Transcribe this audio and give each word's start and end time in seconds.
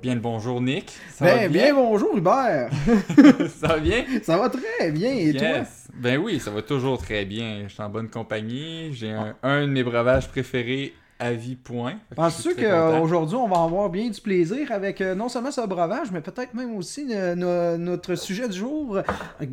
Bien 0.00 0.14
le 0.14 0.20
bonjour, 0.20 0.60
Nick. 0.60 0.92
Ça 1.10 1.24
ben, 1.24 1.34
va 1.34 1.48
bien? 1.48 1.62
bien 1.64 1.74
bonjour, 1.74 2.16
Hubert. 2.16 2.70
ça 3.48 3.66
va 3.66 3.78
bien? 3.78 4.04
Ça 4.22 4.36
va 4.38 4.48
très 4.48 4.92
bien. 4.92 5.12
Et 5.12 5.34
toi? 5.34 5.64
Ben 5.94 6.18
oui, 6.18 6.38
ça 6.38 6.52
va 6.52 6.62
toujours 6.62 6.98
très 6.98 7.24
bien. 7.24 7.64
Je 7.66 7.72
suis 7.72 7.82
en 7.82 7.88
bonne 7.88 8.08
compagnie. 8.08 8.92
J'ai 8.92 9.10
un, 9.10 9.34
un 9.42 9.62
de 9.62 9.72
mes 9.72 9.82
breuvages 9.82 10.28
préférés 10.28 10.94
avis 11.18 11.56
point. 11.56 11.94
Penses-tu 12.14 12.54
qu'aujourd'hui, 12.54 13.36
on 13.36 13.48
va 13.48 13.62
avoir 13.62 13.90
bien 13.90 14.08
du 14.08 14.20
plaisir 14.20 14.70
avec 14.72 15.00
euh, 15.00 15.14
non 15.14 15.28
seulement 15.28 15.50
ce 15.50 15.66
breuvage, 15.66 16.10
mais 16.12 16.20
peut-être 16.20 16.54
même 16.54 16.76
aussi 16.76 17.06
notre 17.36 18.14
sujet 18.14 18.48
du 18.48 18.58
jour? 18.58 18.98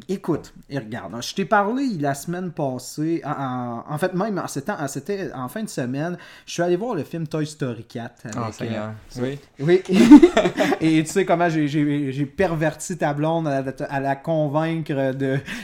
Écoute, 0.08 0.54
et 0.70 0.78
regarde, 0.78 1.16
je 1.22 1.34
t'ai 1.34 1.46
parlé 1.46 1.88
la 2.00 2.14
semaine 2.14 2.52
passée, 2.52 3.22
en, 3.26 3.98
fait 3.98 4.14
même 4.14 4.42
c'était 4.48 5.32
en 5.34 5.48
fin 5.48 5.64
de 5.64 5.70
semaine, 5.70 6.18
je 6.46 6.54
suis 6.54 6.62
allé 6.62 6.76
voir 6.76 6.96
le 6.96 7.04
film 7.04 7.28
Toy 7.28 7.46
Story 7.46 7.84
4. 7.84 8.28
Ah, 8.36 8.50
euh, 8.62 8.90
oui. 9.18 9.40
Oui. 9.60 9.82
et 10.82 11.04
tu 11.04 11.10
sais 11.10 11.26
comment 11.26 11.50
j'ai 11.50 12.26
perverti 12.26 12.98
ta 12.98 13.14
blonde 13.14 13.48
à, 13.48 14.00
la 14.00 14.16
convaincre 14.16 15.14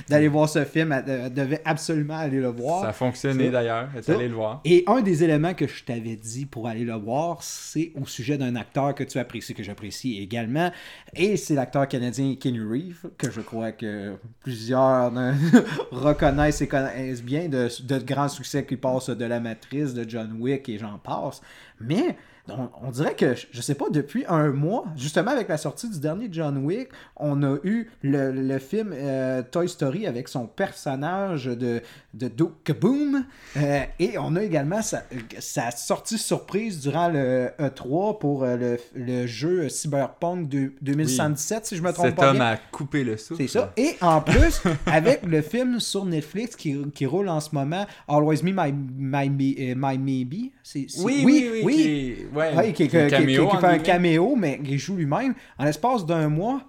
d'aller 0.10 0.28
voir 0.28 0.50
ce 0.50 0.66
film. 0.66 0.92
Elle, 0.92 1.34
devait 1.34 1.62
absolument 1.66 2.18
aller 2.18 2.40
le 2.40 2.50
voir. 2.50 2.82
Ça 2.82 2.90
a 2.90 2.94
fonctionné 2.94 3.50
d'ailleurs. 3.50 3.90
Elle 3.94 4.00
est 4.00 4.10
allée 4.10 4.28
le 4.28 4.36
voir. 4.36 4.62
Et 4.66 4.84
un 4.88 5.02
des 5.02 5.24
éléments 5.24 5.54
que 5.54 5.68
je 5.68 5.84
avait 5.92 6.16
dit 6.16 6.46
pour 6.46 6.68
aller 6.68 6.84
le 6.84 6.94
voir, 6.94 7.42
c'est 7.42 7.92
au 8.00 8.06
sujet 8.06 8.38
d'un 8.38 8.56
acteur 8.56 8.96
que 8.96 9.04
tu 9.04 9.18
apprécies, 9.20 9.54
que 9.54 9.64
j'apprécie 9.64 10.20
également. 10.20 10.72
Et 11.14 11.38
c'est 11.38 11.56
l'acteur 11.56 11.88
canadien 11.88 12.36
Kenny 12.36 12.60
Reeve, 12.60 13.10
que 13.18 13.32
je 13.32 13.42
crois 13.42 13.72
que 13.72 14.16
plusieurs 14.42 15.12
reconnaissent 15.92 16.62
et 16.62 16.68
connaissent 16.68 17.24
bien 17.24 17.48
de, 17.48 17.70
de 17.84 17.98
grands 18.00 18.30
succès 18.30 18.66
qui 18.66 18.78
passent 18.78 19.10
de 19.10 19.26
La 19.26 19.40
Matrice, 19.40 19.94
de 19.94 20.08
John 20.08 20.38
Wick 20.40 20.68
et 20.70 20.78
j'en 20.78 20.98
passe. 20.98 21.42
Mais 21.80 22.16
on, 22.50 22.92
dirait 22.92 23.16
que, 23.16 23.36
je 23.36 23.62
sais 23.62 23.76
pas, 23.76 23.90
depuis 23.90 24.26
un 24.28 24.50
mois, 24.50 24.86
justement 24.96 25.32
avec 25.32 25.48
la 25.48 25.58
sortie 25.58 25.90
du 25.90 26.00
dernier 26.00 26.28
John 26.32 26.58
Wick, 26.58 26.90
on 27.16 27.44
a 27.44 27.58
eu 27.64 27.90
le, 28.02 28.58
film 28.60 28.94
euh, 28.94 29.44
Toy 29.44 29.70
Story 29.70 30.08
avec 30.08 30.28
son 30.28 30.48
personnage 30.48 31.46
de, 31.46 31.82
de 32.14 32.32
Kaboom. 32.64 33.26
Euh, 33.58 33.84
et 34.00 34.18
on 34.18 34.36
a 34.36 34.44
également 34.44 34.82
sa, 34.82 35.72
sortie 35.72 36.18
surprise 36.18 36.80
durant 36.80 37.10
le 37.10 37.50
E3 37.60 38.18
pour 38.20 38.44
euh, 38.44 38.78
le, 38.96 39.28
jeu 39.28 39.70
Cyberpunk 39.70 40.50
de, 40.50 40.74
2077, 40.82 41.66
si 41.66 41.76
je 41.78 41.82
me 41.82 41.92
trompe 41.92 42.08
Cet 42.08 42.16
pas. 42.16 42.32
Cet 42.32 42.36
homme 42.36 42.42
a 42.42 42.58
coupé 42.58 43.04
le 43.04 43.18
souffle. 43.18 43.42
C'est 43.42 43.48
ça. 43.48 43.72
Et 43.78 43.96
en 44.02 44.22
plus, 44.22 44.62
avec 44.86 45.26
le 45.26 45.42
film 45.42 45.80
sur 45.80 46.06
Netflix 46.06 46.56
qui, 46.56 46.82
qui, 46.94 47.06
roule 47.06 47.30
en 47.30 47.40
ce 47.40 47.54
moment, 47.54 47.86
Always 48.08 48.44
Me, 48.44 48.52
My, 48.52 48.72
My, 48.72 49.30
My, 49.76 49.98
Maybe. 49.98 50.52
Oui, 50.74 51.22
oui, 51.24 51.24
oui, 51.26 51.62
oui, 51.64 52.26
ouais, 52.34 52.74
qui, 52.74 52.90
fait 52.90 53.14
un 53.14 53.80
caméo, 53.80 54.36
mais 54.36 54.60
qui 54.60 54.78
joue 54.78 54.96
lui-même. 54.96 55.34
En 55.58 55.66
l'espace 55.66 56.06
d'un 56.06 56.30
mois, 56.30 56.64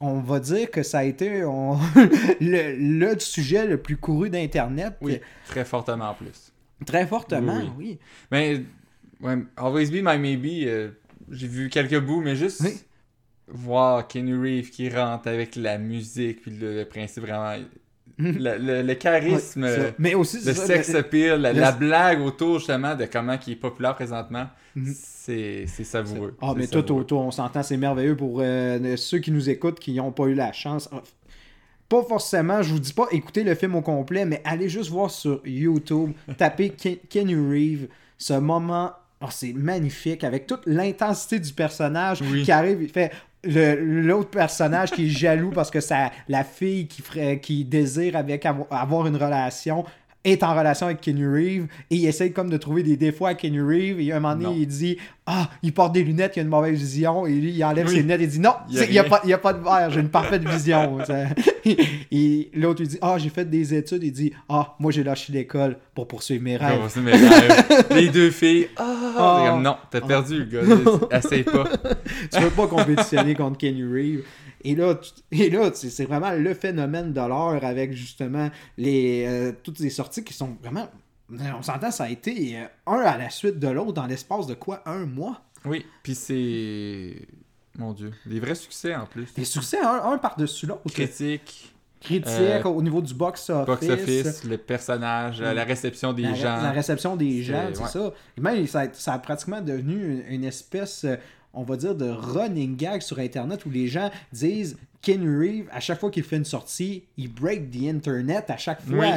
on 0.00 0.20
va 0.20 0.40
dire 0.40 0.70
que 0.70 0.82
ça 0.82 0.98
a 0.98 1.04
été 1.04 1.40
le, 2.40 3.18
sujet 3.18 3.66
le 3.66 3.78
plus 3.78 3.96
couru 3.96 4.30
d'Internet. 4.30 4.94
Oui, 5.00 5.20
très 5.46 5.64
fortement 5.64 6.10
en 6.10 6.14
plus. 6.14 6.52
Très 6.86 7.06
fortement, 7.06 7.60
oui. 7.76 7.98
Mais, 8.30 8.62
ouais, 9.20 9.38
Always 9.56 9.90
Be 9.90 10.02
My 10.04 10.18
Maybe, 10.18 10.64
euh, 10.66 10.90
j'ai 11.30 11.48
vu 11.48 11.68
quelques 11.68 11.98
bouts, 11.98 12.20
mais 12.20 12.36
juste 12.36 12.62
voir 13.48 14.06
Kenny 14.06 14.34
Reeve 14.34 14.70
qui 14.70 14.88
rentre 14.90 15.28
avec 15.28 15.56
la 15.56 15.78
musique, 15.78 16.42
puis 16.42 16.50
le 16.50 16.84
principe 16.84 17.24
vraiment 17.24 17.56
le, 18.22 18.94
charisme, 18.94 19.66
mais 19.98 20.14
aussi, 20.14 20.44
le 20.44 20.52
sex 20.52 20.94
appeal, 20.94 21.40
la, 21.40 21.72
blague 21.72 22.20
autour 22.20 22.58
justement 22.58 22.94
de 22.94 23.04
comment 23.04 23.36
il 23.46 23.52
est 23.52 23.56
populaire 23.56 23.94
présentement, 23.94 24.46
mhm. 24.74 24.92
c'est 24.94 25.66
savoureux. 25.66 26.36
Ah, 26.40 26.54
mais 26.56 26.66
toi, 26.66 26.82
toi, 26.82 27.18
on 27.20 27.30
s'entend, 27.30 27.62
c'est 27.62 27.76
merveilleux 27.76 28.16
pour 28.16 28.40
euh, 28.40 28.96
ceux 28.96 29.18
qui 29.18 29.30
nous 29.30 29.48
écoutent 29.48 29.78
qui 29.78 29.94
n'ont 29.94 30.12
pas 30.12 30.24
eu 30.24 30.34
la 30.34 30.52
chance. 30.52 30.88
Ah, 30.92 31.02
pas 31.88 32.02
forcément, 32.02 32.60
je 32.60 32.72
vous 32.72 32.80
dis 32.80 32.92
pas 32.92 33.06
écouter 33.12 33.44
le 33.44 33.54
film 33.54 33.76
au 33.76 33.82
complet, 33.82 34.24
mais 34.24 34.42
allez 34.44 34.68
juste 34.68 34.90
voir 34.90 35.10
sur 35.10 35.40
YouTube, 35.46 36.12
tapez 36.36 36.70
Kenny 36.70 37.34
Reeve, 37.34 37.88
ce 38.18 38.34
moment 38.34 38.92
Oh, 39.20 39.26
c'est 39.30 39.52
magnifique 39.52 40.22
avec 40.22 40.46
toute 40.46 40.64
l'intensité 40.66 41.40
du 41.40 41.52
personnage 41.52 42.22
qui 42.44 42.52
arrive. 42.52 42.82
Il 42.82 42.88
fait 42.88 43.10
l'autre 43.44 44.30
personnage 44.30 44.90
qui 44.90 45.06
est 45.06 45.10
jaloux 45.10 45.50
parce 45.50 45.70
que 45.70 45.80
ça, 45.80 46.10
la 46.28 46.44
fille 46.44 46.88
qui, 46.88 47.02
ferait, 47.02 47.40
qui 47.40 47.64
désire 47.64 48.16
avec 48.16 48.46
avoir 48.46 49.06
une 49.06 49.16
relation 49.16 49.84
est 50.32 50.42
en 50.42 50.54
relation 50.54 50.86
avec 50.86 51.00
Kenny 51.00 51.24
Reeve 51.24 51.66
et 51.90 51.96
il 51.96 52.06
essaie 52.06 52.30
comme 52.30 52.50
de 52.50 52.56
trouver 52.56 52.82
des 52.82 52.96
défauts 52.96 53.26
à 53.26 53.34
Kenny 53.34 53.60
Reeve 53.60 54.00
et 54.00 54.12
un 54.12 54.20
moment 54.20 54.36
donné 54.36 54.60
il 54.60 54.66
dit 54.66 54.98
ah 55.26 55.48
il 55.62 55.72
porte 55.72 55.92
des 55.92 56.02
lunettes 56.02 56.36
il 56.36 56.40
a 56.40 56.42
une 56.42 56.48
mauvaise 56.48 56.78
vision 56.78 57.26
et 57.26 57.32
lui 57.32 57.52
il 57.52 57.64
enlève 57.64 57.88
ses 57.88 57.96
lunettes 57.96 58.20
et 58.20 58.26
dit 58.26 58.40
non 58.40 58.54
il 58.70 58.90
n'y 58.90 58.98
a, 58.98 59.04
pas, 59.04 59.22
a 59.24 59.38
pas 59.38 59.52
de 59.52 59.62
verre 59.62 59.90
j'ai 59.90 60.00
une 60.00 60.08
parfaite 60.08 60.46
vision 60.46 60.98
et 62.12 62.50
l'autre 62.54 62.80
lui 62.80 62.88
dit 62.88 62.98
ah 63.02 63.16
j'ai 63.18 63.30
fait 63.30 63.48
des 63.48 63.74
études 63.74 64.02
il 64.02 64.12
dit 64.12 64.32
ah 64.48 64.74
moi 64.78 64.90
j'ai 64.90 65.04
lâché 65.04 65.32
l'école 65.32 65.76
pour 65.94 66.06
poursuivre 66.06 66.42
mes 66.44 66.56
rêves, 66.56 66.80
les 67.90 68.08
deux 68.08 68.30
filles 68.30 68.68
ah, 68.76 69.54
oh. 69.56 69.60
non 69.60 69.76
t'as 69.90 70.00
perdu 70.00 70.38
le 70.38 70.44
gars. 70.44 70.60
Essaye 71.18 71.42
pas. 71.42 71.64
Tu 72.32 72.40
veux 72.40 72.50
pas 72.50 72.66
compétitionner 72.66 73.34
contre 73.34 73.58
Kenny 73.58 73.82
Reeve 73.82 74.24
et 74.62 74.74
là, 74.74 74.98
et 75.32 75.50
là 75.50 75.70
c'est 75.74 76.04
vraiment 76.04 76.32
le 76.32 76.54
phénomène 76.54 77.12
de 77.12 77.20
l'heure 77.20 77.64
avec 77.64 77.92
justement 77.92 78.50
les, 78.76 79.24
euh, 79.26 79.52
toutes 79.62 79.78
les 79.80 79.90
sorties 79.90 80.24
qui 80.24 80.34
sont 80.34 80.56
vraiment. 80.62 80.88
On 81.30 81.62
s'entend, 81.62 81.90
ça 81.90 82.04
a 82.04 82.08
été 82.08 82.56
euh, 82.56 82.64
un 82.86 83.00
à 83.00 83.18
la 83.18 83.28
suite 83.28 83.58
de 83.58 83.68
l'autre 83.68 83.92
dans 83.92 84.06
l'espace 84.06 84.46
de 84.46 84.54
quoi 84.54 84.82
Un 84.86 85.04
mois? 85.04 85.42
Oui, 85.64 85.84
puis 86.02 86.14
c'est. 86.14 87.16
Mon 87.76 87.92
Dieu, 87.92 88.12
des 88.26 88.40
vrais 88.40 88.54
succès 88.54 88.94
en 88.94 89.06
plus. 89.06 89.32
Des 89.34 89.44
succès, 89.44 89.78
un, 89.80 90.18
par-dessus 90.18 90.66
l'autre. 90.66 90.90
Critique. 90.90 91.74
Critique 92.00 92.28
euh, 92.28 92.62
au 92.64 92.80
niveau 92.80 93.02
du 93.02 93.12
box-office. 93.12 93.88
Box-office, 93.88 94.44
le 94.44 94.56
personnage, 94.56 95.40
la 95.40 95.64
réception 95.64 96.12
des 96.12 96.34
gens. 96.34 96.56
La 96.62 96.70
réception 96.70 97.16
des 97.16 97.42
gens, 97.42 97.68
c'est 97.72 97.86
ça. 97.86 98.12
Et 98.36 98.40
même, 98.40 98.66
ça, 98.66 98.84
ça, 98.92 99.14
a 99.14 99.18
pratiquement 99.18 99.60
devenu 99.60 100.24
une 100.28 100.44
espèce 100.44 101.04
on 101.58 101.64
va 101.64 101.76
dire, 101.76 101.96
de 101.96 102.08
running 102.08 102.76
gag 102.76 103.02
sur 103.02 103.18
Internet 103.18 103.66
où 103.66 103.70
les 103.70 103.88
gens 103.88 104.12
disent 104.32 104.78
Ken 105.02 105.22
Reeve, 105.22 105.68
à 105.72 105.80
chaque 105.80 105.98
fois 105.98 106.08
qu'il 106.08 106.22
fait 106.22 106.36
une 106.36 106.44
sortie, 106.44 107.02
il 107.16 107.32
break 107.32 107.70
the 107.72 107.88
Internet 107.88 108.48
à 108.48 108.56
chaque 108.56 108.80
fois. 108.82 109.06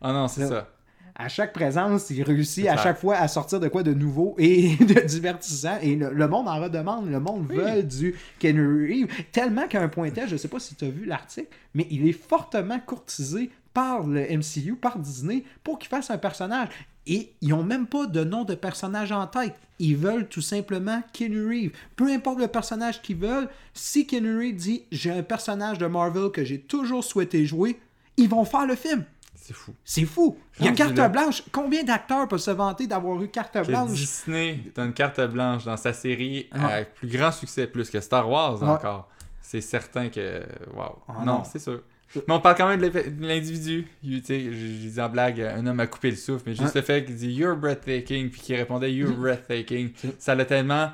Ah 0.00 0.12
non, 0.12 0.28
c'est 0.28 0.46
ça. 0.46 0.68
À 1.16 1.28
chaque 1.28 1.52
présence, 1.52 2.08
il 2.10 2.22
réussit 2.22 2.68
à 2.68 2.76
chaque 2.76 3.00
fois 3.00 3.16
à 3.16 3.26
sortir 3.26 3.58
de 3.58 3.66
quoi 3.66 3.82
de 3.82 3.92
nouveau 3.92 4.36
et 4.38 4.76
de 4.80 5.04
divertissant. 5.04 5.76
Et 5.82 5.96
le, 5.96 6.28
monde 6.28 6.46
en 6.46 6.60
redemande. 6.60 7.10
Le 7.10 7.18
monde 7.18 7.48
veut 7.48 7.82
du 7.82 8.14
Ken 8.38 8.56
Reeve. 8.56 9.08
Tellement 9.32 9.66
qu'à 9.66 9.82
un 9.82 9.88
point 9.88 10.08
tel, 10.10 10.28
je 10.28 10.36
sais 10.36 10.46
pas 10.46 10.60
si 10.60 10.76
tu 10.76 10.84
as 10.84 10.90
vu 10.90 11.04
l'article, 11.04 11.48
mais 11.74 11.88
il 11.90 12.06
est 12.06 12.12
fortement 12.12 12.78
courtisé 12.78 13.50
par 13.74 14.06
le 14.06 14.20
MCU, 14.20 14.76
par 14.76 15.00
Disney, 15.00 15.42
pour 15.64 15.80
qu'il 15.80 15.88
fasse 15.88 16.12
un 16.12 16.18
personnage. 16.18 16.68
Et 17.08 17.32
ils 17.40 17.48
n'ont 17.48 17.64
même 17.64 17.86
pas 17.86 18.06
de 18.06 18.22
nom 18.22 18.44
de 18.44 18.54
personnage 18.54 19.10
en 19.12 19.26
tête. 19.26 19.56
Ils 19.78 19.96
veulent 19.96 20.28
tout 20.28 20.42
simplement 20.42 21.02
Keanu 21.12 21.46
Reeves. 21.46 21.72
Peu 21.96 22.12
importe 22.12 22.38
le 22.38 22.48
personnage 22.48 23.00
qu'ils 23.00 23.16
veulent, 23.16 23.48
si 23.72 24.06
Keanu 24.06 24.38
Reeves 24.38 24.56
dit 24.56 24.82
j'ai 24.92 25.10
un 25.10 25.22
personnage 25.22 25.78
de 25.78 25.86
Marvel 25.86 26.30
que 26.30 26.44
j'ai 26.44 26.60
toujours 26.60 27.02
souhaité 27.02 27.46
jouer, 27.46 27.80
ils 28.16 28.28
vont 28.28 28.44
faire 28.44 28.66
le 28.66 28.74
film. 28.74 29.04
C'est 29.34 29.54
fou. 29.54 29.74
C'est 29.82 30.04
fou. 30.04 30.36
Il 30.60 30.66
y 30.66 30.68
a 30.68 30.72
carte 30.72 31.10
blanche. 31.10 31.42
Combien 31.50 31.82
d'acteurs 31.82 32.28
peuvent 32.28 32.38
se 32.38 32.50
vanter 32.50 32.86
d'avoir 32.86 33.22
eu 33.22 33.28
carte 33.28 33.56
blanche? 33.66 33.92
Disney 33.92 34.60
a 34.76 34.82
une 34.82 34.92
carte 34.92 35.20
blanche 35.22 35.64
dans 35.64 35.78
sa 35.78 35.94
série 35.94 36.48
avec 36.50 36.92
plus 36.94 37.08
grand 37.08 37.32
succès, 37.32 37.66
plus 37.66 37.88
que 37.88 38.00
Star 38.00 38.28
Wars 38.28 38.62
encore. 38.62 39.08
C'est 39.40 39.62
certain 39.62 40.10
que. 40.10 40.42
Waouh. 40.74 40.96
Ah 41.08 41.24
non. 41.24 41.42
c'est 41.44 41.58
sûr. 41.58 41.80
Mais 42.14 42.34
on 42.34 42.40
parle 42.40 42.56
quand 42.56 42.68
même 42.68 42.80
de 42.80 43.26
l'individu. 43.26 43.86
J'ai 44.02 44.20
dit 44.20 45.00
en 45.00 45.08
blague, 45.08 45.40
un 45.40 45.66
homme 45.66 45.80
a 45.80 45.86
coupé 45.86 46.10
le 46.10 46.16
souffle, 46.16 46.44
mais 46.46 46.54
juste 46.54 46.74
le 46.74 46.82
fait 46.82 47.04
qu'il 47.04 47.16
dit 47.16 47.32
You're 47.32 47.56
breathtaking, 47.56 48.30
puis 48.30 48.40
qu'il 48.40 48.56
répondait 48.56 48.92
You're 48.92 49.10
mm. 49.10 49.20
breathtaking, 49.20 49.92
ça 50.18 50.34
l'a 50.34 50.44
tellement 50.44 50.90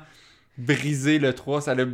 brisé 0.57 1.19
le 1.19 1.33
3, 1.33 1.61
ça 1.61 1.75
l'a, 1.75 1.85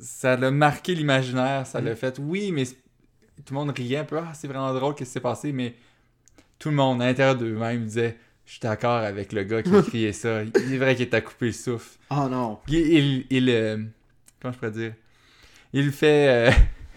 ça 0.00 0.36
l'a 0.36 0.50
marqué 0.50 0.94
l'imaginaire, 0.94 1.66
ça 1.66 1.80
l'a 1.80 1.92
mm. 1.92 1.96
fait 1.96 2.18
Oui, 2.20 2.52
mais 2.52 2.64
tout 2.64 3.52
le 3.52 3.54
monde 3.54 3.70
riait 3.76 3.98
un 3.98 4.04
peu, 4.04 4.18
ah, 4.18 4.32
c'est 4.34 4.46
vraiment 4.46 4.72
drôle, 4.72 4.94
qu'est-ce 4.94 5.10
qui 5.10 5.14
s'est 5.14 5.20
passé, 5.20 5.52
mais 5.52 5.74
tout 6.58 6.70
le 6.70 6.76
monde, 6.76 7.02
à 7.02 7.06
l'intérieur 7.06 7.36
d'eux-mêmes, 7.36 7.84
disait 7.84 8.16
Je 8.46 8.52
suis 8.52 8.60
d'accord 8.60 8.98
avec 8.98 9.32
le 9.32 9.42
gars 9.42 9.64
qui 9.64 9.74
a 9.74 9.82
crié 9.82 10.12
ça, 10.12 10.44
il 10.44 10.74
est 10.74 10.78
vrai 10.78 10.94
qu'il 10.94 11.08
t'a 11.08 11.20
coupé 11.20 11.46
le 11.46 11.52
souffle. 11.52 11.98
Oh 12.10 12.28
non. 12.30 12.60
Il, 12.68 13.26
il, 13.30 13.50
euh, 13.50 13.82
comment 14.40 14.52
je 14.52 14.58
pourrais 14.58 14.70
dire? 14.70 14.92
Il 15.72 15.90
fait. 15.90 16.28
Euh, 16.28 16.52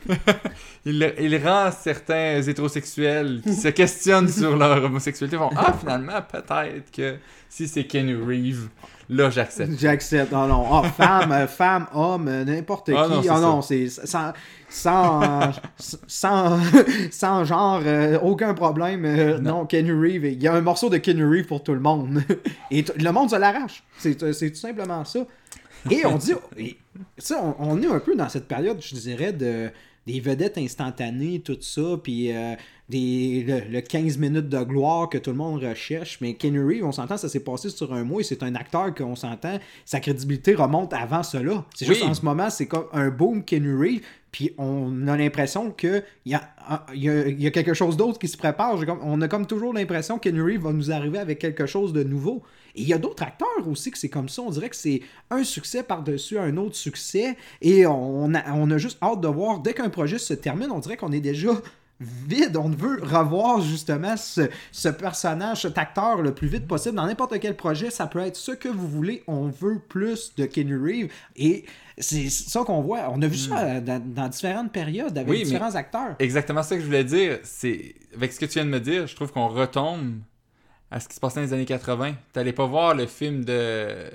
il, 0.85 1.41
rend 1.43 1.71
certains 1.71 2.41
hétérosexuels 2.41 3.41
qui 3.43 3.53
se 3.53 3.67
questionnent 3.69 4.29
sur 4.29 4.55
leur 4.55 4.83
homosexualité 4.83 5.37
vont 5.37 5.49
Ah, 5.55 5.73
finalement, 5.79 6.21
peut-être 6.21 6.91
que 6.91 7.17
si 7.49 7.67
c'est 7.67 7.85
Kenny 7.85 8.13
Reeve, 8.13 8.69
là, 9.09 9.29
j'accepte. 9.29 9.79
J'accepte. 9.79 10.31
Non, 10.31 10.47
non. 10.47 10.65
Ah, 10.71 10.83
femme, 10.83 11.31
euh, 11.31 11.47
femme, 11.47 11.87
homme, 11.93 12.43
n'importe 12.43 12.89
ah, 12.95 13.07
qui. 13.21 13.29
Ah, 13.29 13.39
non, 13.39 13.61
c'est 13.61 13.87
sans, 13.89 14.33
sans, 14.69 15.51
sans, 16.07 16.59
sans, 17.11 17.45
genre, 17.45 17.81
euh, 17.85 18.19
aucun 18.19 18.53
problème. 18.53 19.05
Euh, 19.05 19.39
non. 19.39 19.65
Kenny 19.65 19.91
Reeve, 19.91 20.25
il 20.25 20.41
y 20.41 20.47
a 20.47 20.53
un 20.53 20.61
morceau 20.61 20.89
de 20.89 20.97
Kenny 20.97 21.23
Reeve 21.23 21.47
pour 21.47 21.63
tout 21.63 21.73
le 21.73 21.79
monde. 21.79 22.21
Et 22.71 22.83
le 22.99 23.11
monde 23.11 23.29
se 23.29 23.35
l'arrache. 23.35 23.83
C'est 23.97 24.15
tout 24.15 24.33
simplement 24.55 25.05
ça. 25.05 25.19
Et 25.89 26.05
on 26.05 26.17
dit, 26.17 26.33
ça, 27.17 27.55
on, 27.59 27.81
est 27.81 27.87
un 27.87 27.99
peu 27.99 28.15
dans 28.15 28.29
cette 28.29 28.47
période, 28.47 28.79
je 28.81 28.95
dirais, 28.95 29.31
de 29.31 29.69
des 30.07 30.21
vedettes 30.21 30.57
instantanées, 30.57 31.41
tout 31.41 31.57
ça, 31.59 31.99
puis 32.01 32.31
euh, 32.31 32.55
des, 32.87 33.43
le, 33.69 33.81
15 33.81 34.17
minutes 34.17 34.47
de 34.47 34.63
gloire 34.63 35.09
que 35.09 35.17
tout 35.17 35.31
le 35.31 35.35
monde 35.35 35.61
recherche. 35.61 36.19
Mais 36.21 36.35
Reeves, 36.41 36.85
on 36.85 36.93
s'entend, 36.93 37.17
ça 37.17 37.27
s'est 37.27 37.41
passé 37.41 37.69
sur 37.69 37.93
un 37.93 38.05
mois 38.05 38.21
et 38.21 38.23
c'est 38.23 38.41
un 38.41 38.55
acteur 38.55 38.95
qu'on 38.95 39.17
s'entend, 39.17 39.59
sa 39.83 39.99
crédibilité 39.99 40.55
remonte 40.55 40.93
avant 40.93 41.23
cela. 41.23 41.65
C'est 41.75 41.85
juste 41.85 42.03
en 42.03 42.13
ce 42.13 42.23
moment, 42.23 42.49
c'est 42.49 42.67
comme 42.67 42.87
un 42.93 43.09
boom 43.09 43.43
Reeves, 43.51 44.01
puis 44.37 44.53
on 44.59 45.07
a 45.07 45.17
l'impression 45.17 45.71
qu'il 45.71 46.03
y 46.27 46.35
a, 46.35 46.53
y, 46.93 47.47
a, 47.47 47.49
quelque 47.49 47.73
chose 47.73 47.97
d'autre 47.97 48.19
qui 48.19 48.27
se 48.27 48.37
prépare. 48.37 48.75
on 49.01 49.19
a 49.21 49.27
comme 49.27 49.47
toujours 49.47 49.73
l'impression 49.73 50.19
que 50.19 50.29
Reeves 50.29 50.61
va 50.61 50.73
nous 50.73 50.91
arriver 50.91 51.17
avec 51.17 51.39
quelque 51.39 51.65
chose 51.65 51.91
de 51.91 52.03
nouveau. 52.03 52.43
Et 52.75 52.83
il 52.83 52.87
y 52.87 52.93
a 52.93 52.99
d'autres 52.99 53.23
acteurs 53.23 53.67
aussi 53.67 53.89
que 53.89 53.97
c'est 53.97 54.09
comme 54.09 54.29
ça. 54.29 54.43
On 54.43 54.51
dirait 54.51 54.69
que 54.69 54.75
c'est 54.75 55.01
un 55.31 55.43
succès 55.43 55.81
par-dessus 55.81 56.37
un 56.37 56.55
autre 56.57 56.75
succès. 56.75 57.35
Et 57.63 57.87
on 57.87 58.31
a, 58.35 58.53
on 58.53 58.69
a 58.69 58.77
juste 58.77 58.99
hâte 59.01 59.21
de 59.21 59.27
voir, 59.27 59.61
dès 59.61 59.73
qu'un 59.73 59.89
projet 59.89 60.19
se 60.19 60.35
termine, 60.35 60.69
on 60.69 60.77
dirait 60.77 60.97
qu'on 60.97 61.11
est 61.11 61.19
déjà 61.19 61.53
vide. 61.99 62.57
On 62.57 62.69
veut 62.69 63.01
revoir 63.01 63.61
justement 63.61 64.15
ce, 64.17 64.89
personnage, 64.89 65.63
cet 65.63 65.79
acteur 65.79 66.21
le 66.21 66.31
plus 66.31 66.47
vite 66.47 66.67
possible 66.67 66.95
dans 66.95 67.07
n'importe 67.07 67.39
quel 67.39 67.55
projet. 67.55 67.89
Ça 67.89 68.05
peut 68.05 68.19
être 68.19 68.35
ce 68.35 68.51
que 68.51 68.69
vous 68.69 68.87
voulez. 68.87 69.23
On 69.25 69.47
veut 69.47 69.79
plus 69.79 70.35
de 70.35 70.45
Kenny 70.45 70.75
Reeves. 70.75 71.11
Et 71.35 71.65
c'est 71.97 72.29
ça 72.29 72.63
qu'on 72.63 72.81
voit. 72.81 73.09
On 73.11 73.21
a 73.21 73.27
vu 73.27 73.37
ça 73.37 73.79
hmm. 73.79 74.13
dans, 74.13 74.27
différentes 74.27 74.71
périodes 74.71 75.17
avec 75.17 75.43
différents 75.43 75.75
acteurs. 75.75 76.15
Exactement 76.19 76.63
ça 76.63 76.75
que 76.75 76.81
je 76.81 76.85
voulais 76.85 77.03
dire. 77.03 77.39
C'est 77.43 77.95
avec 78.15 78.33
ce 78.33 78.39
que 78.39 78.45
tu 78.45 78.53
viens 78.53 78.65
de 78.65 78.69
me 78.69 78.79
dire, 78.79 79.07
je 79.07 79.15
trouve 79.15 79.31
qu'on 79.31 79.47
retombe 79.47 80.19
à 80.91 80.99
ce 80.99 81.07
qui 81.07 81.15
se 81.15 81.19
passait 81.19 81.39
dans 81.39 81.45
les 81.45 81.53
années 81.53 81.65
80. 81.65 82.13
T'allais 82.33 82.53
pas 82.53 82.65
voir 82.65 82.93
le 82.93 83.07
film 83.07 83.43
de, 83.43 84.09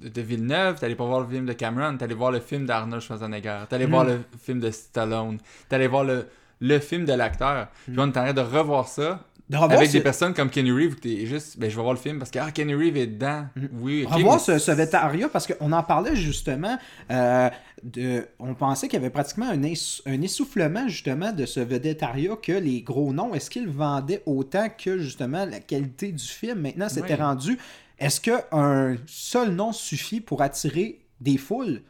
de, 0.00 0.20
Villeneuve, 0.20 0.78
t'allais 0.78 0.94
pas 0.94 1.04
voir 1.04 1.20
le 1.20 1.28
film 1.28 1.44
de 1.44 1.52
Cameron, 1.52 1.96
t'allais 1.98 2.14
voir 2.14 2.30
le 2.30 2.40
film 2.40 2.66
d'Arnold 2.66 3.02
Schwarzenegger, 3.02 3.64
t'allais 3.68 3.86
mm. 3.86 3.90
voir 3.90 4.04
le 4.04 4.20
film 4.40 4.60
de 4.60 4.70
Stallone, 4.70 5.38
t'allais 5.68 5.88
voir 5.88 6.04
le, 6.04 6.26
le 6.60 6.78
film 6.78 7.04
de 7.04 7.12
l'acteur. 7.12 7.68
Puis 7.84 7.96
on 7.98 8.12
est 8.12 8.32
de 8.32 8.40
revoir 8.40 8.88
ça 8.88 9.20
avec 9.52 9.90
des 9.90 10.00
personnes 10.00 10.34
comme 10.34 10.50
Kenny 10.50 10.70
Reeve, 10.70 10.96
t'es 10.96 11.26
juste, 11.26 11.58
ben 11.58 11.70
je 11.70 11.76
vais 11.76 11.82
voir 11.82 11.94
le 11.94 11.98
film 11.98 12.18
parce 12.18 12.30
que 12.30 12.38
ah, 12.38 12.50
Kenny 12.50 12.74
Reeve 12.74 12.96
est 12.96 13.06
dedans. 13.06 13.46
Mm. 13.56 13.66
Oui, 13.80 14.06
Revoir 14.08 14.40
ce, 14.40 14.58
ce 14.58 15.26
parce 15.28 15.46
qu'on 15.46 15.72
en 15.72 15.82
parlait 15.82 16.16
justement. 16.16 16.78
Euh, 17.10 17.48
de, 17.82 18.26
on 18.38 18.54
pensait 18.54 18.88
qu'il 18.88 18.98
y 18.98 19.02
avait 19.02 19.10
pratiquement 19.10 19.46
un, 19.46 19.62
un, 19.62 20.22
essoufflement 20.22 20.88
justement 20.88 21.32
de 21.32 21.46
ce 21.46 21.60
vedettariat 21.60 22.36
que 22.36 22.52
les 22.52 22.82
gros 22.82 23.12
noms, 23.12 23.34
est-ce 23.34 23.50
qu'ils 23.50 23.68
vendaient 23.68 24.22
autant 24.26 24.68
que 24.68 24.98
justement 24.98 25.44
la 25.44 25.60
qualité 25.60 26.12
du 26.12 26.24
film? 26.24 26.60
Maintenant, 26.60 26.88
c'était 26.88 27.14
rendu. 27.14 27.58
Est-ce 27.98 28.20
qu'un 28.20 28.96
seul 29.06 29.52
nom 29.52 29.72
suffit 29.72 30.20
pour 30.20 30.42
attirer 30.42 31.00
des 31.20 31.36
foules? 31.36 31.82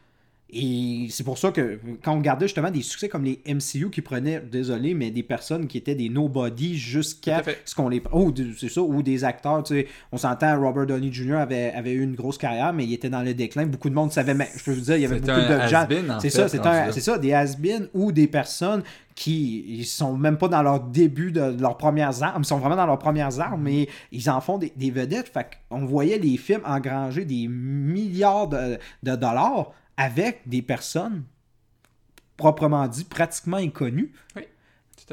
Et 0.51 1.09
c'est 1.11 1.25
pour 1.25 1.37
ça 1.37 1.51
que 1.51 1.79
quand 2.03 2.15
on 2.15 2.19
regardait 2.19 2.47
justement 2.47 2.71
des 2.71 2.81
succès 2.81 3.11
comme 3.11 3.25
les 3.25 3.43
MCU 3.47 3.91
qui 3.91 4.01
prenaient, 4.01 4.41
désolé, 4.41 4.95
mais 4.95 5.11
des 5.11 5.23
personnes 5.23 5.67
qui 5.67 5.77
étaient 5.77 5.95
des 5.95 6.09
nobody 6.09 6.79
jusqu'à 6.79 7.43
ce 7.67 7.75
qu'on 7.75 7.91
les. 7.91 8.03
Oh, 8.13 8.33
c'est 8.57 8.71
ça, 8.71 8.81
ou 8.81 9.03
des 9.03 9.25
acteurs, 9.25 9.63
tu 9.63 9.75
sais. 9.75 9.87
On 10.11 10.17
s'entend, 10.17 10.59
Robert 10.59 10.87
Downey 10.87 11.13
Jr. 11.13 11.35
avait, 11.35 11.73
avait 11.73 11.93
eu 11.93 12.03
une 12.03 12.15
grosse 12.15 12.39
carrière, 12.39 12.73
mais 12.73 12.85
il 12.85 12.95
était 12.95 13.11
dans 13.11 13.21
le 13.21 13.35
déclin. 13.35 13.67
Beaucoup 13.67 13.91
de 13.91 13.95
monde 13.95 14.11
savait, 14.11 14.33
mais 14.33 14.49
je 14.57 14.65
peux 14.65 14.73
vous 14.73 14.81
dire, 14.81 14.97
il 14.97 15.03
y 15.03 15.05
avait 15.05 15.21
beaucoup 15.21 15.39
de 15.39 15.69
gens. 15.69 15.87
C'est 16.21 16.31
ça, 16.31 16.49
c'est 16.49 17.01
ça, 17.01 17.19
des 17.19 17.35
has 17.35 17.57
ou 17.93 18.11
des 18.11 18.27
personnes 18.27 18.83
qui 19.15 19.65
ils 19.69 19.85
sont 19.85 20.17
même 20.17 20.39
pas 20.39 20.49
dans 20.49 20.63
leur 20.63 20.81
début 20.81 21.33
de, 21.33 21.61
leurs 21.61 21.77
premières 21.77 22.23
armes, 22.23 22.43
ils 22.43 22.47
sont 22.47 22.59
vraiment 22.59 22.77
dans 22.77 22.87
leurs 22.87 23.01
premières 23.01 23.41
armes, 23.41 23.63
mais 23.63 23.89
ils 24.13 24.31
en 24.31 24.41
font 24.41 24.59
des, 24.59 24.91
vedettes. 24.91 25.29
Fait 25.29 25.59
qu'on 25.69 25.85
voyait 25.85 26.19
les 26.19 26.37
films 26.37 26.63
engranger 26.65 27.25
des 27.25 27.49
milliards 27.49 28.47
de, 28.47 28.79
de 29.03 29.17
dollars 29.17 29.73
avec 29.99 30.41
des 30.47 30.63
personnes 30.63 31.25
proprement 32.39 32.87
dit 32.89 33.05
pratiquement 33.05 33.59
inconnues. 33.59 34.13
Oui. 34.35 34.45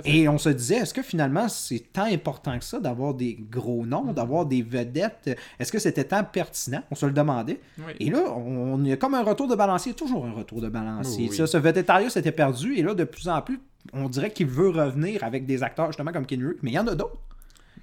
Et 0.03 0.27
on 0.27 0.37
se 0.37 0.49
disait, 0.49 0.75
est-ce 0.75 0.93
que 0.93 1.01
finalement 1.01 1.47
c'est 1.47 1.79
tant 1.93 2.03
important 2.05 2.57
que 2.59 2.65
ça 2.65 2.79
d'avoir 2.79 3.13
des 3.13 3.37
gros 3.49 3.85
noms, 3.85 4.13
d'avoir 4.13 4.45
des 4.45 4.61
vedettes? 4.61 5.37
Est-ce 5.57 5.71
que 5.71 5.79
c'était 5.79 6.03
tant 6.03 6.23
pertinent? 6.23 6.83
On 6.91 6.95
se 6.95 7.05
le 7.05 7.13
demandait. 7.13 7.61
Et 7.99 8.09
là, 8.09 8.19
on, 8.35 8.83
y 8.83 8.91
a 8.91 8.97
comme 8.97 9.13
un 9.13 9.23
retour 9.23 9.47
de 9.47 9.55
balancier, 9.55 9.93
toujours 9.93 10.25
un 10.25 10.33
retour 10.33 10.61
de 10.61 10.69
balancier. 10.69 11.31
Ça, 11.31 11.47
ce 11.47 11.57
vedettariat 11.57 12.09
s'était 12.09 12.33
perdu 12.33 12.75
et 12.75 12.83
là, 12.83 12.93
de 12.93 13.05
plus 13.05 13.27
en 13.29 13.41
plus, 13.41 13.59
on 13.93 14.09
dirait 14.09 14.31
qu'il 14.31 14.47
veut 14.47 14.69
revenir 14.69 15.23
avec 15.23 15.45
des 15.45 15.63
acteurs 15.63 15.87
justement 15.87 16.11
comme 16.11 16.25
Ken 16.25 16.55
mais 16.61 16.71
il 16.71 16.73
y 16.73 16.79
en 16.79 16.87
a 16.87 16.95
d'autres. 16.95 17.21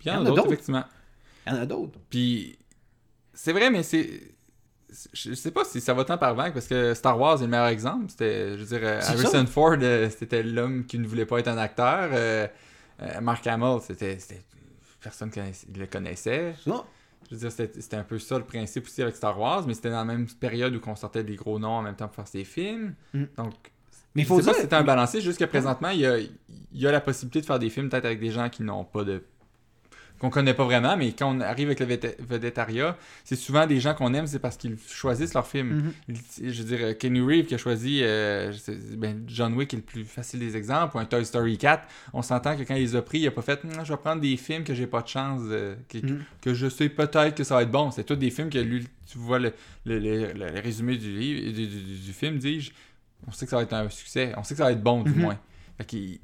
Il 0.05 0.09
y 0.09 0.11
en 0.11 0.21
a 0.21 0.29
d'autres, 0.29 0.47
effectivement. 0.47 0.85
Il 1.47 1.53
y 1.53 1.57
en 1.57 1.61
a 1.61 1.67
d'autres. 1.67 1.99
Puis, 2.11 2.59
c'est 3.33 3.53
vrai, 3.53 3.71
mais 3.71 3.83
c'est 3.83 4.32
je 5.13 5.35
sais 5.35 5.51
pas 5.51 5.65
si 5.65 5.81
ça 5.81 5.95
va 5.95 6.05
tant 6.05 6.19
par 6.19 6.35
vague 6.35 6.53
parce 6.53 6.67
que 6.67 6.95
Star 6.95 7.19
Wars 7.19 7.39
est 7.39 7.43
le 7.43 7.49
meilleur 7.49 7.69
exemple. 7.69 8.07
C'était, 8.09 8.57
je 8.57 8.65
veux 8.65 8.79
dire, 8.79 8.99
Harrison 9.03 9.47
Ford, 9.47 9.77
euh, 9.81 10.11
c'était 10.11 10.43
l'homme 10.43 10.85
qui 10.85 10.99
ne 10.99 11.07
voulait 11.07 11.27
pas 11.27 11.39
être 11.39 11.49
un 11.49 11.59
acteur. 11.59 12.11
Euh, 12.13 12.47
euh, 13.01 13.21
Mark 13.21 13.47
Hamill, 13.47 13.79
c'était, 13.81 14.19
personne 15.01 15.31
ne 15.37 15.79
le 15.79 15.87
connaissait. 15.87 16.55
Non. 16.67 16.85
Je 17.31 17.37
veux 17.37 17.49
dire, 17.49 17.53
c'était 17.53 17.97
un 17.97 18.03
peu 18.03 18.19
ça 18.19 18.37
le 18.37 18.45
principe 18.45 18.85
aussi 18.85 19.03
avec 19.03 19.17
Star 19.17 19.39
Wars, 19.39 19.65
mais 19.67 19.75
c'était 19.75 19.91
dans 19.91 19.97
la 19.97 20.05
même 20.05 20.27
période 20.27 20.75
où 20.75 20.81
on 20.87 20.97
sortait 20.97 21.25
des 21.25 21.37
gros 21.37 21.59
noms 21.59 21.79
en 21.79 21.83
même 21.83 21.97
temps 21.97 22.07
pour 22.07 22.17
faire 22.17 22.29
ses 22.29 22.45
films. 22.45 22.95
Mm. 23.15 23.25
Donc, 23.37 23.55
mais 24.15 24.25
faut 24.25 24.41
dire... 24.41 24.55
c'était 24.55 24.77
un 24.77 24.85
balancier. 24.85 25.23
Jusqu'à 25.23 25.47
présentement, 25.47 25.89
il 25.89 26.01
y 26.01 26.07
a, 26.07 26.19
il 26.19 26.31
y 26.75 26.87
a 26.87 26.93
la 26.93 27.01
possibilité 27.01 27.41
de 27.41 27.47
faire 27.47 27.59
des 27.59 27.71
films 27.71 27.89
peut-être 27.89 28.05
avec 28.05 28.21
des 28.21 28.31
gens 28.31 28.51
qui 28.51 28.63
n'ont 28.63 28.85
pas 28.85 29.05
de 29.05 29.23
qu'on 30.23 30.31
connaît 30.31 30.55
pas 30.55 30.65
vraiment, 30.65 30.97
mais 30.97 31.11
quand 31.11 31.37
on 31.37 31.41
arrive 31.41 31.67
avec 31.67 31.81
le 31.81 31.87
vedettariat, 32.21 32.97
c'est 33.25 33.35
souvent 33.35 33.67
des 33.67 33.81
gens 33.81 33.93
qu'on 33.93 34.15
aime, 34.15 34.29
c'est 34.29 34.39
parce 34.39 34.57
qu'ils 34.57 34.79
choisissent 34.87 35.35
leur 35.35 35.49
film. 35.49 35.93
Mm-hmm. 36.09 36.49
Je 36.49 36.63
veux 36.63 36.77
dire, 36.77 36.97
Kenny 36.97 37.21
Reeve 37.21 37.47
qui 37.47 37.57
a 37.57 37.59
choisi 37.59 38.03
euh, 38.03 38.53
ben, 38.97 39.25
John 39.27 39.55
Wick 39.55 39.75
est 39.75 39.79
le 39.79 39.83
plus 39.83 40.05
facile 40.05 40.39
des 40.39 40.57
exemples, 40.57 40.97
ou 40.97 41.01
un 41.01 41.07
Toy 41.07 41.25
Story 41.25 41.59
4. 41.59 41.83
On 42.13 42.23
s'entend 42.23 42.57
que 42.57 42.63
quand 42.63 42.77
il 42.77 42.83
les 42.83 42.95
a 42.95 43.03
pris, 43.03 43.19
il 43.19 43.27
a 43.27 43.33
pas 43.33 43.43
fait 43.43 43.63
je 43.65 43.93
vais 43.93 43.97
prendre 43.97 44.23
des 44.23 44.37
films 44.37 44.63
que 44.63 44.75
j'ai 44.75 44.87
pas 44.87 45.03
de 45.03 45.09
chance, 45.09 45.43
mm-hmm. 45.43 46.19
que, 46.41 46.55
je 46.55 46.69
sais 46.69 46.89
peut-être 46.89 47.35
que 47.35 47.43
ça 47.43 47.57
va 47.57 47.63
être 47.63 47.73
bon. 47.73 47.91
C'est 47.91 48.05
tous 48.05 48.15
des 48.15 48.31
films 48.31 48.49
que 48.49 48.59
lui, 48.59 48.87
tu 49.11 49.19
vois 49.19 49.41
le, 49.41 49.53
résumé 50.63 50.99
du, 50.99 51.11
livre, 51.19 51.51
du, 51.51 52.13
film, 52.13 52.39
dis-je. 52.39 52.71
On 53.27 53.33
sait 53.33 53.45
que 53.45 53.51
ça 53.51 53.57
va 53.57 53.63
être 53.63 53.73
un 53.73 53.89
succès. 53.89 54.35
On 54.37 54.45
sait 54.45 54.55
que 54.55 54.59
ça 54.59 54.65
va 54.67 54.73
être 54.73 54.83
bon, 54.83 55.03
du 55.03 55.11
mm-hmm. 55.11 55.17
moins. 55.17 55.39
Fait 55.79 56.21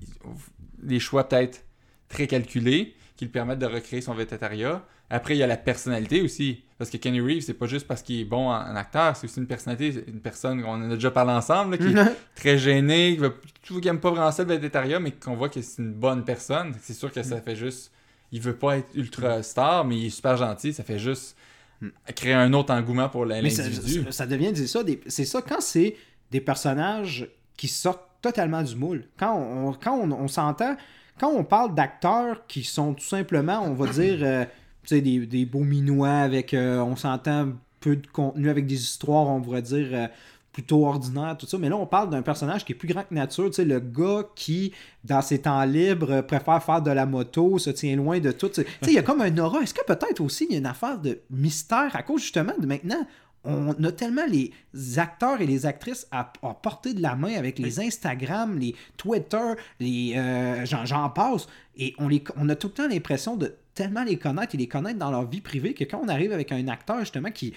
les 0.84 1.00
choix 1.00 1.28
peut-être 1.28 1.64
très 2.08 2.28
calculés 2.28 2.94
qui 3.18 3.24
le 3.24 3.32
permettent 3.32 3.58
de 3.58 3.66
recréer 3.66 4.00
son 4.00 4.14
végétariat. 4.14 4.82
Après, 5.10 5.34
il 5.34 5.38
y 5.38 5.42
a 5.42 5.48
la 5.48 5.56
personnalité 5.56 6.22
aussi. 6.22 6.62
Parce 6.78 6.88
que 6.88 6.96
Kenny 6.98 7.20
Reeves, 7.20 7.42
c'est 7.42 7.54
pas 7.54 7.66
juste 7.66 7.88
parce 7.88 8.00
qu'il 8.00 8.20
est 8.20 8.24
bon 8.24 8.48
en, 8.48 8.76
acteur, 8.76 9.16
c'est 9.16 9.26
aussi 9.26 9.40
une 9.40 9.48
personnalité, 9.48 10.04
une 10.06 10.20
personne, 10.20 10.62
on 10.64 10.70
en 10.70 10.90
a 10.92 10.94
déjà 10.94 11.10
parlé 11.10 11.32
ensemble, 11.32 11.78
qui 11.78 11.88
est 11.88 12.16
très 12.36 12.58
gênée, 12.58 13.16
qui, 13.16 13.20
veut, 13.20 13.34
qui 13.80 13.88
aime 13.88 13.98
pas 13.98 14.12
vraiment 14.12 14.30
ça 14.30 14.44
le 14.44 14.54
végétariat, 14.54 15.00
mais 15.00 15.10
qu'on 15.10 15.34
voit 15.34 15.48
que 15.48 15.60
c'est 15.60 15.82
une 15.82 15.94
bonne 15.94 16.24
personne. 16.24 16.76
C'est 16.80 16.94
sûr 16.94 17.12
que 17.12 17.20
ça 17.24 17.38
mm. 17.38 17.42
fait 17.42 17.56
juste. 17.56 17.90
Il 18.30 18.40
veut 18.40 18.54
pas 18.54 18.76
être 18.76 18.94
ultra 18.94 19.42
star, 19.42 19.84
mais 19.84 19.98
il 19.98 20.06
est 20.06 20.10
super 20.10 20.36
gentil, 20.36 20.72
ça 20.72 20.84
fait 20.84 21.00
juste 21.00 21.36
mm. 21.80 21.88
créer 22.14 22.34
un 22.34 22.52
autre 22.52 22.72
engouement 22.72 23.08
pour 23.08 23.26
l'individu. 23.26 24.04
Ça, 24.04 24.12
ça, 24.12 24.26
devient, 24.26 24.52
c'est 24.54 24.68
ça, 24.68 24.84
c'est 25.08 25.24
ça 25.24 25.42
quand 25.42 25.60
c'est 25.60 25.96
des 26.30 26.40
personnages 26.40 27.28
qui 27.56 27.66
sortent 27.66 28.04
totalement 28.22 28.62
du 28.62 28.76
moule. 28.76 29.06
Quand 29.18 29.34
on, 29.36 29.72
quand 29.72 29.98
on 29.98 30.28
s'entend 30.28 30.76
quand 31.18 31.30
on 31.30 31.44
parle 31.44 31.74
d'acteurs 31.74 32.46
qui 32.46 32.64
sont 32.64 32.94
tout 32.94 33.04
simplement, 33.04 33.62
on 33.64 33.74
va 33.74 33.86
dire, 33.88 34.18
euh, 34.22 34.44
des, 34.90 35.26
des 35.26 35.44
beaux 35.44 35.64
minois 35.64 36.10
avec, 36.10 36.54
euh, 36.54 36.78
on 36.80 36.96
s'entend, 36.96 37.50
peu 37.80 37.96
de 37.96 38.06
contenu 38.06 38.48
avec 38.48 38.66
des 38.66 38.80
histoires, 38.80 39.28
on 39.28 39.40
pourrait 39.40 39.62
dire, 39.62 39.88
euh, 39.92 40.06
plutôt 40.52 40.86
ordinaires, 40.86 41.36
tout 41.38 41.46
ça. 41.46 41.56
Mais 41.58 41.68
là, 41.68 41.76
on 41.76 41.86
parle 41.86 42.10
d'un 42.10 42.22
personnage 42.22 42.64
qui 42.64 42.72
est 42.72 42.74
plus 42.74 42.88
grand 42.88 43.04
que 43.04 43.14
nature, 43.14 43.50
tu 43.50 43.64
le 43.64 43.78
gars 43.78 44.24
qui, 44.34 44.72
dans 45.04 45.22
ses 45.22 45.42
temps 45.42 45.62
libres, 45.64 46.22
préfère 46.22 46.62
faire 46.62 46.82
de 46.82 46.90
la 46.90 47.06
moto, 47.06 47.58
se 47.58 47.70
tient 47.70 47.94
loin 47.94 48.18
de 48.18 48.32
tout. 48.32 48.48
Tu 48.48 48.62
sais, 48.62 48.66
il 48.82 48.94
y 48.94 48.98
a 48.98 49.02
comme 49.02 49.20
un 49.20 49.38
aura. 49.38 49.60
Est-ce 49.60 49.74
que 49.74 49.84
peut-être 49.84 50.20
aussi 50.20 50.46
il 50.48 50.52
y 50.52 50.56
a 50.56 50.58
une 50.58 50.66
affaire 50.66 50.98
de 50.98 51.20
mystère 51.30 51.94
à 51.94 52.02
cause 52.02 52.22
justement 52.22 52.54
de 52.58 52.66
maintenant 52.66 53.06
on 53.44 53.72
a 53.84 53.92
tellement 53.92 54.26
les 54.26 54.52
acteurs 54.98 55.40
et 55.40 55.46
les 55.46 55.66
actrices 55.66 56.06
à, 56.10 56.32
porter 56.62 56.94
de 56.94 57.00
la 57.00 57.14
main 57.14 57.34
avec 57.34 57.58
les 57.58 57.80
Instagram, 57.80 58.58
les 58.58 58.74
Twitter, 58.96 59.54
les 59.80 60.14
euh, 60.16 60.66
j'en 60.66 61.08
passe, 61.10 61.46
et 61.76 61.94
on, 61.98 62.08
les, 62.08 62.22
on 62.36 62.48
a 62.48 62.56
tout 62.56 62.68
le 62.68 62.72
temps 62.74 62.88
l'impression 62.88 63.36
de 63.36 63.54
tellement 63.74 64.02
les 64.02 64.18
connaître 64.18 64.54
et 64.54 64.58
les 64.58 64.66
connaître 64.66 64.98
dans 64.98 65.10
leur 65.10 65.26
vie 65.28 65.40
privée 65.40 65.72
que 65.72 65.84
quand 65.84 66.00
on 66.02 66.08
arrive 66.08 66.32
avec 66.32 66.50
un 66.50 66.66
acteur 66.68 67.00
justement 67.00 67.30
qui, 67.30 67.54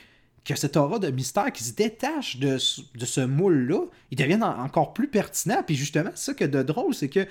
a 0.49 0.55
cette 0.55 0.77
aura 0.77 0.99
de 0.99 1.09
mystère, 1.09 1.51
qui 1.51 1.63
se 1.63 1.73
détache 1.73 2.37
de, 2.37 2.53
de 2.53 3.05
ce 3.05 3.21
moule-là, 3.21 3.85
il 4.11 4.17
devient 4.17 4.39
encore 4.41 4.93
plus 4.93 5.07
pertinent. 5.07 5.63
Puis 5.65 5.75
justement, 5.75 6.11
ça 6.13 6.33
que 6.33 6.45
de 6.45 6.61
drôle, 6.61 6.93
c'est 6.93 7.09
que, 7.09 7.27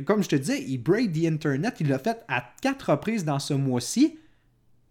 comme 0.00 0.22
je 0.22 0.28
te 0.28 0.36
disais, 0.36 0.62
il 0.66 0.78
break 0.78 1.12
the 1.12 1.26
Internet, 1.26 1.76
il 1.80 1.88
l'a 1.88 1.98
fait 1.98 2.22
à 2.28 2.44
quatre 2.60 2.90
reprises 2.90 3.24
dans 3.24 3.38
ce 3.38 3.54
mois-ci 3.54 4.18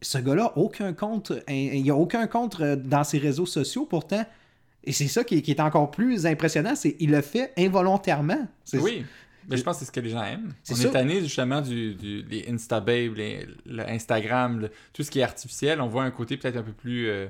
ce 0.02 0.18
gars-là, 0.18 0.54
aucun 0.56 0.94
compte, 0.94 1.32
il 1.48 1.82
n'y 1.82 1.90
a 1.90 1.96
aucun 1.96 2.28
compte 2.28 2.60
euh, 2.60 2.76
dans 2.76 3.04
ses 3.04 3.18
réseaux 3.18 3.46
sociaux 3.46 3.86
pourtant. 3.86 4.26
Et 4.84 4.92
c'est 4.92 5.08
ça 5.08 5.24
qui, 5.24 5.36
est 5.36 5.60
encore 5.60 5.90
plus 5.90 6.26
impressionnant, 6.28 6.76
c'est 6.76 6.94
qu'il 6.94 7.10
le 7.10 7.22
fait 7.22 7.52
involontairement. 7.58 8.48
Oui, 8.74 9.04
mais 9.50 9.58
je 9.58 9.64
pense 9.64 9.76
que 9.76 9.80
c'est 9.80 9.86
ce 9.86 9.92
que 9.92 10.00
les 10.00 10.10
gens 10.10 10.24
aiment. 10.24 10.54
On 10.70 10.76
est 10.76 10.92
tanné 10.92 11.22
justement 11.22 11.62
du, 11.62 11.96
du 11.96 12.22
les 12.24 12.46
Instababe, 12.50 13.16
les, 13.16 13.48
le 13.66 13.90
Instagram, 13.90 14.70
tout 14.94 15.04
ce 15.04 15.10
qui 15.10 15.20
est 15.20 15.24
artificiel. 15.24 15.82
On 15.82 15.88
voit 15.88 16.04
un 16.04 16.12
côté 16.12 16.38
peut-être 16.38 16.58
un 16.58 16.64
peu 16.64 16.72
plus 16.72 17.08
euh, 17.08 17.28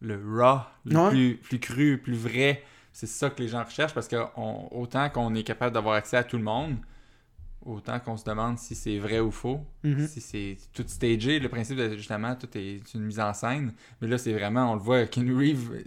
le 0.00 0.14
raw, 0.14 0.60
le 0.84 1.10
plus, 1.10 1.36
plus 1.36 1.58
cru, 1.58 1.98
plus 1.98 2.14
vrai. 2.14 2.62
C'est 2.92 3.06
ça 3.06 3.30
que 3.30 3.42
les 3.42 3.48
gens 3.48 3.64
recherchent 3.64 3.94
parce 3.94 4.08
que 4.08 4.16
autant 4.70 5.08
qu'on 5.10 5.34
est 5.34 5.44
capable 5.44 5.72
d'avoir 5.72 5.94
accès 5.94 6.16
à 6.16 6.24
tout 6.24 6.36
le 6.36 6.44
monde, 6.44 6.76
autant 7.64 7.98
qu'on 8.00 8.16
se 8.16 8.24
demande 8.24 8.58
si 8.58 8.74
c'est 8.74 8.98
vrai 8.98 9.20
ou 9.20 9.30
faux, 9.30 9.60
Mhm. 9.84 10.06
si 10.08 10.20
c'est 10.20 10.56
tout 10.72 10.84
stagé, 10.86 11.38
le 11.38 11.48
principe 11.48 11.76
de 11.76 11.96
justement 11.96 12.34
tout 12.34 12.48
est 12.56 12.80
une 12.94 13.02
mise 13.02 13.20
en 13.20 13.32
scène. 13.32 13.72
Mais 14.00 14.08
là, 14.08 14.18
c'est 14.18 14.32
vraiment, 14.32 14.72
on 14.72 14.74
le 14.74 14.80
voit, 14.80 15.06
Ken 15.06 15.30
Reeves, 15.36 15.82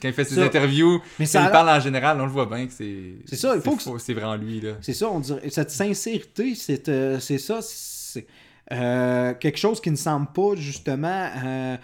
quand 0.00 0.08
il 0.08 0.14
fait 0.14 0.24
ses 0.24 0.34
Ça- 0.36 0.44
interviews, 0.44 1.00
Mais 1.18 1.26
quand 1.26 1.40
a 1.40 1.44
il 1.46 1.50
parle 1.50 1.68
en 1.70 1.80
général, 1.80 2.20
on 2.20 2.24
le 2.26 2.30
voit 2.32 2.46
bien 2.46 2.66
que 2.66 2.72
c'est. 2.72 3.16
C'est 3.26 3.36
ça, 3.36 3.54
il 3.54 3.60
faut 3.62 3.76
que- 3.76 3.82
faux, 3.82 3.98
C'est 3.98 4.14
vraiment 4.14 4.36
lui, 4.36 4.60
là. 4.60 4.72
C'est 4.80 4.94
ça, 4.94 5.08
on 5.10 5.20
dirait. 5.20 5.48
Cette 5.50 5.70
sincérité, 5.70 6.54
c'est 6.54 6.88
euh, 6.88 7.18
ça. 7.20 7.60
C'est 7.62 8.26
euh, 8.70 9.34
quelque 9.34 9.58
chose 9.58 9.80
qui 9.80 9.90
ne 9.90 9.96
semble 9.96 10.28
pas, 10.32 10.54
justement, 10.56 11.28
euh, 11.44 11.76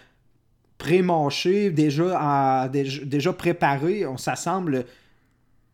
pré-mâché, 0.78 1.70
déjà, 1.70 2.68
déjà, 2.72 3.04
déjà 3.04 3.32
préparé. 3.32 4.06
On, 4.06 4.16
ça 4.16 4.36
semble. 4.36 4.84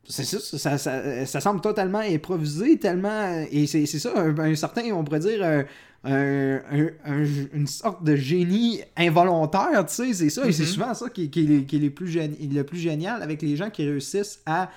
C'est 0.06 0.24
ça, 0.24 0.38
ça, 0.58 0.78
ça, 0.78 1.26
ça 1.26 1.40
semble 1.40 1.60
totalement 1.60 1.98
improvisé, 2.00 2.78
tellement. 2.78 3.44
Et 3.50 3.66
c'est 3.66 3.86
ça, 3.86 4.12
un, 4.16 4.38
un 4.38 4.54
certain, 4.54 4.82
on 4.92 5.02
pourrait 5.04 5.20
dire. 5.20 5.42
un- 5.42 5.64
un- 6.06 6.60
un- 6.70 6.90
un- 7.06 7.24
une 7.54 7.66
sorte 7.66 8.04
de 8.04 8.14
génie 8.14 8.82
involontaire, 8.94 9.86
tu 9.86 9.94
sais, 9.94 10.12
c'est 10.12 10.28
ça, 10.28 10.46
et 10.46 10.52
c'est 10.52 10.64
Mhm. 10.64 10.68
souvent 10.68 10.92
ça 10.92 11.08
qui, 11.08 11.30
qui, 11.30 11.40
est- 11.50 11.64
qui 11.64 11.76
est 11.76 11.78
les 11.78 11.88
plus 11.88 12.12
le 12.14 12.62
plus 12.62 12.76
génial 12.78 13.22
avec 13.22 13.40
les 13.40 13.56
gens 13.56 13.70
qui 13.70 13.84
réussissent 13.88 14.40
à 14.44 14.70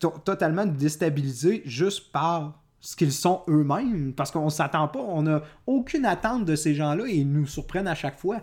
to- 0.00 0.14
totalement 0.24 0.66
nous 0.66 0.72
déstabiliser 0.74 1.62
juste 1.64 2.10
par 2.10 2.60
ce 2.80 2.96
qu'ils 2.96 3.12
sont 3.12 3.42
eux-mêmes, 3.48 4.12
parce 4.16 4.32
qu'on 4.32 4.50
s'attend 4.50 4.88
pas, 4.88 4.98
on 4.98 5.22
n'a 5.22 5.42
aucune 5.64 6.04
attente 6.06 6.44
de 6.44 6.56
ces 6.56 6.74
gens-là 6.74 7.04
et 7.06 7.18
ils 7.18 7.30
nous 7.30 7.46
surprennent 7.46 7.86
à 7.86 7.94
chaque 7.94 8.18
fois. 8.18 8.40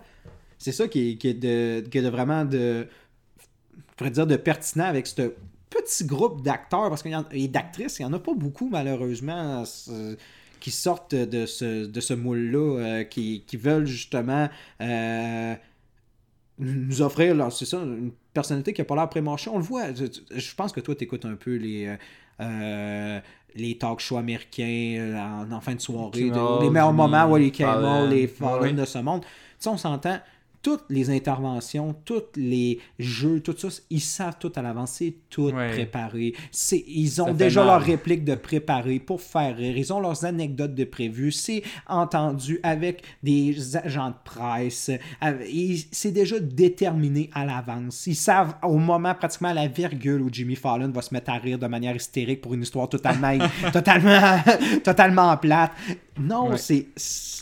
C'est 0.56 0.72
ça 0.72 0.88
qui 0.88 1.10
est, 1.10 1.16
qui 1.16 1.28
est 1.28 1.34
de, 1.34 1.80
qui 1.86 1.98
est 1.98 2.02
de 2.02 2.08
vraiment 2.08 2.46
de, 2.46 2.86
je 3.36 3.94
pourrais 3.98 4.10
dire 4.10 4.26
de 4.26 4.36
pertinent 4.36 4.86
avec 4.86 5.06
ce 5.06 5.34
petit 5.72 6.04
groupe 6.04 6.42
d'acteurs, 6.42 6.88
parce 6.88 7.02
qu'il 7.02 7.16
et 7.32 7.48
d'actrices, 7.48 7.98
il 7.98 8.02
n'y 8.02 8.10
en 8.10 8.12
a 8.14 8.18
pas 8.18 8.34
beaucoup 8.34 8.68
malheureusement 8.68 9.64
qui 10.60 10.70
sortent 10.70 11.14
de 11.14 11.44
ce, 11.46 11.86
de 11.86 12.00
ce 12.00 12.14
moule-là, 12.14 12.78
euh, 12.78 13.04
qui, 13.04 13.42
qui 13.46 13.56
veulent 13.56 13.86
justement 13.86 14.48
euh, 14.80 15.54
nous 16.58 17.02
offrir, 17.02 17.34
là, 17.34 17.50
c'est 17.50 17.64
ça, 17.64 17.78
une 17.78 18.12
personnalité 18.32 18.72
qui 18.72 18.80
n'a 18.80 18.84
pas 18.84 18.94
l'air 18.94 19.08
pré-marché. 19.08 19.50
On 19.50 19.56
le 19.58 19.64
voit. 19.64 19.92
Je, 19.94 20.04
je 20.30 20.54
pense 20.54 20.72
que 20.72 20.80
toi, 20.80 20.94
tu 20.94 21.04
écoutes 21.04 21.24
un 21.24 21.34
peu 21.34 21.56
les, 21.56 21.96
euh, 22.40 23.20
les 23.56 23.76
talk 23.78 23.98
shows 24.00 24.18
américains 24.18 25.44
en, 25.50 25.50
en 25.52 25.60
fin 25.60 25.74
de 25.74 25.80
soirée, 25.80 26.30
de- 26.30 26.62
les 26.62 26.70
meilleurs 26.70 26.92
moments, 26.92 27.26
ouais, 27.28 27.40
les 27.40 27.50
Fallon. 27.52 28.08
les 28.08 28.26
Fallon 28.28 28.62
Oui. 28.62 28.72
de 28.72 28.84
ce 28.84 28.98
monde. 28.98 29.22
Tu 29.22 29.28
sais, 29.58 29.68
on 29.68 29.76
s'entend, 29.76 30.18
toutes 30.62 30.84
les 30.90 31.10
interventions, 31.10 31.94
tous 32.04 32.22
les 32.36 32.78
jeux, 32.98 33.40
tout 33.40 33.54
ça, 33.58 33.68
ils 33.90 34.00
savent 34.00 34.36
tout 34.38 34.52
à 34.54 34.62
l'avance, 34.62 34.92
c'est 34.92 35.14
tout 35.28 35.50
Ouais. 35.50 35.70
préparé. 35.70 36.34
C'est, 36.52 36.84
ils 36.86 37.20
ont 37.20 37.26
Ça 37.26 37.32
déjà 37.32 37.64
leurs 37.64 37.80
répliques 37.82 38.24
de 38.24 38.36
préparer 38.36 39.00
pour 39.00 39.20
faire 39.20 39.56
rire. 39.56 39.76
Ils 39.76 39.92
ont 39.92 39.98
leurs 40.00 40.24
anecdotes 40.24 40.74
de 40.74 40.84
prévues. 40.84 41.32
C'est 41.32 41.62
entendu 41.88 42.60
avec 42.62 43.02
des 43.22 43.76
agents 43.76 44.10
de 44.10 44.14
presse. 44.24 44.90
C'est 45.90 46.12
déjà 46.12 46.38
déterminé 46.38 47.30
à 47.34 47.44
l'avance. 47.44 48.06
Ils 48.06 48.14
savent 48.14 48.54
au 48.62 48.78
moment, 48.78 49.14
pratiquement 49.14 49.48
à 49.48 49.54
la 49.54 49.66
virgule, 49.68 50.22
où 50.22 50.28
Jimmy 50.30 50.54
Fallon 50.56 50.90
va 50.90 51.02
se 51.02 51.12
mettre 51.12 51.30
à 51.30 51.38
rire 51.38 51.58
de 51.58 51.66
manière 51.66 51.96
hystérique 51.96 52.40
pour 52.40 52.54
une 52.54 52.62
histoire 52.62 52.88
totalement, 52.88 53.36
totalement, 53.72 54.38
totalement 54.84 55.36
plate. 55.36 55.72
Non, 56.20 56.50
Ouais. 56.50 56.56
c'est. 56.58 56.86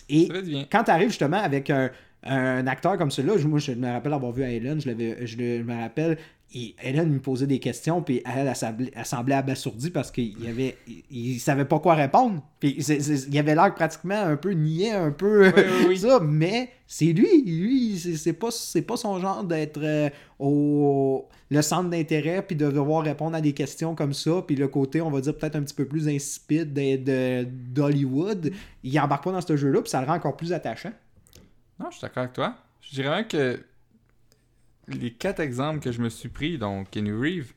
Et 0.09 0.29
quand 0.71 0.85
tu 0.85 0.91
arrives 0.91 1.09
justement 1.09 1.39
avec 1.43 1.71
un, 1.71 1.91
un 2.23 2.67
acteur 2.67 2.97
comme 2.99 3.11
celui-là, 3.11 3.39
je- 3.39 3.47
moi 3.49 3.59
je 3.59 3.73
me 3.73 3.91
rappelle 3.91 4.13
avoir 4.13 4.33
vu 4.33 4.43
à 4.43 4.51
Hélène, 4.51 4.81
je, 4.81 4.91
je, 4.91 5.37
le- 5.37 5.59
je 5.59 5.63
me 5.63 5.75
rappelle, 5.81 6.19
et 6.53 6.75
Hélène 6.83 7.11
me 7.11 7.21
posait 7.21 7.47
des 7.47 7.61
questions, 7.61 8.03
puis 8.03 8.23
elle, 8.27 8.49
elle, 8.49 8.57
semblait, 8.57 8.91
elle 8.95 9.05
semblait 9.07 9.37
abasourdie 9.37 9.91
parce 9.91 10.11
qu'il 10.11 10.35
avait, 10.49 10.77
il, 10.89 11.05
il 11.35 11.39
savait 11.39 11.65
pas 11.65 11.79
quoi 11.79 11.95
répondre. 11.95 12.43
Puis 12.59 12.71
il 12.73 13.39
avait 13.39 13.55
l'air 13.55 13.73
pratiquement 13.73 14.21
un 14.21 14.37
peu 14.37 14.51
niais, 14.51 14.91
un 14.91 15.13
peu 15.13 15.47
Oui, 15.47 15.53
oui, 15.57 15.85
oui. 15.91 15.99
ça, 16.01 16.19
mais 16.21 16.71
c'est 16.89 17.13
lui, 17.13 17.43
lui, 17.45 17.97
c'est 17.99 18.33
pas, 18.33 18.49
pas 18.85 18.97
son 18.97 19.21
genre 19.21 19.45
d'être 19.45 19.79
euh, 19.81 20.11
au 20.41 21.29
le 21.53 21.63
centre 21.63 21.89
d'intérêt 21.91 22.43
puis 22.47 22.57
de 22.57 22.69
devoir 22.71 23.05
répondre 23.05 23.37
à 23.37 23.41
des 23.41 23.53
questions 23.53 23.95
comme 23.95 24.13
ça, 24.13 24.43
puis 24.47 24.57
le 24.57 24.67
côté, 24.69 25.01
on 25.01 25.11
va 25.11 25.21
dire 25.21 25.37
peut-être 25.37 25.55
un 25.57 25.63
petit 25.63 25.75
peu 25.75 25.85
plus 25.85 26.09
insipide 26.09 26.73
de- 26.73 26.97
de- 26.97 27.45
d'Hollywood, 27.49 28.51
il 28.83 29.01
embarque 29.01 29.25
pas 29.25 29.33
dans 29.33 29.41
ce 29.41 29.57
jeu-là, 29.57 29.83
puis 29.83 29.91
ça 29.91 30.01
le 30.01 30.07
rend 30.07 30.15
encore 30.15 30.37
plus 30.37 30.53
attachant. 30.53 30.91
Non, 31.81 31.87
je 31.91 31.97
suis 31.97 32.03
d'accord 32.03 32.23
avec 32.25 32.35
toi. 32.35 32.55
Je 32.83 32.91
dirais 32.91 33.09
même 33.11 33.27
que 33.27 33.65
les 34.89 35.13
quatre 35.13 35.41
exemples 35.41 35.81
que 35.81 35.93
je 35.93 36.01
me 36.01 36.09
suis 36.09 36.29
pris, 36.29 36.59
donc 36.59 36.91
Kenny 36.91 37.11
Reeves, 37.13 37.53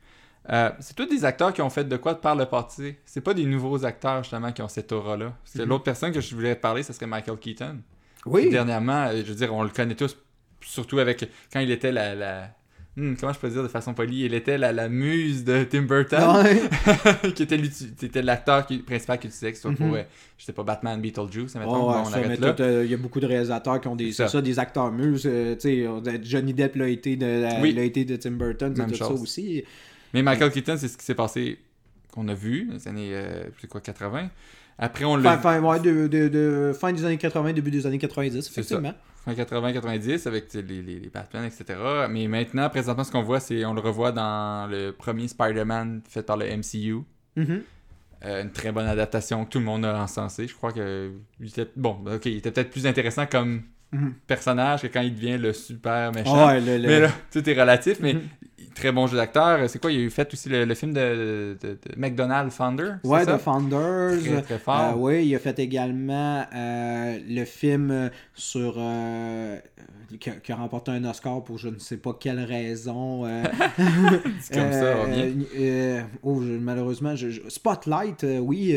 euh, 0.50 0.70
c'est 0.80 0.96
tous 0.96 1.06
des 1.06 1.25
acteurs 1.25 1.53
qui 1.53 1.62
ont 1.62 1.70
fait 1.70 1.84
de 1.86 1.98
quoi 1.98 2.13
de 2.13 2.20
par 2.20 2.36
le 2.36 2.46
passé. 2.46 3.00
C'est 3.06 3.22
pas 3.22 3.34
des 3.34 3.46
nouveaux 3.46 3.86
acteurs, 3.86 4.24
justement, 4.24 4.51
qui 4.51 4.62
ont 4.62 4.68
cette 4.68 4.92
aura-là. 4.92 5.34
Parce 5.44 5.53
que 5.58 5.62
Mhm. 5.63 5.70
l'autre 5.70 5.84
personne 5.84 6.12
que 6.12 6.22
je 6.22 6.36
voulais 6.36 6.56
parler, 6.56 6.84
ce 6.84 6.94
serait 6.94 7.08
Michael 7.08 7.38
Keaton. 7.38 7.80
Oui, 8.25 8.50
Dernièrement, 8.50 9.06
euh, 9.08 9.18
je 9.25 9.30
veux 9.30 9.36
dire, 9.36 9.53
on 9.53 9.63
le 9.63 9.70
connaît 9.70 9.96
tous, 9.96 10.18
surtout 10.62 11.00
avec 11.00 11.30
quand 11.51 11.60
il 11.60 11.72
était 11.72 11.92
la. 11.92 12.15
la... 12.15 12.50
Hmm, 12.96 13.16
comment 13.20 13.34
je 13.34 13.40
peux 13.40 13.50
dire 13.50 13.64
de 13.64 13.68
façon 13.68 13.94
polie? 13.96 14.26
Il 14.26 14.36
était 14.36 14.58
la, 14.60 14.72
la 14.72 14.88
muse 14.88 15.44
de 15.44 15.64
Tim 15.64 15.82
Burton, 15.82 16.20
qui 17.36 17.44
était 17.44 18.22
l'acteur 18.22 18.66
qui- 18.68 18.78
principal 18.80 19.18
qu'il 19.18 19.30
utilisait, 19.30 19.52
que 19.52 19.56
ce 19.58 19.64
soit 19.64 19.72
pour, 19.74 19.88
Mhm. 19.88 19.96
euh, 19.96 20.04
je 20.38 20.46
sais 20.46 20.54
pas, 20.54 20.64
Batman, 20.64 21.02
Beetlejuice, 21.02 21.56
mettons, 21.56 21.90
ouais, 21.90 21.96
on 22.02 22.06
ça, 22.06 22.18
arrête 22.18 22.40
là. 22.40 22.56
euh, 22.60 22.84
Il 22.86 22.92
y 22.92 22.94
a 22.94 22.98
beaucoup 22.98 23.20
de 23.20 23.26
réalisateurs 23.26 23.82
qui 23.82 23.88
ont 23.88 23.96
des, 23.96 24.12
ça. 24.12 24.28
ça, 24.28 24.42
des 24.42 24.60
acteurs 24.60 24.92
muses. 24.92 25.24
euh, 25.26 25.56
tu 25.56 25.62
sais, 25.62 25.88
on- 25.88 26.04
Johnny 26.22 26.54
Depp 26.54 26.76
l'a 26.76 26.88
été 26.88 27.16
de, 27.16 27.26
la- 27.42 27.60
Oui. 27.62 27.76
été 27.80 28.06
de 28.06 28.16
Tim 28.16 28.32
Burton, 28.32 28.74
c'est 28.76 28.82
Même 28.84 28.92
tout 28.92 28.98
ça 28.98 29.08
chose. 29.08 29.22
aussi. 29.24 29.64
Mais 30.14 30.22
Michael 30.22 30.52
Keaton, 30.52 30.76
c'est 30.78 30.88
ce 30.88 30.98
qui 30.98 31.06
s'est 31.06 31.16
passé, 31.16 31.58
qu'on 32.12 32.28
a 32.28 32.36
vu, 32.36 32.66
dans 32.66 32.76
les 32.76 32.88
années, 32.88 33.12
quoi, 33.70 33.82
80. 33.82 34.30
Après, 34.78 35.06
on 35.06 35.16
l'a 35.16 35.38
Fin, 35.38 35.60
fin, 35.60 35.62
ouais, 35.64 35.80
de, 35.80 36.08
de- 36.08 36.28
de- 36.28 36.74
fin 36.80 36.92
des 36.94 37.04
années 37.06 37.18
80, 37.18 37.54
début 37.54 37.72
des 37.72 37.88
années 37.88 37.98
90, 37.98 38.42
C'est 38.42 38.52
effectivement. 38.52 38.94
Fin 39.24 39.34
80-90 39.34 40.27
avec 40.27 40.53
les, 40.53 40.62
les, 40.62 41.00
les 41.00 41.10
Batman, 41.10 41.46
etc. 41.46 41.80
Mais 42.10 42.27
maintenant, 42.27 42.70
présentement, 42.70 43.03
ce 43.03 43.12
qu'on 43.12 43.24
voit, 43.24 43.39
c'est 43.39 43.63
on 43.65 43.74
le 43.74 43.82
revoit 43.82 44.12
dans 44.12 44.70
le 44.70 44.92
premier 44.92 45.27
Spider-Man 45.27 46.01
fait 46.08 46.24
par 46.24 46.38
le 46.38 46.46
MCU. 46.58 47.03
Mhm. 47.36 47.63
Euh, 48.25 48.44
une 48.44 48.51
très 48.51 48.72
bonne 48.72 48.88
adaptation 48.88 49.44
que 49.44 49.50
tout 49.50 49.60
le 49.60 49.65
monde 49.65 49.86
a 49.86 50.01
encensé. 50.01 50.48
Je 50.48 50.56
crois 50.56 50.72
que 50.72 51.12
bon, 51.75 52.03
ok, 52.06 52.25
il 52.25 52.38
était 52.38 52.51
peut-être 52.51 52.70
plus 52.70 52.88
intéressant 52.88 53.25
comme 53.25 53.63
Mhm. 53.94 54.14
personnage 54.28 54.82
que 54.82 54.88
quand 54.88 55.02
il 55.02 55.14
devient 55.16 55.38
le 55.38 55.54
super 55.54 56.12
méchant. 56.12 56.48
Ouais, 56.48 56.60
le- 56.60 56.78
le- 56.78 56.88
Mais 56.88 57.00
là, 57.00 57.10
tout 57.32 57.48
est 57.50 57.60
relatif, 57.60 58.00
mais 58.02 58.14
Mhm. 58.16 58.22
très 58.76 58.92
bon 58.92 59.06
jeu 59.08 59.18
d'acteur. 59.18 59.70
C'est 59.70 59.80
quoi, 59.80 59.92
il 59.92 60.00
a 60.00 60.02
eu 60.02 60.10
fait 60.10 60.34
aussi 60.34 60.50
le, 60.50 60.66
le 60.66 60.74
film 60.76 60.94
de, 60.94 61.56
de, 61.62 61.70
de 61.74 61.80
McDonald's 61.96 62.56
Founder, 62.56 62.94
c'est 63.04 63.10
Ouais, 63.10 63.24
ça? 63.24 63.38
The 63.38 63.42
Founders. 63.42 64.20
Très, 64.24 64.42
très 64.42 64.54
Euh, 64.56 64.58
fort. 64.58 65.00
oui, 65.00 65.28
il 65.28 65.36
a 65.36 65.40
fait 65.40 65.60
également 65.60 66.44
euh, 66.56 67.20
le 67.28 67.46
film 67.46 67.92
euh, 67.92 68.10
sur. 68.34 68.76
euh, 68.78 69.58
qui, 70.20 70.30
a, 70.30 70.34
qui 70.34 70.52
a 70.52 70.56
remporté 70.56 70.92
un 70.92 71.04
Oscar 71.06 71.44
pour 71.44 71.58
je 71.58 71.70
ne 71.70 71.80
sais 71.80 71.98
pas 71.98 72.16
quelle 72.20 72.40
raison. 72.40 73.26
C'est 74.42 74.54
comme 74.60 74.72
ça, 74.72 74.96
oh, 76.24 76.36
malheureusement, 76.40 77.16
je- 77.16 77.30
je- 77.30 77.42
Spotlight, 77.50 78.26
oui. 78.42 78.76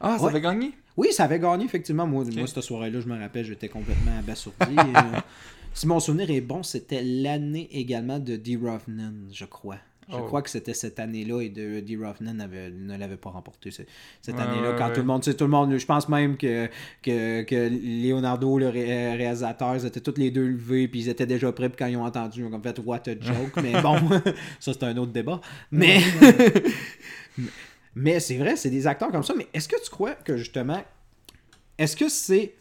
Ah, 0.00 0.16
ça 0.18 0.26
avait 0.28 0.40
gagné? 0.40 0.72
Oui, 0.98 1.08
ça 1.12 1.24
avait 1.24 1.38
gagné, 1.38 1.64
effectivement. 1.64 2.06
Moi, 2.06 2.24
moi 2.34 2.46
cette 2.46 2.60
soirée-là, 2.60 3.00
je 3.00 3.06
me 3.08 3.18
rappelle, 3.18 3.44
j'étais 3.46 3.68
complètement 3.68 4.18
abasourdi. 4.18 4.76
Euh, 4.78 5.20
si 5.74 5.86
mon 5.86 6.00
souvenir 6.00 6.28
est 6.30 6.40
bon, 6.40 6.62
c'était 6.64 7.02
l'année 7.04 7.68
également 7.72 8.18
de 8.18 8.36
Dee 8.36 8.56
Ruffman, 8.56 9.12
je 9.32 9.44
crois. 9.44 9.76
Je 10.10 10.16
Oh. 10.16 10.22
crois 10.24 10.40
que 10.40 10.48
c'était 10.48 10.72
cette 10.72 10.98
année-là 10.98 11.42
et 11.42 11.50
de 11.50 11.82
Ruffman 12.02 12.40
avait- 12.40 12.70
ne 12.70 12.96
l'avait 12.96 13.18
pas 13.18 13.28
remporté 13.28 13.70
ce- 13.70 13.82
cette 14.22 14.36
Ouais, 14.36 14.40
année-là. 14.40 14.72
quand 14.78 14.86
ouais. 14.88 14.92
tout 14.94 15.00
le 15.00 15.06
monde, 15.06 15.22
tout 15.22 15.44
le 15.44 15.50
monde, 15.50 15.76
je 15.76 15.84
pense 15.84 16.08
même 16.08 16.38
que, 16.38 16.66
que, 17.02 17.42
que 17.42 17.68
Leonardo, 18.08 18.58
le 18.58 18.68
ré- 18.70 19.14
réalisateur, 19.16 19.76
ils 19.76 19.84
étaient 19.84 20.00
tous 20.00 20.16
les 20.18 20.30
deux 20.30 20.46
levés 20.48 20.88
puis 20.88 21.00
ils 21.00 21.08
étaient 21.10 21.26
déjà 21.26 21.52
prêts. 21.52 21.68
Puis 21.68 21.76
quand 21.78 21.86
ils 21.86 21.96
ont 21.98 22.06
entendu, 22.06 22.40
ils 22.40 22.44
ont 22.46 22.50
comme 22.50 22.62
fait 22.62 22.78
What 22.84 23.02
a 23.06 23.10
joke. 23.20 23.52
mais 23.62 23.80
bon, 23.82 23.98
ça 24.60 24.72
c'est 24.72 24.82
un 24.84 24.96
autre 24.96 25.12
débat. 25.12 25.42
Mais, 25.70 26.00
mais 28.00 28.20
c'est 28.20 28.36
vrai, 28.38 28.56
c'est 28.56 28.70
des 28.70 28.86
acteurs 28.86 29.10
comme 29.10 29.22
ça. 29.22 29.34
Mais 29.36 29.46
est-ce 29.54 29.68
que 29.68 29.76
tu 29.82 29.90
crois 29.90 30.14
que 30.14 30.36
justement, 30.36 30.82
est-ce 31.78 31.96
que 31.96 32.08
c'est 32.08 32.54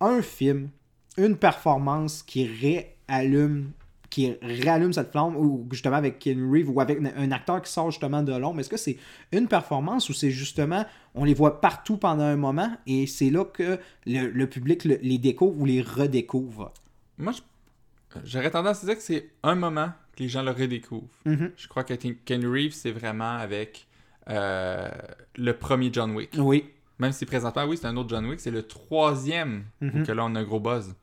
un 0.00 0.20
film, 0.22 0.68
une 1.16 1.36
performance 1.36 2.22
qui 2.22 2.46
réallume 2.46 3.70
qui 4.10 4.32
réallume 4.42 4.92
cette 4.92 5.10
flamme 5.10 5.34
ou 5.36 5.66
justement 5.72 5.96
avec 5.96 6.20
Ken 6.20 6.48
Reeves 6.48 6.70
ou 6.70 6.80
avec 6.80 7.00
un 7.16 7.32
acteur 7.32 7.60
qui 7.60 7.72
sort 7.72 7.90
justement 7.90 8.22
de 8.22 8.32
l'ombre 8.32 8.60
est-ce 8.60 8.68
que 8.70 8.76
c'est 8.76 8.96
une 9.32 9.48
performance 9.48 10.08
ou 10.08 10.12
c'est 10.12 10.30
justement 10.30 10.84
on 11.16 11.24
les 11.24 11.34
voit 11.34 11.60
partout 11.60 11.96
pendant 11.96 12.22
un 12.22 12.36
moment 12.36 12.70
et 12.86 13.08
c'est 13.08 13.30
là 13.30 13.44
que 13.44 13.76
le, 14.06 14.28
le 14.28 14.46
public 14.48 14.84
le- 14.84 15.00
les 15.02 15.18
découvre 15.18 15.58
ou 15.60 15.64
les 15.64 15.82
redécouvre? 15.82 16.72
Moi, 17.18 17.32
je- 17.32 18.20
j'aurais 18.24 18.52
tendance 18.52 18.84
à 18.84 18.86
dire 18.86 18.94
que 18.96 19.02
c'est 19.02 19.30
un 19.42 19.56
moment 19.56 19.88
que 20.16 20.22
les 20.22 20.28
gens 20.28 20.42
le 20.44 20.52
redécouvrent. 20.52 21.08
Mhm. 21.24 21.50
Je 21.56 21.66
crois 21.66 21.82
que 21.82 21.94
Ken 21.94 22.14
Ken 22.24 22.46
Reeves, 22.46 22.72
c'est 22.74 22.92
vraiment 22.92 23.36
avec 23.38 23.88
euh, 24.30 24.88
le 25.36 25.52
premier 25.56 25.90
John 25.92 26.12
Wick. 26.14 26.30
oui 26.38 26.70
Même 26.98 27.12
si 27.12 27.26
présentement, 27.26 27.64
oui, 27.64 27.76
c'est 27.76 27.86
un 27.86 27.96
autre 27.96 28.08
John 28.10 28.24
Wick, 28.26 28.40
c'est 28.40 28.50
le 28.50 28.62
troisième 28.66 29.64
Mhm. 29.80 30.06
que 30.06 30.12
là, 30.12 30.24
on 30.24 30.34
a 30.34 30.40
un 30.40 30.44
gros 30.44 30.60
buzz. 30.60 30.94